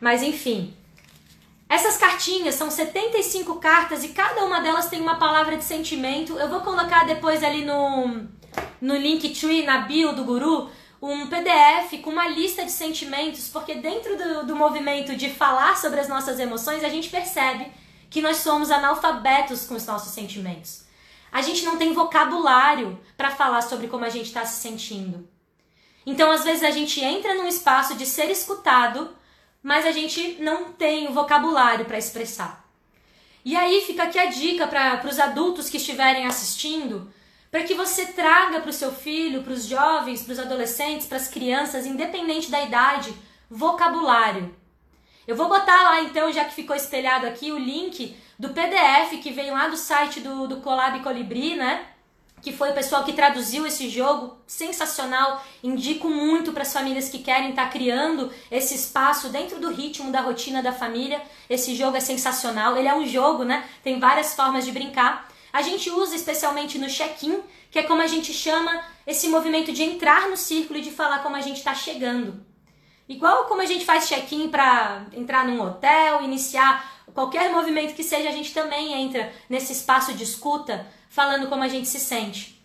Mas 0.00 0.22
enfim. 0.22 0.76
Essas 1.70 1.96
cartinhas 1.96 2.56
são 2.56 2.68
75 2.68 3.54
cartas 3.60 4.02
e 4.02 4.08
cada 4.08 4.44
uma 4.44 4.60
delas 4.60 4.88
tem 4.88 5.00
uma 5.00 5.20
palavra 5.20 5.56
de 5.56 5.62
sentimento. 5.62 6.36
Eu 6.36 6.48
vou 6.48 6.62
colocar 6.62 7.06
depois 7.06 7.44
ali 7.44 7.64
no, 7.64 8.26
no 8.80 8.96
Linktree, 8.96 9.62
na 9.62 9.82
bio 9.82 10.12
do 10.12 10.24
Guru, 10.24 10.68
um 11.00 11.28
PDF 11.28 12.02
com 12.02 12.10
uma 12.10 12.26
lista 12.26 12.64
de 12.64 12.72
sentimentos, 12.72 13.48
porque 13.48 13.76
dentro 13.76 14.18
do, 14.18 14.46
do 14.48 14.56
movimento 14.56 15.14
de 15.14 15.30
falar 15.30 15.76
sobre 15.76 16.00
as 16.00 16.08
nossas 16.08 16.40
emoções, 16.40 16.82
a 16.82 16.88
gente 16.88 17.08
percebe 17.08 17.70
que 18.10 18.20
nós 18.20 18.38
somos 18.38 18.72
analfabetos 18.72 19.64
com 19.64 19.76
os 19.76 19.86
nossos 19.86 20.12
sentimentos. 20.12 20.82
A 21.30 21.40
gente 21.40 21.64
não 21.64 21.76
tem 21.76 21.92
vocabulário 21.92 22.98
para 23.16 23.30
falar 23.30 23.62
sobre 23.62 23.86
como 23.86 24.04
a 24.04 24.10
gente 24.10 24.26
está 24.26 24.44
se 24.44 24.60
sentindo. 24.60 25.28
Então, 26.04 26.32
às 26.32 26.42
vezes, 26.42 26.64
a 26.64 26.72
gente 26.72 27.00
entra 27.00 27.34
num 27.34 27.46
espaço 27.46 27.94
de 27.94 28.06
ser 28.06 28.28
escutado 28.28 29.19
mas 29.62 29.86
a 29.86 29.92
gente 29.92 30.36
não 30.40 30.72
tem 30.72 31.08
o 31.08 31.12
vocabulário 31.12 31.84
para 31.84 31.98
expressar. 31.98 32.64
E 33.44 33.56
aí 33.56 33.82
fica 33.86 34.04
aqui 34.04 34.18
a 34.18 34.26
dica 34.26 34.66
para 34.66 35.08
os 35.08 35.18
adultos 35.18 35.68
que 35.68 35.76
estiverem 35.76 36.26
assistindo, 36.26 37.12
para 37.50 37.64
que 37.64 37.74
você 37.74 38.06
traga 38.06 38.60
para 38.60 38.70
o 38.70 38.72
seu 38.72 38.92
filho, 38.92 39.42
para 39.42 39.52
os 39.52 39.66
jovens, 39.66 40.22
para 40.22 40.32
os 40.32 40.38
adolescentes, 40.38 41.06
para 41.06 41.16
as 41.16 41.28
crianças, 41.28 41.86
independente 41.86 42.50
da 42.50 42.62
idade, 42.62 43.12
vocabulário. 43.50 44.54
Eu 45.26 45.36
vou 45.36 45.48
botar 45.48 45.82
lá 45.82 46.02
então, 46.02 46.32
já 46.32 46.44
que 46.44 46.54
ficou 46.54 46.76
espelhado 46.76 47.26
aqui, 47.26 47.50
o 47.50 47.58
link 47.58 48.16
do 48.38 48.50
PDF 48.50 49.20
que 49.22 49.30
vem 49.30 49.50
lá 49.50 49.68
do 49.68 49.76
site 49.76 50.20
do, 50.20 50.46
do 50.46 50.58
Colab 50.58 51.00
Colibri, 51.00 51.56
né? 51.56 51.86
Que 52.42 52.52
foi 52.52 52.70
o 52.70 52.74
pessoal 52.74 53.04
que 53.04 53.12
traduziu 53.12 53.66
esse 53.66 53.88
jogo, 53.88 54.38
sensacional. 54.46 55.44
Indico 55.62 56.08
muito 56.08 56.52
para 56.52 56.62
as 56.62 56.72
famílias 56.72 57.08
que 57.08 57.18
querem 57.18 57.50
estar 57.50 57.66
tá 57.66 57.70
criando 57.70 58.32
esse 58.50 58.74
espaço 58.74 59.28
dentro 59.28 59.58
do 59.58 59.70
ritmo 59.70 60.10
da 60.10 60.20
rotina 60.20 60.62
da 60.62 60.72
família. 60.72 61.20
Esse 61.48 61.74
jogo 61.74 61.96
é 61.96 62.00
sensacional. 62.00 62.76
Ele 62.76 62.88
é 62.88 62.94
um 62.94 63.06
jogo, 63.06 63.44
né? 63.44 63.64
Tem 63.82 63.98
várias 63.98 64.34
formas 64.34 64.64
de 64.64 64.72
brincar. 64.72 65.28
A 65.52 65.62
gente 65.62 65.90
usa 65.90 66.14
especialmente 66.14 66.78
no 66.78 66.88
check-in, 66.88 67.40
que 67.70 67.78
é 67.78 67.82
como 67.82 68.00
a 68.00 68.06
gente 68.06 68.32
chama 68.32 68.82
esse 69.06 69.28
movimento 69.28 69.72
de 69.72 69.82
entrar 69.82 70.28
no 70.28 70.36
círculo 70.36 70.78
e 70.78 70.82
de 70.82 70.90
falar 70.90 71.22
como 71.22 71.36
a 71.36 71.40
gente 71.40 71.58
está 71.58 71.74
chegando. 71.74 72.44
Igual 73.08 73.46
como 73.46 73.60
a 73.60 73.66
gente 73.66 73.84
faz 73.84 74.06
check-in 74.06 74.48
para 74.48 75.06
entrar 75.12 75.44
num 75.44 75.60
hotel, 75.60 76.22
iniciar 76.22 76.88
qualquer 77.12 77.50
movimento 77.50 77.94
que 77.94 78.04
seja, 78.04 78.28
a 78.28 78.32
gente 78.32 78.54
também 78.54 78.92
entra 78.92 79.32
nesse 79.48 79.72
espaço 79.72 80.14
de 80.14 80.22
escuta 80.22 80.86
falando 81.10 81.48
como 81.48 81.64
a 81.64 81.68
gente 81.68 81.88
se 81.88 82.00
sente. 82.00 82.58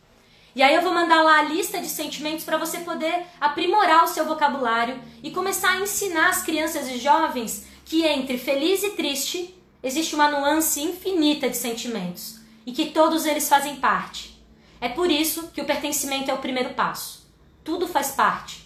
E 0.56 0.64
aí 0.64 0.74
eu 0.74 0.82
vou 0.82 0.94
mandar 0.94 1.22
lá 1.22 1.40
a 1.40 1.42
lista 1.42 1.82
de 1.82 1.90
sentimentos 1.90 2.46
para 2.46 2.58
você 2.58 2.80
poder 2.80 3.26
aprimorar 3.42 4.06
o 4.06 4.08
seu 4.08 4.26
vocabulário 4.26 4.98
e 5.22 5.32
começar 5.32 5.72
a 5.72 5.82
ensinar 5.82 6.30
as 6.30 6.44
crianças 6.44 6.88
e 6.88 6.98
jovens 6.98 7.66
que 7.84 8.06
entre 8.06 8.38
feliz 8.38 8.82
e 8.82 8.92
triste 8.92 9.54
existe 9.84 10.16
uma 10.16 10.30
nuance 10.30 10.80
infinita 10.82 11.50
de 11.50 11.58
sentimentos 11.58 12.40
e 12.66 12.72
que 12.72 12.92
todos 12.92 13.26
eles 13.26 13.50
fazem 13.50 13.76
parte. 13.76 14.42
É 14.80 14.88
por 14.88 15.12
isso 15.12 15.50
que 15.50 15.62
o 15.62 15.66
pertencimento 15.66 16.32
é 16.32 16.34
o 16.34 16.40
primeiro 16.40 16.74
passo. 16.74 17.28
Tudo 17.64 17.88
faz 17.88 18.12
parte. 18.12 18.66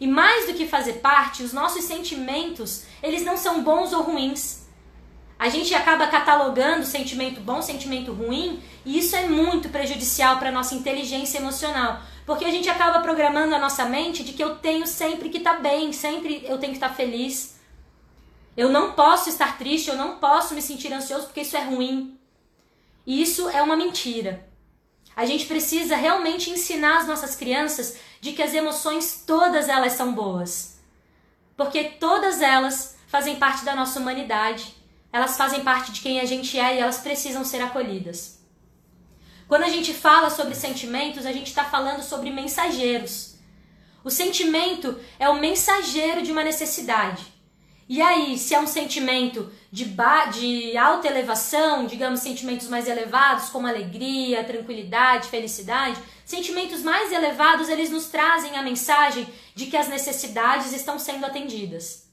E 0.00 0.06
mais 0.06 0.46
do 0.46 0.54
que 0.54 0.66
fazer 0.66 0.94
parte, 0.94 1.42
os 1.42 1.52
nossos 1.52 1.84
sentimentos, 1.84 2.84
eles 3.02 3.22
não 3.22 3.36
são 3.36 3.62
bons 3.62 3.92
ou 3.92 4.02
ruins 4.02 4.59
a 5.40 5.48
gente 5.48 5.74
acaba 5.74 6.06
catalogando 6.06 6.84
sentimento 6.84 7.40
bom, 7.40 7.62
sentimento 7.62 8.12
ruim, 8.12 8.62
e 8.84 8.98
isso 8.98 9.16
é 9.16 9.26
muito 9.26 9.70
prejudicial 9.70 10.36
para 10.36 10.50
a 10.50 10.52
nossa 10.52 10.74
inteligência 10.74 11.38
emocional. 11.38 12.02
Porque 12.26 12.44
a 12.44 12.50
gente 12.50 12.68
acaba 12.68 13.00
programando 13.00 13.54
a 13.54 13.58
nossa 13.58 13.86
mente 13.86 14.22
de 14.22 14.34
que 14.34 14.44
eu 14.44 14.56
tenho 14.56 14.86
sempre 14.86 15.30
que 15.30 15.38
estar 15.38 15.54
tá 15.54 15.60
bem, 15.60 15.94
sempre 15.94 16.44
eu 16.44 16.58
tenho 16.58 16.72
que 16.72 16.76
estar 16.76 16.90
tá 16.90 16.94
feliz. 16.94 17.58
Eu 18.54 18.68
não 18.68 18.92
posso 18.92 19.30
estar 19.30 19.56
triste, 19.56 19.88
eu 19.88 19.96
não 19.96 20.18
posso 20.18 20.52
me 20.52 20.60
sentir 20.60 20.92
ansioso 20.92 21.24
porque 21.24 21.40
isso 21.40 21.56
é 21.56 21.64
ruim. 21.64 22.18
E 23.06 23.22
isso 23.22 23.48
é 23.48 23.62
uma 23.62 23.76
mentira. 23.76 24.46
A 25.16 25.24
gente 25.24 25.46
precisa 25.46 25.96
realmente 25.96 26.50
ensinar 26.50 26.98
as 26.98 27.08
nossas 27.08 27.34
crianças 27.34 27.96
de 28.20 28.32
que 28.32 28.42
as 28.42 28.52
emoções 28.52 29.24
todas 29.26 29.70
elas 29.70 29.94
são 29.94 30.12
boas. 30.12 30.78
Porque 31.56 31.84
todas 31.84 32.42
elas 32.42 32.94
fazem 33.06 33.36
parte 33.36 33.64
da 33.64 33.74
nossa 33.74 33.98
humanidade 33.98 34.78
elas 35.12 35.36
fazem 35.36 35.62
parte 35.62 35.92
de 35.92 36.00
quem 36.00 36.20
a 36.20 36.24
gente 36.24 36.58
é 36.58 36.76
e 36.76 36.80
elas 36.80 36.98
precisam 36.98 37.44
ser 37.44 37.60
acolhidas. 37.60 38.40
Quando 39.48 39.64
a 39.64 39.68
gente 39.68 39.92
fala 39.92 40.30
sobre 40.30 40.54
sentimentos, 40.54 41.26
a 41.26 41.32
gente 41.32 41.48
está 41.48 41.64
falando 41.64 42.02
sobre 42.02 42.30
mensageiros. 42.30 43.34
O 44.04 44.10
sentimento 44.10 44.98
é 45.18 45.28
o 45.28 45.40
mensageiro 45.40 46.22
de 46.22 46.30
uma 46.30 46.44
necessidade. 46.44 47.26
E 47.88 48.00
aí, 48.00 48.38
se 48.38 48.54
é 48.54 48.60
um 48.60 48.68
sentimento 48.68 49.50
de, 49.72 49.84
de 50.32 50.76
alta 50.76 51.08
elevação, 51.08 51.86
digamos, 51.86 52.20
sentimentos 52.20 52.68
mais 52.68 52.86
elevados, 52.86 53.50
como 53.50 53.66
alegria, 53.66 54.44
tranquilidade, 54.44 55.28
felicidade, 55.28 56.00
sentimentos 56.24 56.82
mais 56.82 57.10
elevados, 57.10 57.68
eles 57.68 57.90
nos 57.90 58.06
trazem 58.06 58.56
a 58.56 58.62
mensagem 58.62 59.26
de 59.56 59.66
que 59.66 59.76
as 59.76 59.88
necessidades 59.88 60.72
estão 60.72 61.00
sendo 61.00 61.26
atendidas. 61.26 62.09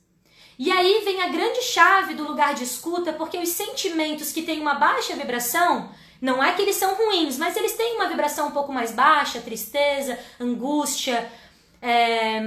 E 0.60 0.72
aí 0.72 1.03
vem 1.05 1.22
a 1.22 1.28
grande 1.28 1.62
chave 1.62 2.16
do 2.16 2.28
lugar 2.28 2.55
de 2.55 2.64
escuta, 2.64 3.14
porque 3.14 3.38
os 3.38 3.49
sentimentos 3.49 4.32
que 4.32 4.41
têm 4.41 4.60
uma 4.60 4.74
baixa 4.74 5.16
vibração, 5.16 5.91
não 6.20 6.43
é 6.43 6.53
que 6.53 6.64
eles 6.64 6.76
são 6.76 6.95
ruins, 6.95 7.38
mas 7.38 7.55
eles 7.55 7.74
têm 7.74 7.95
uma 7.95 8.08
vibração 8.08 8.47
um 8.47 8.51
pouco 8.51 8.74
mais 8.74 8.91
baixa, 8.91 9.39
tristeza, 9.39 10.18
angústia, 10.39 11.32
é, 11.80 12.41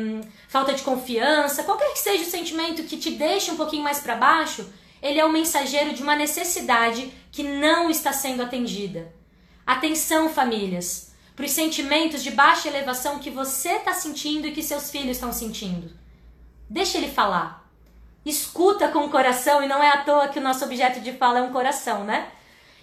falta 0.48 0.72
de 0.74 0.82
confiança, 0.82 1.62
qualquer 1.62 1.92
que 1.92 2.00
seja 2.00 2.24
o 2.24 2.30
sentimento 2.30 2.82
que 2.82 2.96
te 2.96 3.12
deixe 3.12 3.52
um 3.52 3.56
pouquinho 3.56 3.84
mais 3.84 4.00
para 4.00 4.16
baixo, 4.16 4.68
ele 5.00 5.20
é 5.20 5.24
o 5.24 5.32
mensageiro 5.32 5.94
de 5.94 6.02
uma 6.02 6.16
necessidade 6.16 7.12
que 7.30 7.44
não 7.44 7.88
está 7.88 8.12
sendo 8.12 8.42
atendida. 8.42 9.14
Atenção, 9.64 10.28
famílias, 10.28 11.12
para 11.36 11.44
os 11.44 11.52
sentimentos 11.52 12.24
de 12.24 12.32
baixa 12.32 12.66
elevação 12.66 13.20
que 13.20 13.30
você 13.30 13.76
está 13.76 13.94
sentindo 13.94 14.48
e 14.48 14.52
que 14.52 14.64
seus 14.64 14.90
filhos 14.90 15.16
estão 15.16 15.32
sentindo. 15.32 15.96
Deixa 16.68 16.98
ele 16.98 17.08
falar 17.08 17.59
escuta 18.24 18.88
com 18.88 19.00
o 19.00 19.10
coração 19.10 19.62
e 19.62 19.68
não 19.68 19.82
é 19.82 19.88
à 19.88 19.98
toa 19.98 20.28
que 20.28 20.38
o 20.38 20.42
nosso 20.42 20.64
objeto 20.64 21.00
de 21.00 21.12
fala 21.12 21.38
é 21.38 21.42
um 21.42 21.52
coração, 21.52 22.04
né? 22.04 22.28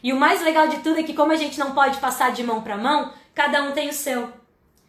E 0.02 0.14
o 0.14 0.18
mais 0.18 0.42
legal 0.42 0.68
de 0.68 0.78
tudo 0.78 1.00
é 1.00 1.04
que 1.04 1.14
como 1.14 1.32
a 1.32 1.36
gente 1.36 1.60
não 1.60 1.74
pode 1.74 1.98
passar 2.00 2.32
de 2.32 2.44
mão 2.44 2.62
para 2.62 2.78
mão, 2.78 3.14
cada 3.34 3.64
um 3.64 3.72
tem 3.72 3.90
o 3.90 3.94
seu. 3.94 4.32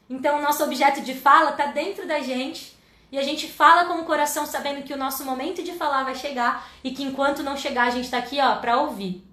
Então 0.09 0.39
o 0.39 0.43
nosso 0.43 0.65
objeto 0.65 1.01
de 1.03 1.15
fala 1.15 1.51
está 1.51 1.67
dentro 1.67 2.07
da 2.07 2.21
gente 2.21 2.77
e 3.11 3.19
a 3.19 3.23
gente 3.23 3.49
fala 3.49 3.85
com 3.87 4.01
o 4.01 4.05
coração 4.05 4.47
sabendo 4.47 4.83
que 4.83 4.93
o 4.93 4.99
nosso 4.99 5.25
momento 5.25 5.63
de 5.63 5.73
falar 5.73 6.05
vai 6.05 6.15
chegar 6.15 6.69
e 6.83 6.91
que 6.91 7.03
enquanto 7.03 7.43
não 7.43 7.57
chegar 7.57 7.89
a 7.89 7.91
gente 7.91 8.05
está 8.05 8.19
aqui 8.19 8.41
ó 8.41 8.57
para 8.57 8.81
ouvir. 8.81 9.25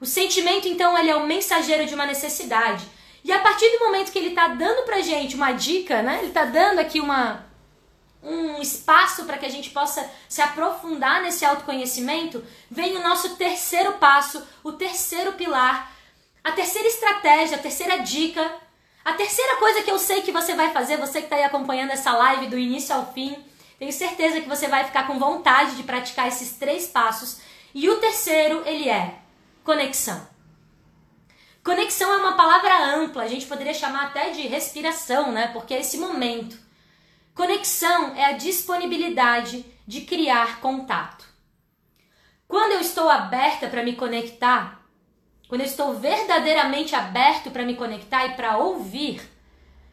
O 0.00 0.06
sentimento 0.06 0.66
então 0.66 0.98
ele 0.98 1.10
é 1.10 1.16
o 1.16 1.26
mensageiro 1.26 1.86
de 1.86 1.94
uma 1.94 2.06
necessidade. 2.06 2.84
E 3.24 3.30
a 3.30 3.38
partir 3.38 3.70
do 3.70 3.84
momento 3.84 4.10
que 4.10 4.18
ele 4.18 4.30
está 4.30 4.48
dando 4.48 4.84
pra 4.84 5.00
gente 5.00 5.36
uma 5.36 5.52
dica, 5.52 6.02
né? 6.02 6.18
Ele 6.18 6.28
está 6.28 6.44
dando 6.44 6.80
aqui 6.80 7.00
uma 7.00 7.46
um 8.22 8.60
espaço 8.62 9.24
para 9.24 9.36
que 9.36 9.46
a 9.46 9.50
gente 9.50 9.70
possa 9.70 10.08
se 10.28 10.40
aprofundar 10.40 11.22
nesse 11.22 11.44
autoconhecimento, 11.44 12.44
vem 12.70 12.96
o 12.96 13.02
nosso 13.02 13.36
terceiro 13.36 13.94
passo, 13.94 14.46
o 14.62 14.72
terceiro 14.72 15.32
pilar, 15.32 15.92
a 16.44 16.52
terceira 16.52 16.86
estratégia, 16.86 17.56
a 17.56 17.60
terceira 17.60 17.98
dica, 17.98 18.54
a 19.04 19.12
terceira 19.14 19.56
coisa 19.56 19.82
que 19.82 19.90
eu 19.90 19.98
sei 19.98 20.22
que 20.22 20.30
você 20.30 20.54
vai 20.54 20.72
fazer, 20.72 20.96
você 20.96 21.18
que 21.18 21.26
está 21.26 21.36
aí 21.36 21.44
acompanhando 21.44 21.90
essa 21.90 22.12
live 22.12 22.46
do 22.46 22.58
início 22.58 22.94
ao 22.94 23.12
fim, 23.12 23.36
tenho 23.78 23.92
certeza 23.92 24.40
que 24.40 24.48
você 24.48 24.68
vai 24.68 24.84
ficar 24.84 25.08
com 25.08 25.18
vontade 25.18 25.74
de 25.74 25.82
praticar 25.82 26.28
esses 26.28 26.52
três 26.52 26.86
passos. 26.86 27.40
E 27.74 27.90
o 27.90 27.98
terceiro, 27.98 28.62
ele 28.64 28.88
é 28.88 29.16
conexão. 29.64 30.30
Conexão 31.64 32.12
é 32.12 32.16
uma 32.18 32.36
palavra 32.36 32.96
ampla, 32.96 33.24
a 33.24 33.28
gente 33.28 33.46
poderia 33.46 33.74
chamar 33.74 34.06
até 34.06 34.30
de 34.30 34.42
respiração, 34.42 35.32
né? 35.32 35.48
Porque 35.48 35.74
é 35.74 35.80
esse 35.80 35.98
momento 35.98 36.56
Conexão 37.34 38.14
é 38.14 38.26
a 38.26 38.32
disponibilidade 38.32 39.64
de 39.86 40.02
criar 40.02 40.60
contato. 40.60 41.26
Quando 42.46 42.72
eu 42.72 42.80
estou 42.80 43.08
aberta 43.08 43.68
para 43.68 43.82
me 43.82 43.96
conectar, 43.96 44.82
quando 45.48 45.62
eu 45.62 45.66
estou 45.66 45.94
verdadeiramente 45.94 46.94
aberto 46.94 47.50
para 47.50 47.64
me 47.64 47.74
conectar 47.74 48.26
e 48.26 48.34
para 48.34 48.58
ouvir, 48.58 49.22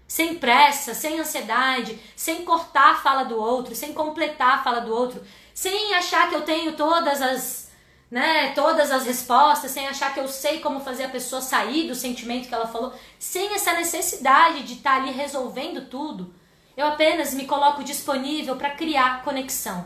sem 0.05 0.35
pressa, 0.35 0.93
sem 0.93 1.19
ansiedade, 1.19 1.97
sem 2.15 2.43
cortar 2.43 2.91
a 2.91 2.95
fala 2.95 3.23
do 3.23 3.37
outro, 3.37 3.73
sem 3.73 3.93
completar 3.93 4.55
a 4.55 4.63
fala 4.63 4.81
do 4.81 4.93
outro, 4.93 5.23
sem 5.53 5.93
achar 5.93 6.27
que 6.29 6.35
eu 6.35 6.41
tenho 6.41 6.73
todas 6.73 7.21
as, 7.21 7.71
né, 8.11 8.51
todas 8.53 8.91
as 8.91 9.05
respostas, 9.05 9.71
sem 9.71 9.87
achar 9.87 10.13
que 10.13 10.19
eu 10.19 10.27
sei 10.27 10.59
como 10.59 10.81
fazer 10.81 11.05
a 11.05 11.09
pessoa 11.09 11.41
sair 11.41 11.87
do 11.87 11.95
sentimento 11.95 12.49
que 12.49 12.53
ela 12.53 12.67
falou, 12.67 12.93
sem 13.17 13.53
essa 13.53 13.71
necessidade 13.73 14.63
de 14.63 14.73
estar 14.73 14.95
tá 14.95 15.01
ali 15.01 15.11
resolvendo 15.11 15.87
tudo. 15.89 16.33
Eu 16.79 16.87
apenas 16.87 17.33
me 17.33 17.45
coloco 17.45 17.83
disponível 17.83 18.55
para 18.55 18.69
criar 18.69 19.21
conexão. 19.21 19.85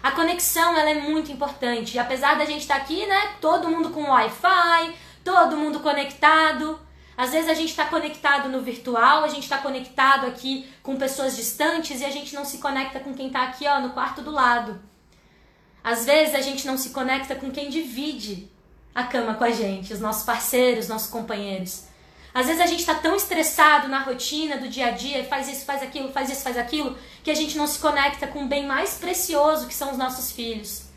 A 0.00 0.12
conexão 0.12 0.78
ela 0.78 0.90
é 0.90 0.94
muito 0.94 1.32
importante. 1.32 1.96
E 1.96 1.98
apesar 1.98 2.38
da 2.38 2.44
gente 2.44 2.60
estar 2.60 2.76
tá 2.76 2.82
aqui, 2.82 3.04
né, 3.04 3.34
todo 3.40 3.68
mundo 3.68 3.90
com 3.90 4.04
Wi-Fi, 4.04 4.94
todo 5.24 5.56
mundo 5.56 5.80
conectado, 5.80 6.78
às 7.16 7.32
vezes 7.32 7.50
a 7.50 7.54
gente 7.54 7.70
está 7.70 7.86
conectado 7.86 8.48
no 8.48 8.62
virtual, 8.62 9.24
a 9.24 9.28
gente 9.28 9.42
está 9.42 9.58
conectado 9.58 10.24
aqui 10.28 10.72
com 10.84 10.94
pessoas 10.96 11.34
distantes 11.34 12.00
e 12.00 12.04
a 12.04 12.10
gente 12.12 12.32
não 12.32 12.44
se 12.44 12.58
conecta 12.58 13.00
com 13.00 13.12
quem 13.12 13.26
está 13.26 13.42
aqui 13.42 13.66
ó, 13.66 13.80
no 13.80 13.90
quarto 13.90 14.22
do 14.22 14.30
lado. 14.30 14.80
Às 15.82 16.06
vezes 16.06 16.32
a 16.36 16.40
gente 16.40 16.64
não 16.64 16.78
se 16.78 16.90
conecta 16.90 17.34
com 17.34 17.50
quem 17.50 17.68
divide 17.68 18.48
a 18.94 19.02
cama 19.02 19.34
com 19.34 19.42
a 19.42 19.50
gente, 19.50 19.92
os 19.92 19.98
nossos 19.98 20.22
parceiros, 20.22 20.86
nossos 20.86 21.10
companheiros. 21.10 21.87
Às 22.32 22.46
vezes 22.46 22.60
a 22.60 22.66
gente 22.66 22.80
está 22.80 22.94
tão 22.94 23.16
estressado 23.16 23.88
na 23.88 24.00
rotina 24.00 24.58
do 24.58 24.68
dia 24.68 24.88
a 24.88 24.90
dia, 24.90 25.24
faz 25.24 25.48
isso, 25.48 25.64
faz 25.64 25.82
aquilo, 25.82 26.12
faz 26.12 26.30
isso, 26.30 26.42
faz 26.42 26.56
aquilo, 26.56 26.96
que 27.24 27.30
a 27.30 27.34
gente 27.34 27.56
não 27.56 27.66
se 27.66 27.78
conecta 27.78 28.26
com 28.26 28.44
o 28.44 28.48
bem 28.48 28.66
mais 28.66 28.94
precioso 28.94 29.66
que 29.66 29.74
são 29.74 29.90
os 29.90 29.98
nossos 29.98 30.30
filhos. 30.30 30.88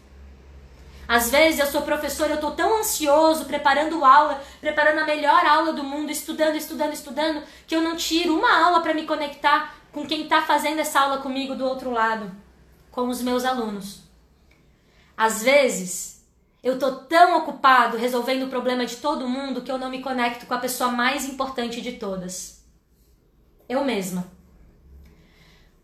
Às 1.07 1.29
vezes 1.29 1.59
eu 1.59 1.65
sou 1.65 1.81
professora, 1.81 2.31
eu 2.31 2.35
estou 2.35 2.51
tão 2.51 2.79
ansioso, 2.79 3.45
preparando 3.45 4.05
aula, 4.05 4.41
preparando 4.61 4.99
a 4.99 5.05
melhor 5.05 5.45
aula 5.45 5.73
do 5.73 5.83
mundo, 5.83 6.11
estudando, 6.11 6.55
estudando, 6.55 6.93
estudando, 6.93 7.43
que 7.67 7.75
eu 7.75 7.81
não 7.81 7.97
tiro 7.97 8.37
uma 8.37 8.65
aula 8.65 8.81
para 8.81 8.93
me 8.93 9.05
conectar 9.05 9.75
com 9.91 10.05
quem 10.05 10.23
está 10.23 10.41
fazendo 10.41 10.79
essa 10.79 11.01
aula 11.01 11.17
comigo 11.17 11.53
do 11.53 11.65
outro 11.65 11.91
lado, 11.91 12.31
com 12.91 13.09
os 13.09 13.21
meus 13.21 13.43
alunos. 13.43 14.03
Às 15.17 15.43
vezes 15.43 16.10
eu 16.63 16.75
estou 16.75 16.95
tão 17.05 17.39
ocupado 17.39 17.97
resolvendo 17.97 18.43
o 18.43 18.49
problema 18.49 18.85
de 18.85 18.97
todo 18.97 19.27
mundo 19.27 19.61
que 19.61 19.71
eu 19.71 19.79
não 19.79 19.89
me 19.89 20.01
conecto 20.01 20.45
com 20.45 20.53
a 20.53 20.59
pessoa 20.59 20.91
mais 20.91 21.25
importante 21.25 21.81
de 21.81 21.93
todas. 21.93 22.63
Eu 23.67 23.83
mesma. 23.83 24.25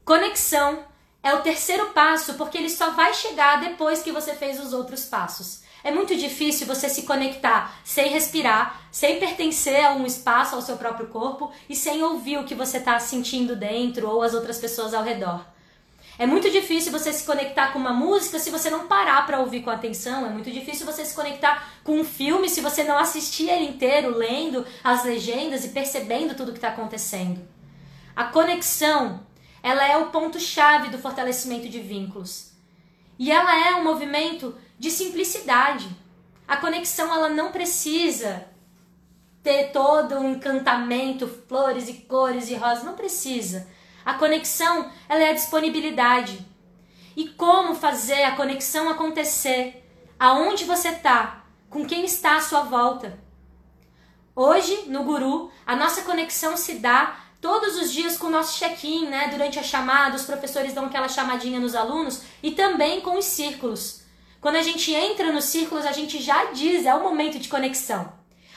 Conexão 0.05 0.85
é 1.23 1.33
o 1.33 1.41
terceiro 1.41 1.87
passo, 1.87 2.35
porque 2.35 2.57
ele 2.57 2.69
só 2.69 2.91
vai 2.91 3.13
chegar 3.13 3.59
depois 3.59 4.03
que 4.03 4.11
você 4.11 4.33
fez 4.35 4.59
os 4.59 4.71
outros 4.71 5.05
passos. 5.05 5.63
É 5.83 5.91
muito 5.91 6.15
difícil 6.15 6.67
você 6.67 6.89
se 6.89 7.03
conectar 7.03 7.79
sem 7.83 8.09
respirar, 8.09 8.87
sem 8.91 9.19
pertencer 9.19 9.83
a 9.83 9.93
um 9.93 10.05
espaço, 10.05 10.55
ao 10.55 10.61
seu 10.61 10.77
próprio 10.77 11.07
corpo 11.07 11.51
e 11.67 11.75
sem 11.75 12.03
ouvir 12.03 12.37
o 12.37 12.43
que 12.43 12.55
você 12.55 12.77
está 12.77 12.99
sentindo 12.99 13.55
dentro 13.55 14.09
ou 14.09 14.21
as 14.21 14.33
outras 14.33 14.59
pessoas 14.59 14.93
ao 14.93 15.03
redor. 15.03 15.56
É 16.19 16.25
muito 16.25 16.49
difícil 16.49 16.91
você 16.91 17.13
se 17.13 17.23
conectar 17.23 17.71
com 17.71 17.79
uma 17.79 17.93
música 17.93 18.39
se 18.39 18.49
você 18.49 18.69
não 18.69 18.87
parar 18.87 19.25
para 19.25 19.39
ouvir 19.39 19.61
com 19.61 19.69
atenção. 19.69 20.25
É 20.25 20.29
muito 20.29 20.49
difícil 20.49 20.85
você 20.85 21.05
se 21.05 21.13
conectar 21.13 21.71
com 21.83 21.99
um 21.99 22.03
filme 22.03 22.49
se 22.49 22.59
você 22.59 22.83
não 22.83 22.97
assistir 22.97 23.49
ele 23.49 23.65
inteiro, 23.65 24.17
lendo 24.17 24.65
as 24.83 25.03
legendas 25.03 25.63
e 25.63 25.69
percebendo 25.69 26.35
tudo 26.35 26.51
que 26.51 26.57
está 26.57 26.69
acontecendo. 26.69 27.39
A 28.15 28.23
conexão 28.25 29.27
ela 29.61 29.85
é 29.85 29.97
o 29.97 30.07
ponto-chave 30.07 30.89
do 30.89 30.97
fortalecimento 30.97 31.67
de 31.67 31.79
vínculos. 31.79 32.51
E 33.19 33.31
ela 33.31 33.67
é 33.67 33.75
um 33.75 33.83
movimento 33.83 34.55
de 34.79 34.89
simplicidade. 34.89 35.87
A 36.47 36.57
conexão 36.57 37.13
ela 37.13 37.29
não 37.29 37.51
precisa 37.51 38.45
ter 39.43 39.71
todo 39.71 40.15
um 40.15 40.31
encantamento, 40.31 41.27
flores 41.47 41.89
e 41.89 41.93
cores 41.93 42.49
e 42.49 42.55
rosas, 42.55 42.83
não 42.83 42.95
precisa. 42.95 43.67
A 44.07 44.13
conexão 44.13 44.89
ela 45.09 45.21
é 45.21 45.31
a 45.31 45.33
disponibilidade. 45.33 46.39
E 47.13 47.27
como 47.27 47.75
fazer 47.75 48.23
a 48.23 48.37
conexão 48.37 48.87
acontecer? 48.87 49.85
Aonde 50.17 50.63
você 50.63 50.87
está? 50.87 51.43
Com 51.69 51.85
quem 51.85 52.05
está 52.05 52.37
à 52.37 52.39
sua 52.39 52.61
volta? 52.61 53.19
Hoje, 54.33 54.83
no 54.87 55.03
Guru, 55.03 55.51
a 55.65 55.75
nossa 55.75 56.03
conexão 56.03 56.55
se 56.55 56.75
dá 56.75 57.17
todos 57.41 57.75
os 57.75 57.91
dias 57.91 58.15
com 58.17 58.27
o 58.27 58.31
nosso 58.31 58.57
check-in, 58.57 59.07
né? 59.07 59.27
Durante 59.27 59.59
a 59.59 59.63
chamada, 59.63 60.15
os 60.15 60.23
professores 60.23 60.71
dão 60.71 60.85
aquela 60.85 61.09
chamadinha 61.09 61.59
nos 61.59 61.75
alunos 61.75 62.21
e 62.41 62.51
também 62.51 63.01
com 63.01 63.17
os 63.17 63.25
círculos. 63.25 64.03
Quando 64.39 64.55
a 64.55 64.63
gente 64.63 64.93
entra 64.93 65.33
nos 65.33 65.43
círculos, 65.43 65.85
a 65.85 65.91
gente 65.91 66.21
já 66.21 66.45
diz, 66.53 66.85
é 66.85 66.95
o 66.95 67.03
momento 67.03 67.37
de 67.39 67.49
conexão. 67.49 68.13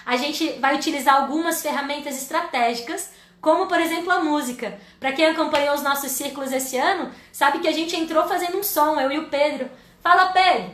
A 0.07 0.17
gente 0.17 0.53
vai 0.61 0.77
utilizar 0.77 1.17
algumas 1.17 1.61
ferramentas 1.61 2.17
estratégicas, 2.17 3.11
como 3.41 3.67
por 3.67 3.81
exemplo 3.81 4.11
a 4.13 4.21
música. 4.21 4.79
Para 4.99 5.13
quem 5.13 5.27
acompanhou 5.27 5.75
os 5.75 5.83
nossos 5.83 6.11
círculos 6.13 6.53
esse 6.53 6.77
ano, 6.77 7.11
sabe 7.33 7.61
que 7.61 7.69
a 7.69 7.73
gente 7.73 7.97
entrou 7.97 8.27
fazendo 8.27 8.59
um 8.59 8.63
som, 8.63 9.01
eu 9.01 9.11
e 9.11 9.19
o 9.19 9.29
Pedro. 9.29 9.71
Fala, 10.03 10.27
Pedro! 10.27 10.71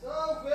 Salve! 0.00 0.50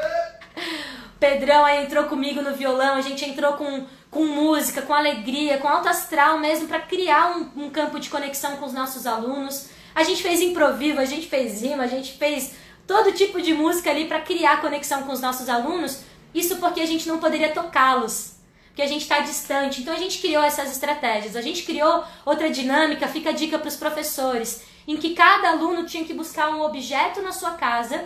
Pedrão 1.19 1.63
aí 1.63 1.85
entrou 1.85 2.05
comigo 2.05 2.41
no 2.41 2.53
violão, 2.53 2.95
a 2.95 3.01
gente 3.01 3.23
entrou 3.23 3.53
com 3.53 3.85
com 4.13 4.25
música, 4.25 4.83
com 4.83 4.93
alegria, 4.93 5.57
com 5.57 5.67
alto 5.67 5.89
astral 5.89 6.39
mesmo, 6.39 6.67
para 6.67 6.79
criar 6.79 7.35
um, 7.35 7.65
um, 7.65 7.69
campo 7.69 7.99
de 7.99 8.09
conexão 8.09 8.57
com 8.57 8.65
os 8.65 8.71
nossos 8.71 9.07
alunos. 9.07 9.69
A 9.93 10.03
gente 10.03 10.21
fez 10.21 10.39
improviso, 10.39 10.99
a 10.99 11.05
gente 11.05 11.27
fez 11.27 11.61
rima, 11.61 11.83
a 11.83 11.87
gente 11.87 12.13
fez 12.13 12.53
todo 12.85 13.11
tipo 13.11 13.41
de 13.41 13.53
música 13.53 13.89
ali 13.89 14.05
para 14.05 14.21
criar 14.21 14.61
conexão 14.61 15.03
com 15.03 15.11
os 15.11 15.19
nossos 15.19 15.49
alunos. 15.49 16.01
Isso 16.33 16.57
porque 16.57 16.79
a 16.79 16.85
gente 16.85 17.07
não 17.07 17.17
poderia 17.17 17.53
tocá-los, 17.53 18.32
porque 18.73 18.81
a 18.81 18.87
gente 18.87 19.03
está 19.03 19.19
distante. 19.19 19.81
Então 19.81 19.93
a 19.93 19.99
gente 19.99 20.19
criou 20.19 20.43
essas 20.43 20.71
estratégias. 20.71 21.35
A 21.35 21.41
gente 21.41 21.61
criou 21.61 22.03
outra 22.25 22.49
dinâmica, 22.49 23.07
fica 23.07 23.29
a 23.29 23.33
dica 23.33 23.59
para 23.59 23.67
os 23.67 23.75
professores, 23.75 24.63
em 24.87 24.97
que 24.97 25.13
cada 25.13 25.49
aluno 25.49 25.85
tinha 25.85 26.03
que 26.03 26.13
buscar 26.13 26.49
um 26.49 26.61
objeto 26.63 27.21
na 27.21 27.31
sua 27.31 27.51
casa 27.51 28.03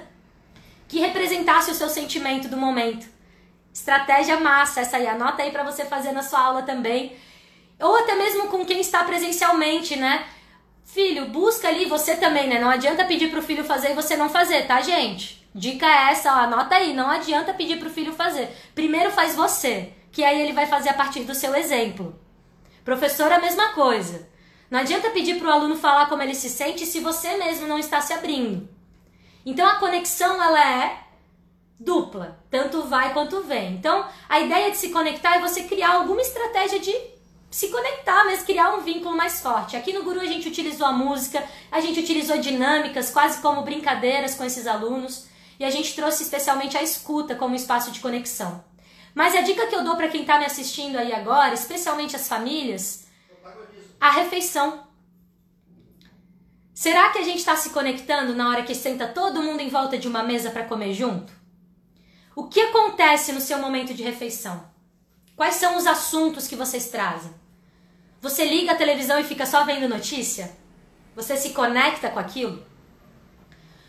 que 0.85 0.99
representasse 0.99 1.71
o 1.71 1.73
seu 1.73 1.87
sentimento 1.87 2.49
do 2.49 2.57
momento. 2.57 3.07
Estratégia 3.73 4.41
massa 4.41 4.81
essa 4.81 4.97
aí, 4.97 5.07
anota 5.07 5.41
aí 5.41 5.51
para 5.51 5.63
você 5.63 5.85
fazer 5.85 6.11
na 6.11 6.21
sua 6.21 6.41
aula 6.41 6.63
também. 6.63 7.15
Ou 7.79 7.95
até 7.99 8.15
mesmo 8.15 8.47
com 8.47 8.65
quem 8.65 8.81
está 8.81 9.05
presencialmente, 9.05 9.95
né? 9.95 10.25
Filho, 10.83 11.27
busca 11.27 11.69
ali 11.69 11.85
você 11.85 12.17
também, 12.17 12.49
né? 12.49 12.59
Não 12.59 12.69
adianta 12.69 13.05
pedir 13.05 13.31
pro 13.31 13.41
filho 13.41 13.63
fazer 13.63 13.91
e 13.91 13.95
você 13.95 14.17
não 14.17 14.29
fazer, 14.29 14.67
tá, 14.67 14.81
gente? 14.81 15.47
Dica 15.55 15.85
é 15.85 16.11
essa, 16.11 16.33
ó, 16.33 16.39
anota 16.39 16.75
aí, 16.75 16.93
não 16.93 17.09
adianta 17.09 17.53
pedir 17.53 17.79
pro 17.79 17.89
filho 17.89 18.11
fazer. 18.11 18.49
Primeiro 18.75 19.11
faz 19.11 19.33
você, 19.33 19.93
que 20.11 20.23
aí 20.23 20.41
ele 20.41 20.53
vai 20.53 20.65
fazer 20.65 20.89
a 20.89 20.93
partir 20.93 21.21
do 21.21 21.35
seu 21.35 21.55
exemplo. 21.55 22.19
Professor, 22.83 23.31
a 23.31 23.39
mesma 23.39 23.73
coisa. 23.73 24.29
Não 24.69 24.79
adianta 24.79 25.09
pedir 25.11 25.39
pro 25.39 25.51
aluno 25.51 25.75
falar 25.75 26.07
como 26.07 26.21
ele 26.21 26.35
se 26.35 26.49
sente 26.49 26.85
se 26.85 26.99
você 26.99 27.37
mesmo 27.37 27.67
não 27.67 27.79
está 27.79 28.01
se 28.01 28.13
abrindo. 28.13 28.67
Então 29.45 29.67
a 29.67 29.75
conexão 29.75 30.41
ela 30.43 30.83
é 30.83 31.07
dupla, 31.79 32.43
tanto 32.49 32.83
vai 32.83 33.13
quanto 33.13 33.43
vem. 33.43 33.75
Então, 33.75 34.07
a 34.27 34.39
ideia 34.39 34.71
de 34.71 34.77
se 34.77 34.89
conectar 34.89 35.35
é 35.35 35.39
você 35.39 35.63
criar 35.63 35.93
alguma 35.93 36.21
estratégia 36.21 36.79
de 36.79 36.93
se 37.49 37.69
conectar, 37.69 38.25
mas 38.25 38.43
criar 38.43 38.75
um 38.75 38.81
vínculo 38.81 39.15
mais 39.15 39.41
forte. 39.41 39.77
Aqui 39.77 39.93
no 39.93 40.03
Guru 40.03 40.19
a 40.19 40.25
gente 40.25 40.47
utilizou 40.47 40.85
a 40.85 40.91
música, 40.91 41.43
a 41.71 41.79
gente 41.79 41.99
utilizou 41.99 42.37
dinâmicas, 42.39 43.09
quase 43.09 43.41
como 43.41 43.61
brincadeiras 43.61 44.35
com 44.35 44.43
esses 44.43 44.67
alunos, 44.67 45.27
e 45.59 45.63
a 45.63 45.69
gente 45.69 45.95
trouxe 45.95 46.23
especialmente 46.23 46.77
a 46.77 46.83
escuta 46.83 47.35
como 47.35 47.55
espaço 47.55 47.91
de 47.91 47.99
conexão. 47.99 48.63
Mas 49.17 49.35
a 49.35 49.41
dica 49.41 49.65
que 49.65 49.73
eu 49.73 49.83
dou 49.83 49.95
para 49.95 50.09
quem 50.09 50.21
está 50.21 50.37
me 50.37 50.45
assistindo 50.45 50.95
aí 50.95 51.11
agora, 51.11 51.51
especialmente 51.51 52.15
as 52.15 52.27
famílias, 52.27 53.07
a 53.99 54.11
refeição. 54.11 54.85
Será 56.71 57.09
que 57.09 57.17
a 57.17 57.23
gente 57.23 57.39
está 57.39 57.55
se 57.55 57.71
conectando 57.71 58.35
na 58.35 58.47
hora 58.47 58.61
que 58.61 58.75
senta 58.75 59.07
todo 59.07 59.41
mundo 59.41 59.59
em 59.59 59.69
volta 59.69 59.97
de 59.97 60.07
uma 60.07 60.21
mesa 60.21 60.51
para 60.51 60.65
comer 60.65 60.93
junto? 60.93 61.33
O 62.35 62.43
que 62.43 62.59
acontece 62.59 63.31
no 63.31 63.41
seu 63.41 63.57
momento 63.57 63.91
de 63.91 64.03
refeição? 64.03 64.69
Quais 65.35 65.55
são 65.55 65.77
os 65.77 65.87
assuntos 65.87 66.47
que 66.47 66.55
vocês 66.55 66.89
trazem? 66.89 67.33
Você 68.21 68.45
liga 68.45 68.73
a 68.73 68.77
televisão 68.77 69.19
e 69.19 69.23
fica 69.23 69.47
só 69.47 69.63
vendo 69.63 69.89
notícia? 69.89 70.55
Você 71.15 71.35
se 71.37 71.53
conecta 71.53 72.11
com 72.11 72.19
aquilo? 72.19 72.63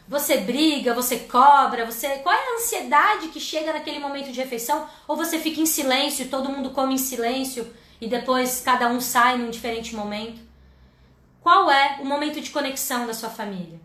Você 0.08 0.38
briga, 0.38 0.94
você 0.94 1.18
cobra, 1.18 1.84
você 1.84 2.08
qual 2.20 2.34
é 2.34 2.38
a 2.38 2.54
ansiedade 2.54 3.28
que 3.28 3.38
chega 3.38 3.74
naquele 3.74 3.98
momento 3.98 4.32
de 4.32 4.40
refeição? 4.40 4.88
Ou 5.06 5.14
você 5.14 5.38
fica 5.38 5.60
em 5.60 5.66
silêncio 5.66 6.28
todo 6.28 6.48
mundo 6.48 6.70
come 6.70 6.94
em 6.94 6.98
silêncio 6.98 7.70
e 8.00 8.08
depois 8.08 8.62
cada 8.64 8.88
um 8.88 9.02
sai 9.02 9.36
num 9.36 9.50
diferente 9.50 9.94
momento? 9.94 10.40
Qual 11.42 11.70
é 11.70 11.98
o 12.00 12.06
momento 12.06 12.40
de 12.40 12.50
conexão 12.50 13.06
da 13.06 13.12
sua 13.12 13.28
família? 13.28 13.78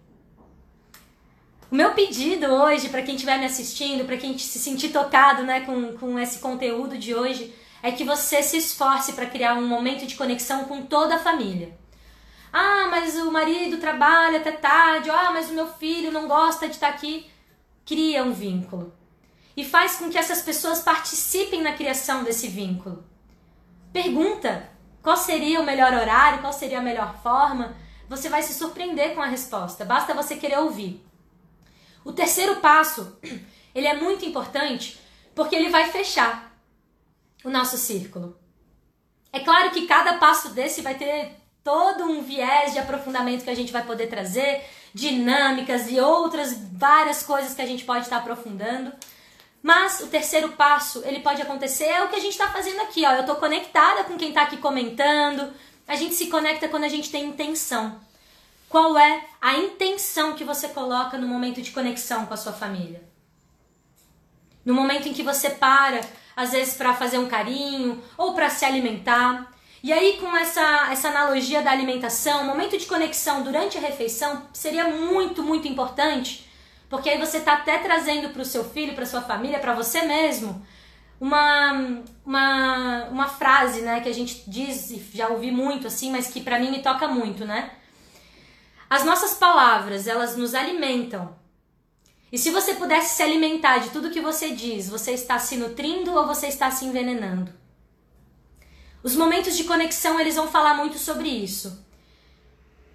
O 1.70 1.76
meu 1.76 1.92
pedido 1.92 2.46
hoje, 2.46 2.88
para 2.88 3.02
quem 3.02 3.16
estiver 3.16 3.38
me 3.38 3.46
assistindo, 3.46 4.06
para 4.06 4.16
quem 4.16 4.38
se 4.38 4.60
sentir 4.60 4.90
tocado 4.90 5.44
né, 5.44 5.62
com, 5.62 5.98
com 5.98 6.18
esse 6.18 6.40
conteúdo 6.40 6.98
de 6.98 7.14
hoje, 7.14 7.54
é 7.82 7.92
que 7.92 8.06
você 8.06 8.42
se 8.42 8.56
esforce 8.56 9.12
para 9.12 9.26
criar 9.26 9.56
um 9.56 9.68
momento 9.68 10.06
de 10.06 10.16
conexão 10.16 10.64
com 10.66 10.84
toda 10.84 11.16
a 11.16 11.20
família. 11.20 11.78
Ah, 12.54 12.88
mas 12.92 13.16
o 13.16 13.32
marido 13.32 13.80
trabalha 13.80 14.38
até 14.38 14.52
tarde. 14.52 15.10
Ah, 15.10 15.32
mas 15.32 15.50
o 15.50 15.54
meu 15.54 15.68
filho 15.68 16.12
não 16.12 16.28
gosta 16.28 16.68
de 16.68 16.76
estar 16.76 16.90
aqui. 16.90 17.28
Cria 17.84 18.24
um 18.24 18.32
vínculo. 18.32 18.94
E 19.58 19.66
faz 19.66 19.96
com 19.96 20.08
que 20.10 20.20
essas 20.20 20.44
pessoas 20.44 20.80
participem 20.80 21.64
na 21.64 21.74
criação 21.74 22.24
desse 22.24 22.48
vínculo. 22.48 23.04
Pergunta 23.92 24.70
qual 25.02 25.18
seria 25.18 25.60
o 25.60 25.66
melhor 25.66 25.94
horário, 25.94 26.42
qual 26.42 26.54
seria 26.54 26.78
a 26.78 26.84
melhor 26.84 27.18
forma. 27.24 27.76
Você 28.08 28.30
vai 28.30 28.44
se 28.44 28.54
surpreender 28.54 29.16
com 29.16 29.22
a 29.22 29.28
resposta. 29.28 29.84
Basta 29.84 30.14
você 30.14 30.36
querer 30.36 30.60
ouvir. 30.60 31.04
O 32.06 32.14
terceiro 32.14 32.58
passo, 32.58 33.18
ele 33.74 33.88
é 33.88 34.00
muito 34.00 34.26
importante 34.26 35.00
porque 35.34 35.56
ele 35.56 35.70
vai 35.70 35.90
fechar 35.90 36.56
o 37.44 37.50
nosso 37.50 37.78
círculo. 37.78 38.38
É 39.32 39.40
claro 39.40 39.72
que 39.72 39.88
cada 39.88 40.20
passo 40.20 40.50
desse 40.50 40.82
vai 40.82 40.94
ter 40.94 41.43
todo 41.64 42.04
um 42.04 42.22
viés 42.22 42.74
de 42.74 42.80
aprofundamento 42.80 43.44
que 43.44 43.50
a 43.50 43.56
gente 43.56 43.72
vai 43.72 43.84
poder 43.84 44.08
trazer, 44.08 44.64
dinâmicas 44.94 45.90
e 45.90 46.00
outras 46.00 46.58
várias 46.74 47.24
coisas 47.24 47.54
que 47.54 47.62
a 47.62 47.66
gente 47.66 47.86
pode 47.86 48.04
estar 48.04 48.18
aprofundando. 48.18 48.92
Mas 49.62 50.02
o 50.02 50.08
terceiro 50.08 50.50
passo, 50.50 51.02
ele 51.06 51.22
pode 51.22 51.42
acontecer, 51.42 51.86
é 51.86 52.04
o 52.04 52.10
que 52.10 52.18
a 52.18 52.20
gente 52.20 52.34
está 52.34 52.50
fazendo 52.50 52.82
aqui, 52.82 53.06
ó. 53.06 53.14
Eu 53.14 53.22
estou 53.22 53.38
conectada 53.38 54.04
com 54.04 54.18
quem 54.18 54.30
está 54.30 54.42
aqui 54.42 54.58
comentando. 54.58 55.54
A 55.88 55.96
gente 55.96 56.16
se 56.16 56.28
conecta 56.28 56.68
quando 56.68 56.84
a 56.84 56.90
gente 56.90 57.10
tem 57.10 57.26
intenção. 57.26 57.98
Qual 58.68 58.98
é 58.98 59.26
a 59.40 59.56
intenção 59.56 60.34
que 60.34 60.44
você 60.44 60.68
coloca 60.68 61.18
no 61.18 61.28
momento 61.28 61.62
de 61.62 61.72
conexão 61.72 62.26
com 62.26 62.34
a 62.34 62.38
sua 62.38 62.52
família? 62.52 63.02
No 64.66 64.74
momento 64.74 65.08
em 65.08 65.14
que 65.14 65.24
você 65.24 65.50
para, 65.50 66.02
às 66.36 66.52
vezes 66.52 66.74
para 66.74 66.94
fazer 66.94 67.20
um 67.20 67.28
carinho 67.28 68.04
ou 68.18 68.34
para 68.34 68.50
se 68.50 68.66
alimentar. 68.66 69.54
E 69.84 69.92
aí, 69.92 70.18
com 70.20 70.36
essa, 70.36 70.90
essa 70.92 71.10
analogia 71.10 71.62
da 71.62 71.70
alimentação, 71.70 72.46
momento 72.46 72.78
de 72.78 72.86
conexão 72.86 73.44
durante 73.44 73.78
a 73.78 73.82
refeição 73.82 74.48
seria 74.54 74.88
muito, 74.88 75.44
muito 75.44 75.68
importante 75.68 76.50
porque 76.94 77.10
aí 77.10 77.18
você 77.18 77.40
está 77.40 77.54
até 77.54 77.80
trazendo 77.80 78.30
para 78.30 78.44
o 78.44 78.46
seu 78.46 78.64
filho, 78.64 78.94
para 78.94 79.04
sua 79.04 79.24
família, 79.24 79.58
para 79.58 79.74
você 79.74 80.04
mesmo, 80.04 80.64
uma, 81.20 82.04
uma, 82.24 83.06
uma 83.06 83.28
frase, 83.28 83.82
né, 83.82 84.00
que 84.00 84.10
a 84.10 84.14
gente 84.14 84.44
diz, 84.48 84.92
e 84.92 85.04
já 85.12 85.30
ouvi 85.30 85.50
muito 85.50 85.88
assim, 85.88 86.12
mas 86.12 86.28
que 86.28 86.40
para 86.40 86.60
mim 86.60 86.70
me 86.70 86.84
toca 86.84 87.08
muito, 87.08 87.46
né? 87.46 87.72
As 88.88 89.04
nossas 89.04 89.34
palavras, 89.34 90.06
elas 90.06 90.38
nos 90.38 90.54
alimentam. 90.54 91.36
E 92.32 92.38
se 92.38 92.52
você 92.52 92.76
pudesse 92.76 93.16
se 93.16 93.24
alimentar 93.24 93.80
de 93.80 93.90
tudo 93.90 94.12
que 94.12 94.22
você 94.22 94.52
diz, 94.52 94.88
você 94.88 95.14
está 95.14 95.40
se 95.40 95.58
nutrindo 95.58 96.14
ou 96.14 96.28
você 96.28 96.46
está 96.46 96.70
se 96.70 96.86
envenenando? 96.86 97.52
Os 99.04 99.16
momentos 99.16 99.58
de 99.58 99.66
conexão, 99.66 100.18
eles 100.20 100.36
vão 100.36 100.48
falar 100.48 100.76
muito 100.76 100.98
sobre 100.98 101.28
isso. 101.28 101.86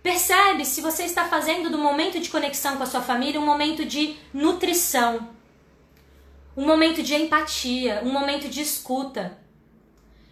Percebe 0.02 0.64
se 0.64 0.80
você 0.80 1.04
está 1.04 1.26
fazendo 1.26 1.68
do 1.68 1.76
momento 1.76 2.18
de 2.18 2.30
conexão 2.30 2.78
com 2.78 2.82
a 2.82 2.86
sua 2.86 3.02
família 3.02 3.38
um 3.38 3.44
momento 3.44 3.84
de 3.84 4.16
nutrição, 4.32 5.28
um 6.56 6.64
momento 6.64 7.02
de 7.02 7.14
empatia, 7.14 8.00
um 8.02 8.10
momento 8.10 8.48
de 8.48 8.62
escuta. 8.62 9.36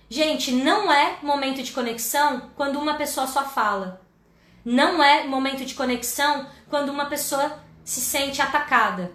Gente, 0.08 0.50
não 0.50 0.90
é 0.90 1.18
momento 1.22 1.62
de 1.62 1.72
conexão 1.72 2.50
quando 2.56 2.78
uma 2.78 2.94
pessoa 2.94 3.26
só 3.26 3.44
fala. 3.44 4.00
Não 4.64 5.02
é 5.02 5.24
momento 5.24 5.64
de 5.64 5.74
conexão 5.74 6.48
quando 6.70 6.88
uma 6.88 7.06
pessoa 7.06 7.62
se 7.84 8.00
sente 8.00 8.40
atacada. 8.40 9.12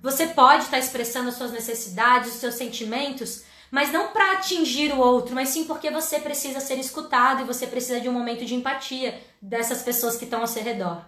Você 0.00 0.28
pode 0.28 0.64
estar 0.64 0.78
expressando 0.78 1.28
as 1.28 1.34
suas 1.34 1.50
necessidades, 1.50 2.34
os 2.34 2.40
seus 2.40 2.54
sentimentos, 2.54 3.42
mas 3.70 3.92
não 3.92 4.08
para 4.08 4.32
atingir 4.32 4.92
o 4.92 4.98
outro, 4.98 5.34
mas 5.34 5.50
sim 5.50 5.64
porque 5.64 5.90
você 5.90 6.18
precisa 6.18 6.60
ser 6.60 6.78
escutado 6.78 7.42
e 7.42 7.44
você 7.44 7.66
precisa 7.66 8.00
de 8.00 8.08
um 8.08 8.12
momento 8.12 8.44
de 8.44 8.54
empatia 8.54 9.20
dessas 9.40 9.82
pessoas 9.82 10.16
que 10.16 10.24
estão 10.24 10.40
ao 10.40 10.46
seu 10.46 10.62
redor. 10.62 11.04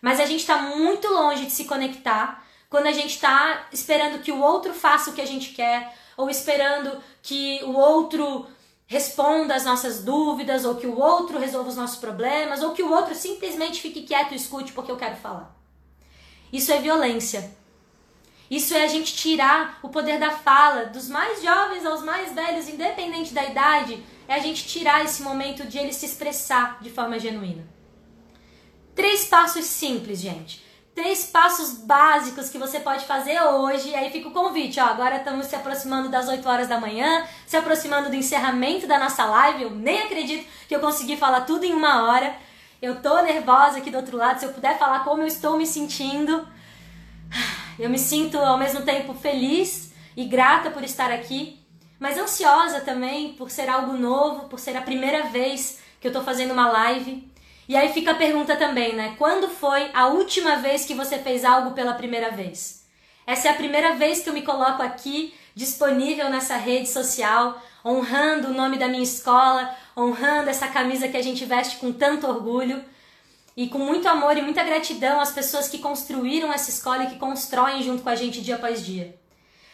Mas 0.00 0.20
a 0.20 0.26
gente 0.26 0.40
está 0.40 0.58
muito 0.58 1.08
longe 1.08 1.44
de 1.46 1.52
se 1.52 1.64
conectar 1.64 2.44
quando 2.70 2.86
a 2.86 2.92
gente 2.92 3.14
está 3.14 3.66
esperando 3.72 4.22
que 4.22 4.32
o 4.32 4.40
outro 4.40 4.72
faça 4.74 5.10
o 5.10 5.12
que 5.12 5.20
a 5.20 5.26
gente 5.26 5.52
quer, 5.52 5.94
ou 6.16 6.28
esperando 6.28 7.00
que 7.22 7.60
o 7.64 7.72
outro 7.72 8.46
responda 8.86 9.54
às 9.54 9.64
nossas 9.64 10.02
dúvidas, 10.02 10.64
ou 10.64 10.76
que 10.76 10.86
o 10.86 10.98
outro 10.98 11.38
resolva 11.38 11.68
os 11.68 11.76
nossos 11.76 11.98
problemas, 11.98 12.62
ou 12.62 12.72
que 12.72 12.82
o 12.82 12.90
outro 12.90 13.14
simplesmente 13.14 13.80
fique 13.80 14.02
quieto 14.02 14.32
e 14.32 14.36
escute 14.36 14.72
porque 14.72 14.90
eu 14.90 14.96
quero 14.96 15.16
falar. 15.16 15.54
Isso 16.52 16.72
é 16.72 16.80
violência. 16.80 17.57
Isso 18.50 18.74
é 18.74 18.84
a 18.84 18.88
gente 18.88 19.14
tirar 19.14 19.78
o 19.82 19.88
poder 19.88 20.18
da 20.18 20.30
fala, 20.30 20.86
dos 20.86 21.08
mais 21.08 21.42
jovens 21.42 21.84
aos 21.84 22.02
mais 22.02 22.32
velhos, 22.32 22.68
independente 22.68 23.34
da 23.34 23.44
idade, 23.44 24.02
é 24.26 24.34
a 24.34 24.38
gente 24.38 24.66
tirar 24.66 25.04
esse 25.04 25.22
momento 25.22 25.66
de 25.66 25.78
ele 25.78 25.92
se 25.92 26.06
expressar 26.06 26.78
de 26.80 26.90
forma 26.90 27.18
genuína. 27.18 27.66
Três 28.94 29.26
passos 29.26 29.64
simples, 29.64 30.20
gente. 30.20 30.66
Três 30.94 31.26
passos 31.26 31.74
básicos 31.74 32.50
que 32.50 32.58
você 32.58 32.80
pode 32.80 33.04
fazer 33.04 33.40
hoje. 33.40 33.94
Aí 33.94 34.10
fica 34.10 34.28
o 34.28 34.32
convite, 34.32 34.80
ó. 34.80 34.86
Agora 34.86 35.18
estamos 35.18 35.46
se 35.46 35.54
aproximando 35.54 36.08
das 36.08 36.26
8 36.26 36.48
horas 36.48 36.66
da 36.66 36.80
manhã, 36.80 37.24
se 37.46 37.56
aproximando 37.56 38.08
do 38.08 38.16
encerramento 38.16 38.88
da 38.88 38.98
nossa 38.98 39.24
live. 39.24 39.62
Eu 39.62 39.70
nem 39.70 40.02
acredito 40.02 40.44
que 40.66 40.74
eu 40.74 40.80
consegui 40.80 41.16
falar 41.16 41.42
tudo 41.42 41.64
em 41.64 41.72
uma 41.72 42.02
hora. 42.02 42.34
Eu 42.82 43.00
tô 43.00 43.22
nervosa 43.22 43.78
aqui 43.78 43.88
do 43.88 43.98
outro 43.98 44.16
lado. 44.16 44.40
Se 44.40 44.46
eu 44.46 44.52
puder 44.52 44.76
falar 44.76 45.04
como 45.04 45.22
eu 45.22 45.28
estou 45.28 45.56
me 45.56 45.66
sentindo. 45.66 46.44
Eu 47.78 47.88
me 47.88 47.98
sinto 47.98 48.36
ao 48.38 48.58
mesmo 48.58 48.82
tempo 48.82 49.14
feliz 49.14 49.92
e 50.16 50.24
grata 50.24 50.68
por 50.68 50.82
estar 50.82 51.12
aqui, 51.12 51.60
mas 52.00 52.18
ansiosa 52.18 52.80
também 52.80 53.34
por 53.34 53.52
ser 53.52 53.68
algo 53.68 53.92
novo, 53.92 54.48
por 54.48 54.58
ser 54.58 54.76
a 54.76 54.82
primeira 54.82 55.28
vez 55.28 55.78
que 56.00 56.08
eu 56.08 56.12
tô 56.12 56.20
fazendo 56.22 56.52
uma 56.52 56.68
live. 56.68 57.32
E 57.68 57.76
aí 57.76 57.92
fica 57.92 58.10
a 58.10 58.16
pergunta 58.16 58.56
também, 58.56 58.96
né? 58.96 59.14
Quando 59.16 59.48
foi 59.48 59.90
a 59.94 60.08
última 60.08 60.56
vez 60.56 60.84
que 60.84 60.94
você 60.94 61.18
fez 61.18 61.44
algo 61.44 61.70
pela 61.70 61.94
primeira 61.94 62.32
vez? 62.32 62.84
Essa 63.24 63.46
é 63.46 63.50
a 63.52 63.54
primeira 63.54 63.94
vez 63.94 64.20
que 64.20 64.28
eu 64.28 64.34
me 64.34 64.42
coloco 64.42 64.82
aqui 64.82 65.32
disponível 65.54 66.28
nessa 66.30 66.56
rede 66.56 66.88
social, 66.88 67.62
honrando 67.84 68.48
o 68.48 68.54
nome 68.54 68.76
da 68.76 68.88
minha 68.88 69.02
escola, 69.04 69.72
honrando 69.96 70.50
essa 70.50 70.66
camisa 70.66 71.06
que 71.06 71.16
a 71.16 71.22
gente 71.22 71.44
veste 71.44 71.76
com 71.76 71.92
tanto 71.92 72.26
orgulho 72.26 72.82
e 73.58 73.66
com 73.66 73.80
muito 73.80 74.06
amor 74.08 74.36
e 74.36 74.40
muita 74.40 74.62
gratidão 74.62 75.18
às 75.18 75.32
pessoas 75.32 75.68
que 75.68 75.80
construíram 75.80 76.52
essa 76.52 76.70
escola 76.70 77.02
e 77.02 77.06
que 77.08 77.18
constroem 77.18 77.82
junto 77.82 78.04
com 78.04 78.08
a 78.08 78.14
gente 78.14 78.40
dia 78.40 78.54
após 78.54 78.86
dia. 78.86 79.18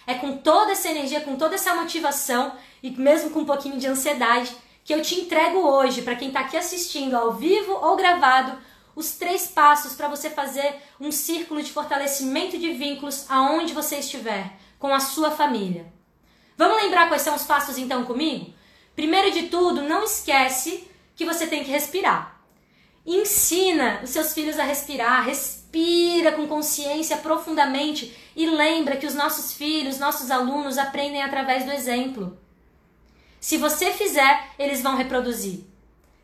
É 0.06 0.14
com 0.14 0.38
toda 0.38 0.72
essa 0.72 0.88
energia, 0.88 1.20
com 1.20 1.36
toda 1.36 1.56
essa 1.56 1.74
motivação 1.74 2.54
e 2.82 2.90
mesmo 2.92 3.28
com 3.28 3.40
um 3.40 3.44
pouquinho 3.44 3.76
de 3.76 3.86
ansiedade 3.86 4.56
que 4.82 4.94
eu 4.94 5.02
te 5.02 5.20
entrego 5.20 5.58
hoje, 5.58 6.00
para 6.00 6.16
quem 6.16 6.28
está 6.28 6.40
aqui 6.40 6.56
assistindo 6.56 7.14
ao 7.14 7.34
vivo 7.34 7.74
ou 7.74 7.94
gravado, 7.94 8.58
os 8.96 9.16
três 9.16 9.48
passos 9.48 9.92
para 9.92 10.08
você 10.08 10.30
fazer 10.30 10.76
um 10.98 11.12
círculo 11.12 11.62
de 11.62 11.70
fortalecimento 11.70 12.56
de 12.56 12.72
vínculos 12.72 13.26
aonde 13.28 13.74
você 13.74 13.96
estiver, 13.96 14.50
com 14.78 14.94
a 14.94 15.00
sua 15.00 15.30
família. 15.30 15.92
Vamos 16.56 16.82
lembrar 16.82 17.08
quais 17.08 17.20
são 17.20 17.34
os 17.34 17.44
passos 17.44 17.76
então 17.76 18.02
comigo? 18.06 18.50
Primeiro 18.96 19.30
de 19.30 19.48
tudo, 19.48 19.82
não 19.82 20.04
esquece 20.04 20.88
que 21.14 21.26
você 21.26 21.46
tem 21.46 21.62
que 21.62 21.70
respirar. 21.70 22.33
Ensina 23.06 24.00
os 24.02 24.10
seus 24.10 24.32
filhos 24.32 24.58
a 24.58 24.64
respirar, 24.64 25.24
respira 25.26 26.32
com 26.32 26.46
consciência 26.46 27.18
profundamente 27.18 28.16
e 28.34 28.46
lembra 28.46 28.96
que 28.96 29.06
os 29.06 29.14
nossos 29.14 29.52
filhos, 29.52 29.98
nossos 29.98 30.30
alunos 30.30 30.78
aprendem 30.78 31.22
através 31.22 31.64
do 31.64 31.72
exemplo. 31.72 32.38
Se 33.38 33.58
você 33.58 33.92
fizer, 33.92 34.48
eles 34.58 34.82
vão 34.82 34.96
reproduzir. 34.96 35.64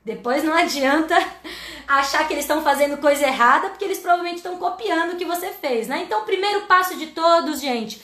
Depois 0.02 0.42
não 0.42 0.54
adianta 0.56 1.14
achar 1.86 2.26
que 2.26 2.32
eles 2.32 2.44
estão 2.44 2.62
fazendo 2.62 2.96
coisa 2.96 3.26
errada, 3.26 3.68
porque 3.68 3.84
eles 3.84 3.98
provavelmente 3.98 4.38
estão 4.38 4.56
copiando 4.56 5.12
o 5.12 5.16
que 5.16 5.26
você 5.26 5.50
fez, 5.50 5.86
né? 5.86 6.02
Então, 6.02 6.24
primeiro 6.24 6.62
passo 6.62 6.96
de 6.96 7.08
todos, 7.08 7.60
gente, 7.60 8.00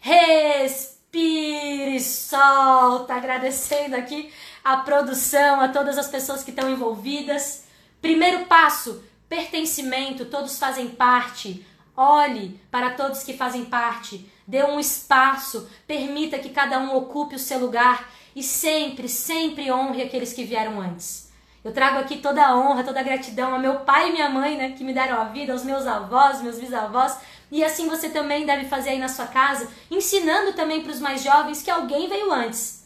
respire, 0.00 1.98
solta, 2.00 3.14
agradecendo 3.14 3.96
aqui 3.96 4.32
a 4.62 4.76
produção, 4.76 5.60
a 5.60 5.68
todas 5.68 5.98
as 5.98 6.06
pessoas 6.06 6.44
que 6.44 6.50
estão 6.50 6.70
envolvidas. 6.70 7.64
Primeiro 8.00 8.46
passo: 8.46 9.02
pertencimento, 9.28 10.24
todos 10.24 10.58
fazem 10.58 10.88
parte. 10.88 11.64
Olhe 11.96 12.58
para 12.70 12.90
todos 12.90 13.22
que 13.22 13.36
fazem 13.36 13.64
parte, 13.66 14.26
dê 14.46 14.64
um 14.64 14.80
espaço, 14.80 15.68
permita 15.86 16.38
que 16.38 16.48
cada 16.48 16.78
um 16.78 16.96
ocupe 16.96 17.34
o 17.34 17.38
seu 17.38 17.58
lugar 17.58 18.10
e 18.34 18.42
sempre, 18.42 19.06
sempre 19.06 19.70
honre 19.70 20.02
aqueles 20.02 20.32
que 20.32 20.44
vieram 20.44 20.80
antes. 20.80 21.30
Eu 21.62 21.74
trago 21.74 21.98
aqui 21.98 22.16
toda 22.16 22.42
a 22.42 22.56
honra, 22.56 22.84
toda 22.84 23.00
a 23.00 23.02
gratidão 23.02 23.54
a 23.54 23.58
meu 23.58 23.80
pai 23.80 24.08
e 24.08 24.12
minha 24.12 24.30
mãe, 24.30 24.56
né, 24.56 24.70
que 24.70 24.82
me 24.82 24.94
deram 24.94 25.20
a 25.20 25.24
vida, 25.24 25.52
aos 25.52 25.62
meus 25.62 25.86
avós, 25.86 26.40
meus 26.40 26.58
bisavós, 26.58 27.18
e 27.52 27.62
assim 27.62 27.86
você 27.86 28.08
também 28.08 28.46
deve 28.46 28.64
fazer 28.66 28.90
aí 28.90 28.98
na 28.98 29.08
sua 29.08 29.26
casa, 29.26 29.68
ensinando 29.90 30.54
também 30.54 30.82
para 30.82 30.92
os 30.92 31.00
mais 31.00 31.22
jovens 31.22 31.60
que 31.60 31.70
alguém 31.70 32.08
veio 32.08 32.32
antes 32.32 32.79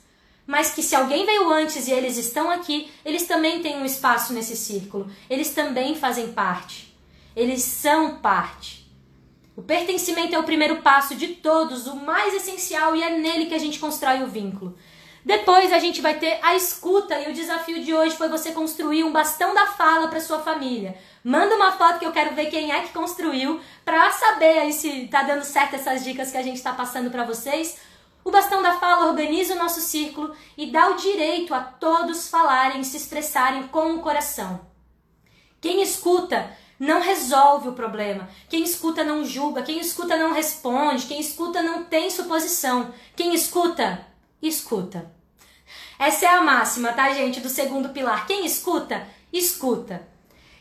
mas 0.47 0.75
que 0.75 0.83
se 0.83 0.95
alguém 0.95 1.25
veio 1.25 1.51
antes 1.51 1.89
e 1.89 1.93
eles 1.93 2.17
estão 2.17 2.51
aqui, 2.51 2.91
eles 3.05 3.27
também 3.27 3.61
têm 3.63 3.77
um 3.77 3.85
espaço 3.85 4.33
nesse 4.33 4.57
círculo. 4.57 5.11
Eles 5.29 5.51
também 5.51 5.95
fazem 5.95 6.33
parte. 6.33 6.95
Eles 7.35 7.63
são 7.63 8.17
parte. 8.17 8.85
O 9.57 9.63
pertencimento 9.63 10.35
é 10.35 10.39
o 10.39 10.45
primeiro 10.45 10.83
passo 10.83 11.15
de 11.15 11.29
todos, 11.29 11.87
o 11.87 11.97
mais 11.97 12.35
essencial, 12.35 12.95
e 12.97 13.03
é 13.03 13.19
nele 13.19 13.47
que 13.47 13.55
a 13.55 13.59
gente 13.59 13.79
constrói 13.79 14.23
o 14.23 14.27
vínculo. 14.27 14.77
Depois 15.25 15.73
a 15.73 15.79
gente 15.79 16.03
vai 16.03 16.19
ter 16.19 16.39
a 16.43 16.55
escuta 16.55 17.19
e 17.19 17.31
o 17.31 17.33
desafio 17.33 17.83
de 17.83 17.95
hoje 17.95 18.15
foi 18.15 18.29
você 18.29 18.53
construir 18.53 19.05
um 19.05 19.13
bastão 19.13 19.55
da 19.55 19.69
fala 19.69 20.09
para 20.09 20.21
sua 20.21 20.41
família. 20.41 20.99
Manda 21.23 21.57
uma 21.57 21.73
foto 21.73 21.99
que 21.99 22.05
eu 22.05 22.13
quero 22.13 22.35
ver 22.35 22.51
quem 22.51 22.71
é 22.71 22.81
que 22.83 22.93
construiu 22.93 23.59
para 23.85 24.11
saber 24.11 24.59
aí 24.59 24.73
se 24.73 25.07
tá 25.07 25.23
dando 25.23 25.43
certo 25.43 25.77
essas 25.77 26.05
dicas 26.05 26.31
que 26.31 26.37
a 26.37 26.43
gente 26.43 26.57
está 26.57 26.73
passando 26.75 27.11
para 27.11 27.25
vocês. 27.25 27.79
O 28.25 28.31
bastão 28.31 28.63
da 28.63 28.79
fala 28.79 29.07
organiza 29.07 29.55
o 29.55 29.59
nosso 29.59 29.81
círculo 29.81 30.35
e 30.57 30.71
dá 30.71 30.89
o 30.89 30.97
direito 30.97 31.53
a 31.53 31.61
todos 31.61 32.29
falarem 32.29 32.81
e 32.81 32.85
se 32.85 32.97
expressarem 32.97 33.69
com 33.69 33.95
o 33.95 34.01
coração. 34.01 34.67
Quem 35.61 35.83
escuta 35.83 36.51
não 36.79 37.01
resolve 37.01 37.69
o 37.69 37.75
problema. 37.75 38.29
Quem 38.49 38.63
escuta 38.63 39.05
não 39.05 39.25
julga, 39.25 39.63
quem 39.63 39.79
escuta 39.79 40.17
não 40.17 40.33
responde, 40.33 41.07
quem 41.07 41.21
escuta 41.21 41.63
não 41.63 41.85
tem 41.85 42.11
suposição. 42.11 42.93
Quem 43.15 43.35
escuta, 43.35 44.07
escuta. 44.43 45.13
Essa 45.99 46.27
é 46.27 46.29
a 46.29 46.43
máxima, 46.43 46.93
tá, 46.93 47.13
gente, 47.13 47.41
do 47.41 47.49
segundo 47.49 47.91
pilar. 47.91 48.27
Quem 48.27 48.45
escuta, 48.45 49.07
escuta. 49.33 50.07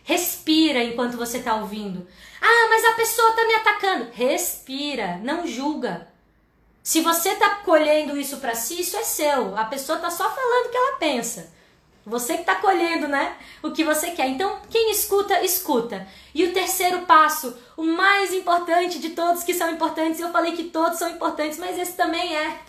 Respira 0.04 0.84
enquanto 0.84 1.18
você 1.18 1.38
está 1.38 1.56
ouvindo. 1.56 2.06
Ah, 2.42 2.68
mas 2.70 2.86
a 2.86 2.94
pessoa 2.94 3.30
está 3.30 3.48
me 3.48 3.56
atacando. 3.56 4.12
Respira, 4.12 5.18
não 5.24 5.48
julga. 5.48 6.13
Se 6.84 7.00
você 7.00 7.30
está 7.30 7.56
colhendo 7.56 8.18
isso 8.18 8.38
para 8.38 8.54
si, 8.54 8.82
isso 8.82 8.98
é 8.98 9.04
seu. 9.04 9.58
A 9.58 9.64
pessoa 9.64 9.96
está 9.96 10.12
só 10.12 10.30
falando 10.30 10.66
o 10.66 10.70
que 10.70 10.78
ela 10.78 10.98
pensa. 10.98 11.54
Você 12.06 12.34
que 12.34 12.42
está 12.42 12.56
colhendo, 12.56 13.08
né? 13.08 13.38
O 13.62 13.72
que 13.72 13.86
você 13.86 14.12
quer. 14.12 14.28
Então, 14.28 14.60
quem 14.70 14.92
escuta, 14.92 15.42
escuta. 15.42 16.06
E 16.36 16.44
o 16.44 16.52
terceiro 16.52 17.04
passo, 17.04 17.58
o 17.78 17.84
mais 17.84 18.34
importante 18.34 19.00
de 19.00 19.12
todos 19.12 19.46
que 19.46 19.54
são 19.54 19.72
importantes, 19.72 20.20
eu 20.20 20.30
falei 20.30 20.52
que 20.52 20.66
todos 20.66 21.00
são 21.00 21.10
importantes, 21.10 21.58
mas 21.58 21.80
esse 21.80 21.94
também 21.94 22.36
é. 22.36 22.60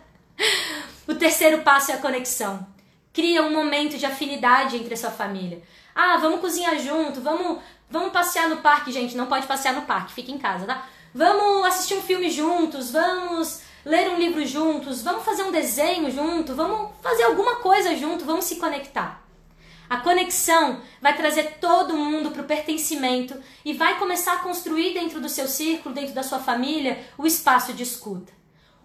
o 1.06 1.14
terceiro 1.14 1.58
passo 1.58 1.90
é 1.90 1.94
a 1.96 1.98
conexão. 1.98 2.66
Cria 3.12 3.42
um 3.42 3.52
momento 3.52 3.98
de 3.98 4.06
afinidade 4.06 4.78
entre 4.78 4.94
a 4.94 4.96
sua 4.96 5.10
família. 5.10 5.62
Ah, 5.94 6.16
vamos 6.16 6.40
cozinhar 6.40 6.78
junto, 6.78 7.20
vamos, 7.20 7.62
vamos 7.90 8.10
passear 8.10 8.48
no 8.48 8.58
parque, 8.58 8.90
gente. 8.90 9.14
Não 9.14 9.26
pode 9.26 9.46
passear 9.46 9.74
no 9.74 9.82
parque, 9.82 10.14
fica 10.14 10.32
em 10.32 10.38
casa, 10.38 10.64
tá? 10.64 10.88
Vamos 11.12 11.66
assistir 11.66 11.94
um 11.94 12.02
filme 12.02 12.30
juntos, 12.30 12.92
vamos 12.92 13.62
ler 13.84 14.10
um 14.10 14.16
livro 14.16 14.46
juntos, 14.46 15.02
vamos 15.02 15.24
fazer 15.24 15.42
um 15.42 15.50
desenho 15.50 16.08
junto, 16.08 16.54
vamos 16.54 16.92
fazer 17.02 17.24
alguma 17.24 17.56
coisa 17.56 17.96
junto, 17.96 18.24
vamos 18.24 18.44
se 18.44 18.56
conectar. 18.56 19.20
A 19.88 19.96
conexão 19.96 20.80
vai 21.02 21.16
trazer 21.16 21.58
todo 21.60 21.96
mundo 21.96 22.30
para 22.30 22.42
o 22.42 22.46
pertencimento 22.46 23.34
e 23.64 23.72
vai 23.72 23.98
começar 23.98 24.34
a 24.34 24.38
construir 24.38 24.94
dentro 24.94 25.20
do 25.20 25.28
seu 25.28 25.48
círculo, 25.48 25.92
dentro 25.92 26.14
da 26.14 26.22
sua 26.22 26.38
família, 26.38 27.04
o 27.18 27.26
espaço 27.26 27.72
de 27.72 27.82
escuta. 27.82 28.32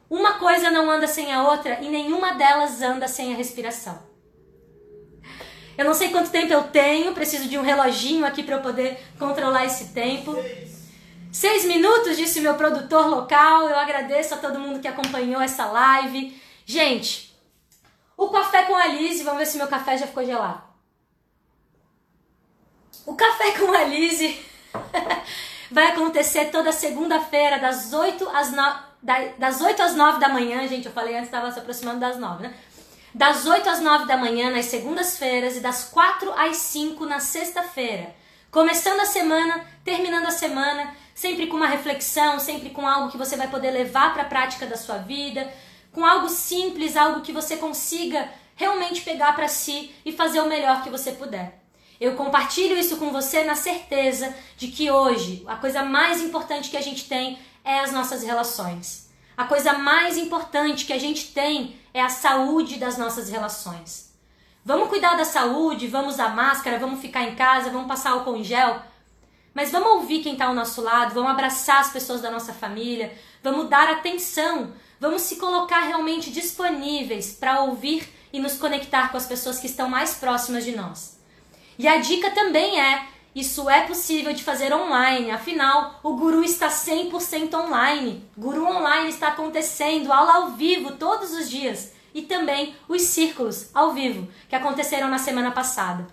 Uma 0.09 0.33
coisa 0.39 0.71
não 0.71 0.89
anda 0.89 1.05
sem 1.05 1.31
a 1.31 1.47
outra 1.47 1.79
e 1.79 1.89
nenhuma 1.89 2.33
delas 2.33 2.81
anda 2.81 3.07
sem 3.07 3.33
a 3.33 3.37
respiração. 3.37 3.99
Eu 5.77 5.85
não 5.85 5.93
sei 5.93 6.09
quanto 6.09 6.31
tempo 6.31 6.51
eu 6.51 6.63
tenho, 6.63 7.13
preciso 7.13 7.47
de 7.47 7.57
um 7.57 7.61
reloginho 7.61 8.25
aqui 8.25 8.41
para 8.41 8.55
eu 8.55 8.61
poder 8.61 8.97
controlar 9.19 9.65
esse 9.65 9.89
tempo. 9.89 10.33
Seis 10.33 10.74
minutos, 11.65 12.17
disse 12.17 12.41
meu 12.41 12.55
produtor 12.55 13.07
local. 13.07 13.67
Eu 13.67 13.77
agradeço 13.77 14.33
a 14.33 14.37
todo 14.37 14.59
mundo 14.59 14.79
que 14.79 14.87
acompanhou 14.87 15.41
essa 15.41 15.65
live. 15.65 16.41
Gente, 16.65 17.35
o 18.17 18.29
café 18.29 18.63
com 18.63 18.75
a 18.75 18.87
Lise, 18.87 19.23
vamos 19.23 19.39
ver 19.39 19.45
se 19.45 19.57
meu 19.57 19.67
café 19.67 19.97
já 19.97 20.07
ficou 20.07 20.25
gelado. 20.25 20.63
O 23.05 23.15
café 23.15 23.51
com 23.51 23.71
a 23.71 23.83
Lise 23.83 24.39
vai 25.69 25.87
acontecer 25.87 26.45
toda 26.45 26.71
segunda-feira, 26.71 27.59
das 27.59 27.93
8 27.93 28.29
às 28.29 28.51
9. 28.51 28.85
Das 29.37 29.61
8 29.61 29.81
às 29.81 29.95
9 29.95 30.19
da 30.19 30.29
manhã, 30.29 30.67
gente, 30.67 30.87
eu 30.87 30.91
falei 30.91 31.15
antes, 31.15 31.27
estava 31.27 31.51
se 31.51 31.59
aproximando 31.59 31.99
das 31.99 32.17
9, 32.17 32.43
né? 32.43 32.55
das 33.15 33.45
8 33.45 33.69
às 33.69 33.79
9 33.79 34.05
da 34.05 34.17
manhã 34.17 34.51
nas 34.51 34.65
segundas-feiras 34.65 35.55
e 35.55 35.61
das 35.61 35.85
4 35.85 36.33
às 36.33 36.57
5 36.57 37.05
na 37.05 37.21
sexta-feira. 37.21 38.13
Começando 38.55 39.01
a 39.01 39.05
semana, 39.05 39.65
terminando 39.83 40.27
a 40.27 40.31
semana, 40.31 40.95
sempre 41.13 41.47
com 41.47 41.57
uma 41.57 41.67
reflexão, 41.67 42.39
sempre 42.39 42.69
com 42.69 42.87
algo 42.87 43.11
que 43.11 43.17
você 43.17 43.35
vai 43.35 43.49
poder 43.49 43.69
levar 43.69 44.13
para 44.13 44.21
a 44.23 44.27
prática 44.27 44.65
da 44.65 44.77
sua 44.77 44.97
vida, 44.97 45.53
com 45.91 46.05
algo 46.05 46.29
simples, 46.29 46.95
algo 46.95 47.19
que 47.19 47.33
você 47.33 47.57
consiga 47.57 48.29
realmente 48.55 49.01
pegar 49.01 49.35
para 49.35 49.49
si 49.49 49.93
e 50.05 50.13
fazer 50.13 50.39
o 50.39 50.47
melhor 50.47 50.81
que 50.83 50.89
você 50.89 51.11
puder. 51.11 51.61
Eu 51.99 52.15
compartilho 52.15 52.77
isso 52.77 52.95
com 52.95 53.11
você 53.11 53.43
na 53.43 53.55
certeza 53.55 54.33
de 54.55 54.69
que 54.69 54.89
hoje 54.89 55.43
a 55.47 55.57
coisa 55.57 55.83
mais 55.83 56.21
importante 56.21 56.69
que 56.69 56.77
a 56.77 56.81
gente 56.81 57.09
tem 57.09 57.37
é 57.61 57.81
as 57.81 57.91
nossas 57.91 58.23
relações. 58.23 59.09
A 59.35 59.43
coisa 59.43 59.73
mais 59.73 60.17
importante 60.17 60.85
que 60.85 60.93
a 60.93 60.97
gente 60.97 61.33
tem 61.33 61.75
é 61.93 62.01
a 62.01 62.07
saúde 62.07 62.77
das 62.77 62.97
nossas 62.97 63.27
relações. 63.27 64.04
Vamos 64.67 64.89
cuidar 64.89 65.15
da 65.15 65.23
saúde, 65.23 65.85
vamos 65.85 66.15
usar 66.15 66.35
máscara, 66.35 66.79
vamos 66.79 66.99
ficar 66.99 67.21
em 67.21 67.35
casa, 67.35 67.69
vamos 67.69 67.87
passar 67.87 68.13
álcool 68.13 68.35
em 68.35 68.43
gel. 68.43 68.81
Mas 69.53 69.71
vamos 69.71 69.89
ouvir 69.89 70.23
quem 70.23 70.33
está 70.33 70.47
ao 70.47 70.55
nosso 70.55 70.81
lado, 70.81 71.13
vamos 71.13 71.29
abraçar 71.29 71.81
as 71.81 71.91
pessoas 71.91 72.19
da 72.19 72.31
nossa 72.31 72.51
família, 72.51 73.13
vamos 73.43 73.69
dar 73.69 73.87
atenção, 73.91 74.73
vamos 74.99 75.21
se 75.21 75.35
colocar 75.35 75.81
realmente 75.81 76.31
disponíveis 76.31 77.31
para 77.31 77.61
ouvir 77.61 78.11
e 78.33 78.39
nos 78.39 78.57
conectar 78.57 79.11
com 79.11 79.17
as 79.17 79.27
pessoas 79.27 79.59
que 79.59 79.67
estão 79.67 79.87
mais 79.87 80.15
próximas 80.15 80.65
de 80.65 80.75
nós. 80.75 81.19
E 81.77 81.87
a 81.87 81.97
dica 81.97 82.31
também 82.31 82.81
é 82.81 83.05
isso 83.35 83.69
é 83.69 83.81
possível 83.81 84.33
de 84.33 84.43
fazer 84.43 84.73
online, 84.73 85.29
afinal, 85.29 85.99
o 86.01 86.15
Guru 86.15 86.43
está 86.43 86.69
100% 86.69 87.53
online. 87.53 88.27
Guru 88.35 88.65
Online 88.65 89.09
está 89.09 89.27
acontecendo, 89.27 90.11
aula 90.11 90.37
ao 90.37 90.51
vivo 90.51 90.93
todos 90.93 91.33
os 91.33 91.49
dias. 91.49 91.93
E 92.15 92.21
também 92.21 92.73
os 92.87 93.03
círculos 93.03 93.69
ao 93.73 93.93
vivo, 93.93 94.27
que 94.49 94.55
aconteceram 94.55 95.09
na 95.09 95.19
semana 95.19 95.51
passada. 95.51 96.07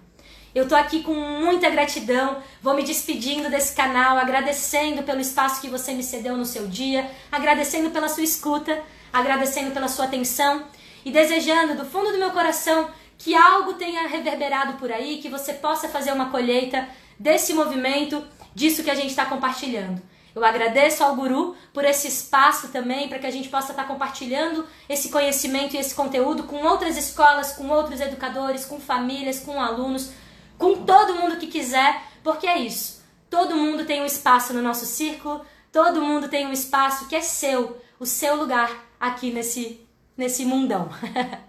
Eu 0.54 0.68
tô 0.68 0.74
aqui 0.74 1.02
com 1.02 1.14
muita 1.14 1.70
gratidão, 1.70 2.42
vou 2.60 2.74
me 2.74 2.82
despedindo 2.82 3.48
desse 3.48 3.74
canal, 3.74 4.18
agradecendo 4.18 5.04
pelo 5.04 5.20
espaço 5.20 5.60
que 5.60 5.68
você 5.68 5.94
me 5.94 6.02
cedeu 6.02 6.36
no 6.36 6.44
seu 6.44 6.66
dia, 6.66 7.08
agradecendo 7.30 7.90
pela 7.90 8.08
sua 8.08 8.24
escuta, 8.24 8.82
agradecendo 9.12 9.70
pela 9.70 9.86
sua 9.86 10.06
atenção 10.06 10.64
e 11.04 11.10
desejando 11.10 11.76
do 11.76 11.86
fundo 11.86 12.10
do 12.10 12.18
meu 12.18 12.32
coração 12.32 12.90
que 13.16 13.36
algo 13.36 13.74
tenha 13.74 14.08
reverberado 14.08 14.74
por 14.74 14.90
aí, 14.90 15.18
que 15.18 15.28
você 15.28 15.54
possa 15.54 15.88
fazer 15.88 16.12
uma 16.12 16.30
colheita 16.30 16.88
desse 17.16 17.54
movimento, 17.54 18.22
disso 18.52 18.82
que 18.82 18.90
a 18.90 18.94
gente 18.96 19.10
está 19.10 19.24
compartilhando. 19.24 20.02
Eu 20.34 20.44
agradeço 20.44 21.04
ao 21.04 21.14
Guru 21.14 21.54
por 21.74 21.84
esse 21.84 22.08
espaço 22.08 22.68
também, 22.68 23.08
para 23.08 23.18
que 23.18 23.26
a 23.26 23.30
gente 23.30 23.48
possa 23.48 23.72
estar 23.72 23.84
compartilhando 23.84 24.66
esse 24.88 25.10
conhecimento 25.10 25.74
e 25.74 25.78
esse 25.78 25.94
conteúdo 25.94 26.44
com 26.44 26.64
outras 26.64 26.96
escolas, 26.96 27.52
com 27.52 27.68
outros 27.68 28.00
educadores, 28.00 28.64
com 28.64 28.80
famílias, 28.80 29.40
com 29.40 29.60
alunos, 29.60 30.10
com 30.58 30.84
todo 30.84 31.16
mundo 31.16 31.36
que 31.36 31.46
quiser, 31.46 32.02
porque 32.24 32.46
é 32.46 32.58
isso. 32.58 33.02
Todo 33.28 33.56
mundo 33.56 33.84
tem 33.84 34.00
um 34.02 34.06
espaço 34.06 34.52
no 34.54 34.62
nosso 34.62 34.86
círculo, 34.86 35.44
todo 35.70 36.02
mundo 36.02 36.28
tem 36.28 36.46
um 36.46 36.52
espaço 36.52 37.06
que 37.08 37.16
é 37.16 37.20
seu, 37.20 37.80
o 37.98 38.06
seu 38.06 38.36
lugar 38.36 38.70
aqui 38.98 39.30
nesse, 39.30 39.86
nesse 40.16 40.44
mundão. 40.44 40.88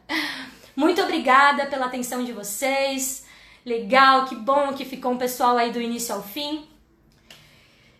Muito 0.75 1.01
obrigada 1.01 1.67
pela 1.67 1.85
atenção 1.85 2.23
de 2.23 2.33
vocês. 2.33 3.25
Legal, 3.65 4.25
que 4.25 4.35
bom 4.35 4.73
que 4.73 4.83
ficou 4.83 5.11
um 5.11 5.17
pessoal 5.17 5.57
aí 5.57 5.71
do 5.71 5.79
início 5.79 6.13
ao 6.13 6.23
fim. 6.23 6.67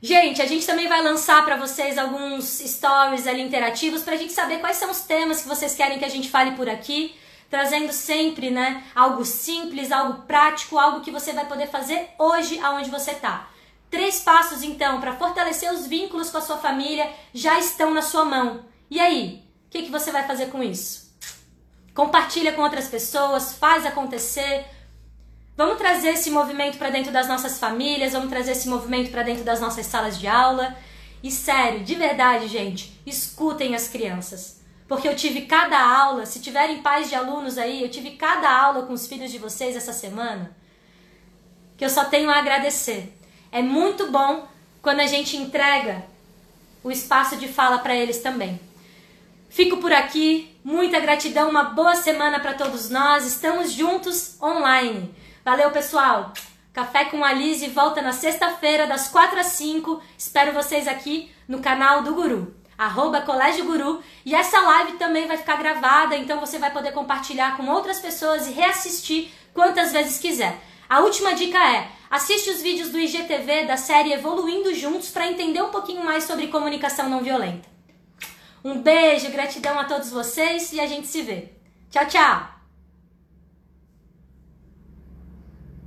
Gente, 0.06 0.42
a 0.42 0.46
gente 0.46 0.66
também 0.66 0.90
vai 0.90 1.02
lançar 1.02 1.46
para 1.46 1.56
vocês 1.56 1.98
alguns 1.98 2.44
stories 2.44 3.26
ali 3.26 3.42
interativos 3.42 4.02
para 4.02 4.16
a 4.16 4.18
gente 4.18 4.34
saber 4.34 4.60
quais 4.60 4.76
são 4.76 4.92
os 4.92 5.00
temas 5.00 5.42
que 5.42 5.48
vocês 5.48 5.76
querem 5.76 5.98
que 5.98 6.04
a 6.04 6.10
gente 6.10 6.30
fale 6.30 6.58
por 6.58 6.68
aqui, 6.68 7.16
trazendo 7.50 7.94
sempre, 7.94 8.52
né, 8.52 8.84
algo 8.94 9.24
simples, 9.24 9.94
algo 9.94 10.24
prático, 10.24 10.78
algo 10.78 11.00
que 11.00 11.10
você 11.10 11.32
vai 11.32 11.46
poder 11.46 11.68
fazer 11.68 12.10
hoje 12.20 12.60
aonde 12.60 12.90
você 12.90 13.14
tá. 13.14 13.50
Três 13.90 14.20
passos 14.20 14.62
então 14.62 15.00
para 15.00 15.16
fortalecer 15.16 15.72
os 15.72 15.88
vínculos 15.88 16.30
com 16.30 16.38
a 16.38 16.42
sua 16.42 16.58
família 16.58 17.10
já 17.34 17.58
estão 17.58 17.94
na 17.94 18.02
sua 18.02 18.26
mão. 18.26 18.66
E 18.92 19.00
aí, 19.00 19.42
o 19.68 19.70
que, 19.70 19.84
que 19.84 19.92
você 19.92 20.12
vai 20.12 20.28
fazer 20.28 20.48
com 20.48 20.62
isso? 20.62 21.16
Compartilha 21.96 22.52
com 22.52 22.62
outras 22.62 22.90
pessoas, 22.90 23.54
faz 23.54 23.86
acontecer, 23.86 24.66
Vamos 25.56 25.78
trazer 25.78 26.10
esse 26.10 26.32
movimento 26.32 26.78
para 26.78 26.90
dentro 26.90 27.12
das 27.12 27.28
nossas 27.28 27.60
famílias, 27.60 28.14
vamos 28.14 28.30
trazer 28.30 28.54
esse 28.54 28.68
movimento 28.68 29.12
para 29.12 29.22
dentro 29.22 29.44
das 29.44 29.62
nossas 29.62 29.86
salas 29.86 30.20
de 30.20 30.28
aula. 30.28 30.76
E 31.22 31.30
sério, 31.30 31.84
de 31.84 31.94
verdade, 31.94 32.48
gente, 32.48 33.00
escutem 33.06 33.76
as 33.76 33.88
crianças. 33.88 34.62
Porque 34.88 35.08
eu 35.08 35.16
tive 35.16 35.44
cada 35.44 35.80
aula, 35.80 36.26
se 36.26 36.40
tiverem 36.40 36.82
pais 36.82 37.08
de 37.08 37.16
alunos 37.16 37.58
aí, 37.58 37.84
eu 37.84 37.90
tive 37.90 38.12
cada 38.12 38.50
aula 38.50 38.84
com 38.84 38.94
os 38.94 39.08
filhos 39.08 39.32
de 39.32 39.38
vocês 39.38 39.76
essa 39.76 39.94
semana, 39.94 40.56
que 41.78 41.86
eu 41.86 41.90
só 41.90 42.06
tenho 42.06 42.30
a 42.30 42.38
agradecer. 42.38 43.18
É 43.52 43.62
muito 43.62 44.12
bom 44.12 44.48
quando 44.82 45.00
a 45.00 45.08
gente 45.08 45.38
entrega 45.38 46.04
o 46.84 46.92
espaço 46.92 47.38
de 47.38 47.48
fala 47.48 47.78
para 47.78 47.96
eles 47.96 48.20
também. 48.22 48.60
Fico 49.50 49.78
por 49.78 49.94
aqui, 49.94 50.58
muita 50.64 51.00
gratidão, 51.00 51.50
uma 51.50 51.64
boa 51.66 51.96
semana 51.96 52.40
para 52.40 52.56
todos 52.56 52.90
nós. 52.90 53.26
Estamos 53.26 53.72
juntos 53.72 54.36
online. 54.42 55.14
Valeu, 55.44 55.72
pessoal! 55.72 56.32
Café 56.72 57.04
com 57.06 57.22
a 57.22 57.34
Lise 57.34 57.68
volta 57.68 58.02
na 58.02 58.14
sexta-feira, 58.14 58.88
das 58.88 59.10
4 59.10 59.38
às 59.38 59.48
5. 59.48 60.02
Espero 60.18 60.54
vocês 60.54 60.88
aqui 60.88 61.30
no 61.50 61.60
canal 61.60 62.02
do 62.02 62.16
Guru, 62.16 62.56
arroba 62.78 63.20
Colégio 63.22 63.66
Guru. 63.66 64.02
E 64.26 64.34
essa 64.34 64.62
live 64.62 64.94
também 64.94 65.28
vai 65.28 65.36
ficar 65.38 65.58
gravada, 65.58 66.16
então 66.16 66.40
você 66.40 66.58
vai 66.58 66.72
poder 66.72 66.94
compartilhar 66.94 67.58
com 67.58 67.68
outras 67.68 68.00
pessoas 68.00 68.48
e 68.48 68.52
reassistir 68.52 69.32
quantas 69.54 69.92
vezes 69.92 70.18
quiser. 70.18 70.58
A 70.90 71.02
última 71.02 71.36
dica 71.36 71.60
é: 71.60 71.90
assiste 72.10 72.50
os 72.50 72.62
vídeos 72.62 72.90
do 72.90 72.98
IGTV 72.98 73.66
da 73.66 73.76
série 73.76 74.14
Evoluindo 74.14 74.74
Juntos 74.74 75.10
para 75.10 75.28
entender 75.28 75.62
um 75.62 75.72
pouquinho 75.72 76.06
mais 76.06 76.24
sobre 76.24 76.48
comunicação 76.48 77.10
não 77.10 77.22
violenta. 77.22 77.68
Um 78.64 78.82
beijo, 78.82 79.30
gratidão 79.30 79.78
a 79.78 79.84
todos 79.84 80.10
vocês 80.10 80.72
e 80.72 80.80
a 80.80 80.88
gente 80.88 81.08
se 81.08 81.22
vê. 81.22 81.50
Tchau, 81.92 82.06
tchau! 82.08 82.53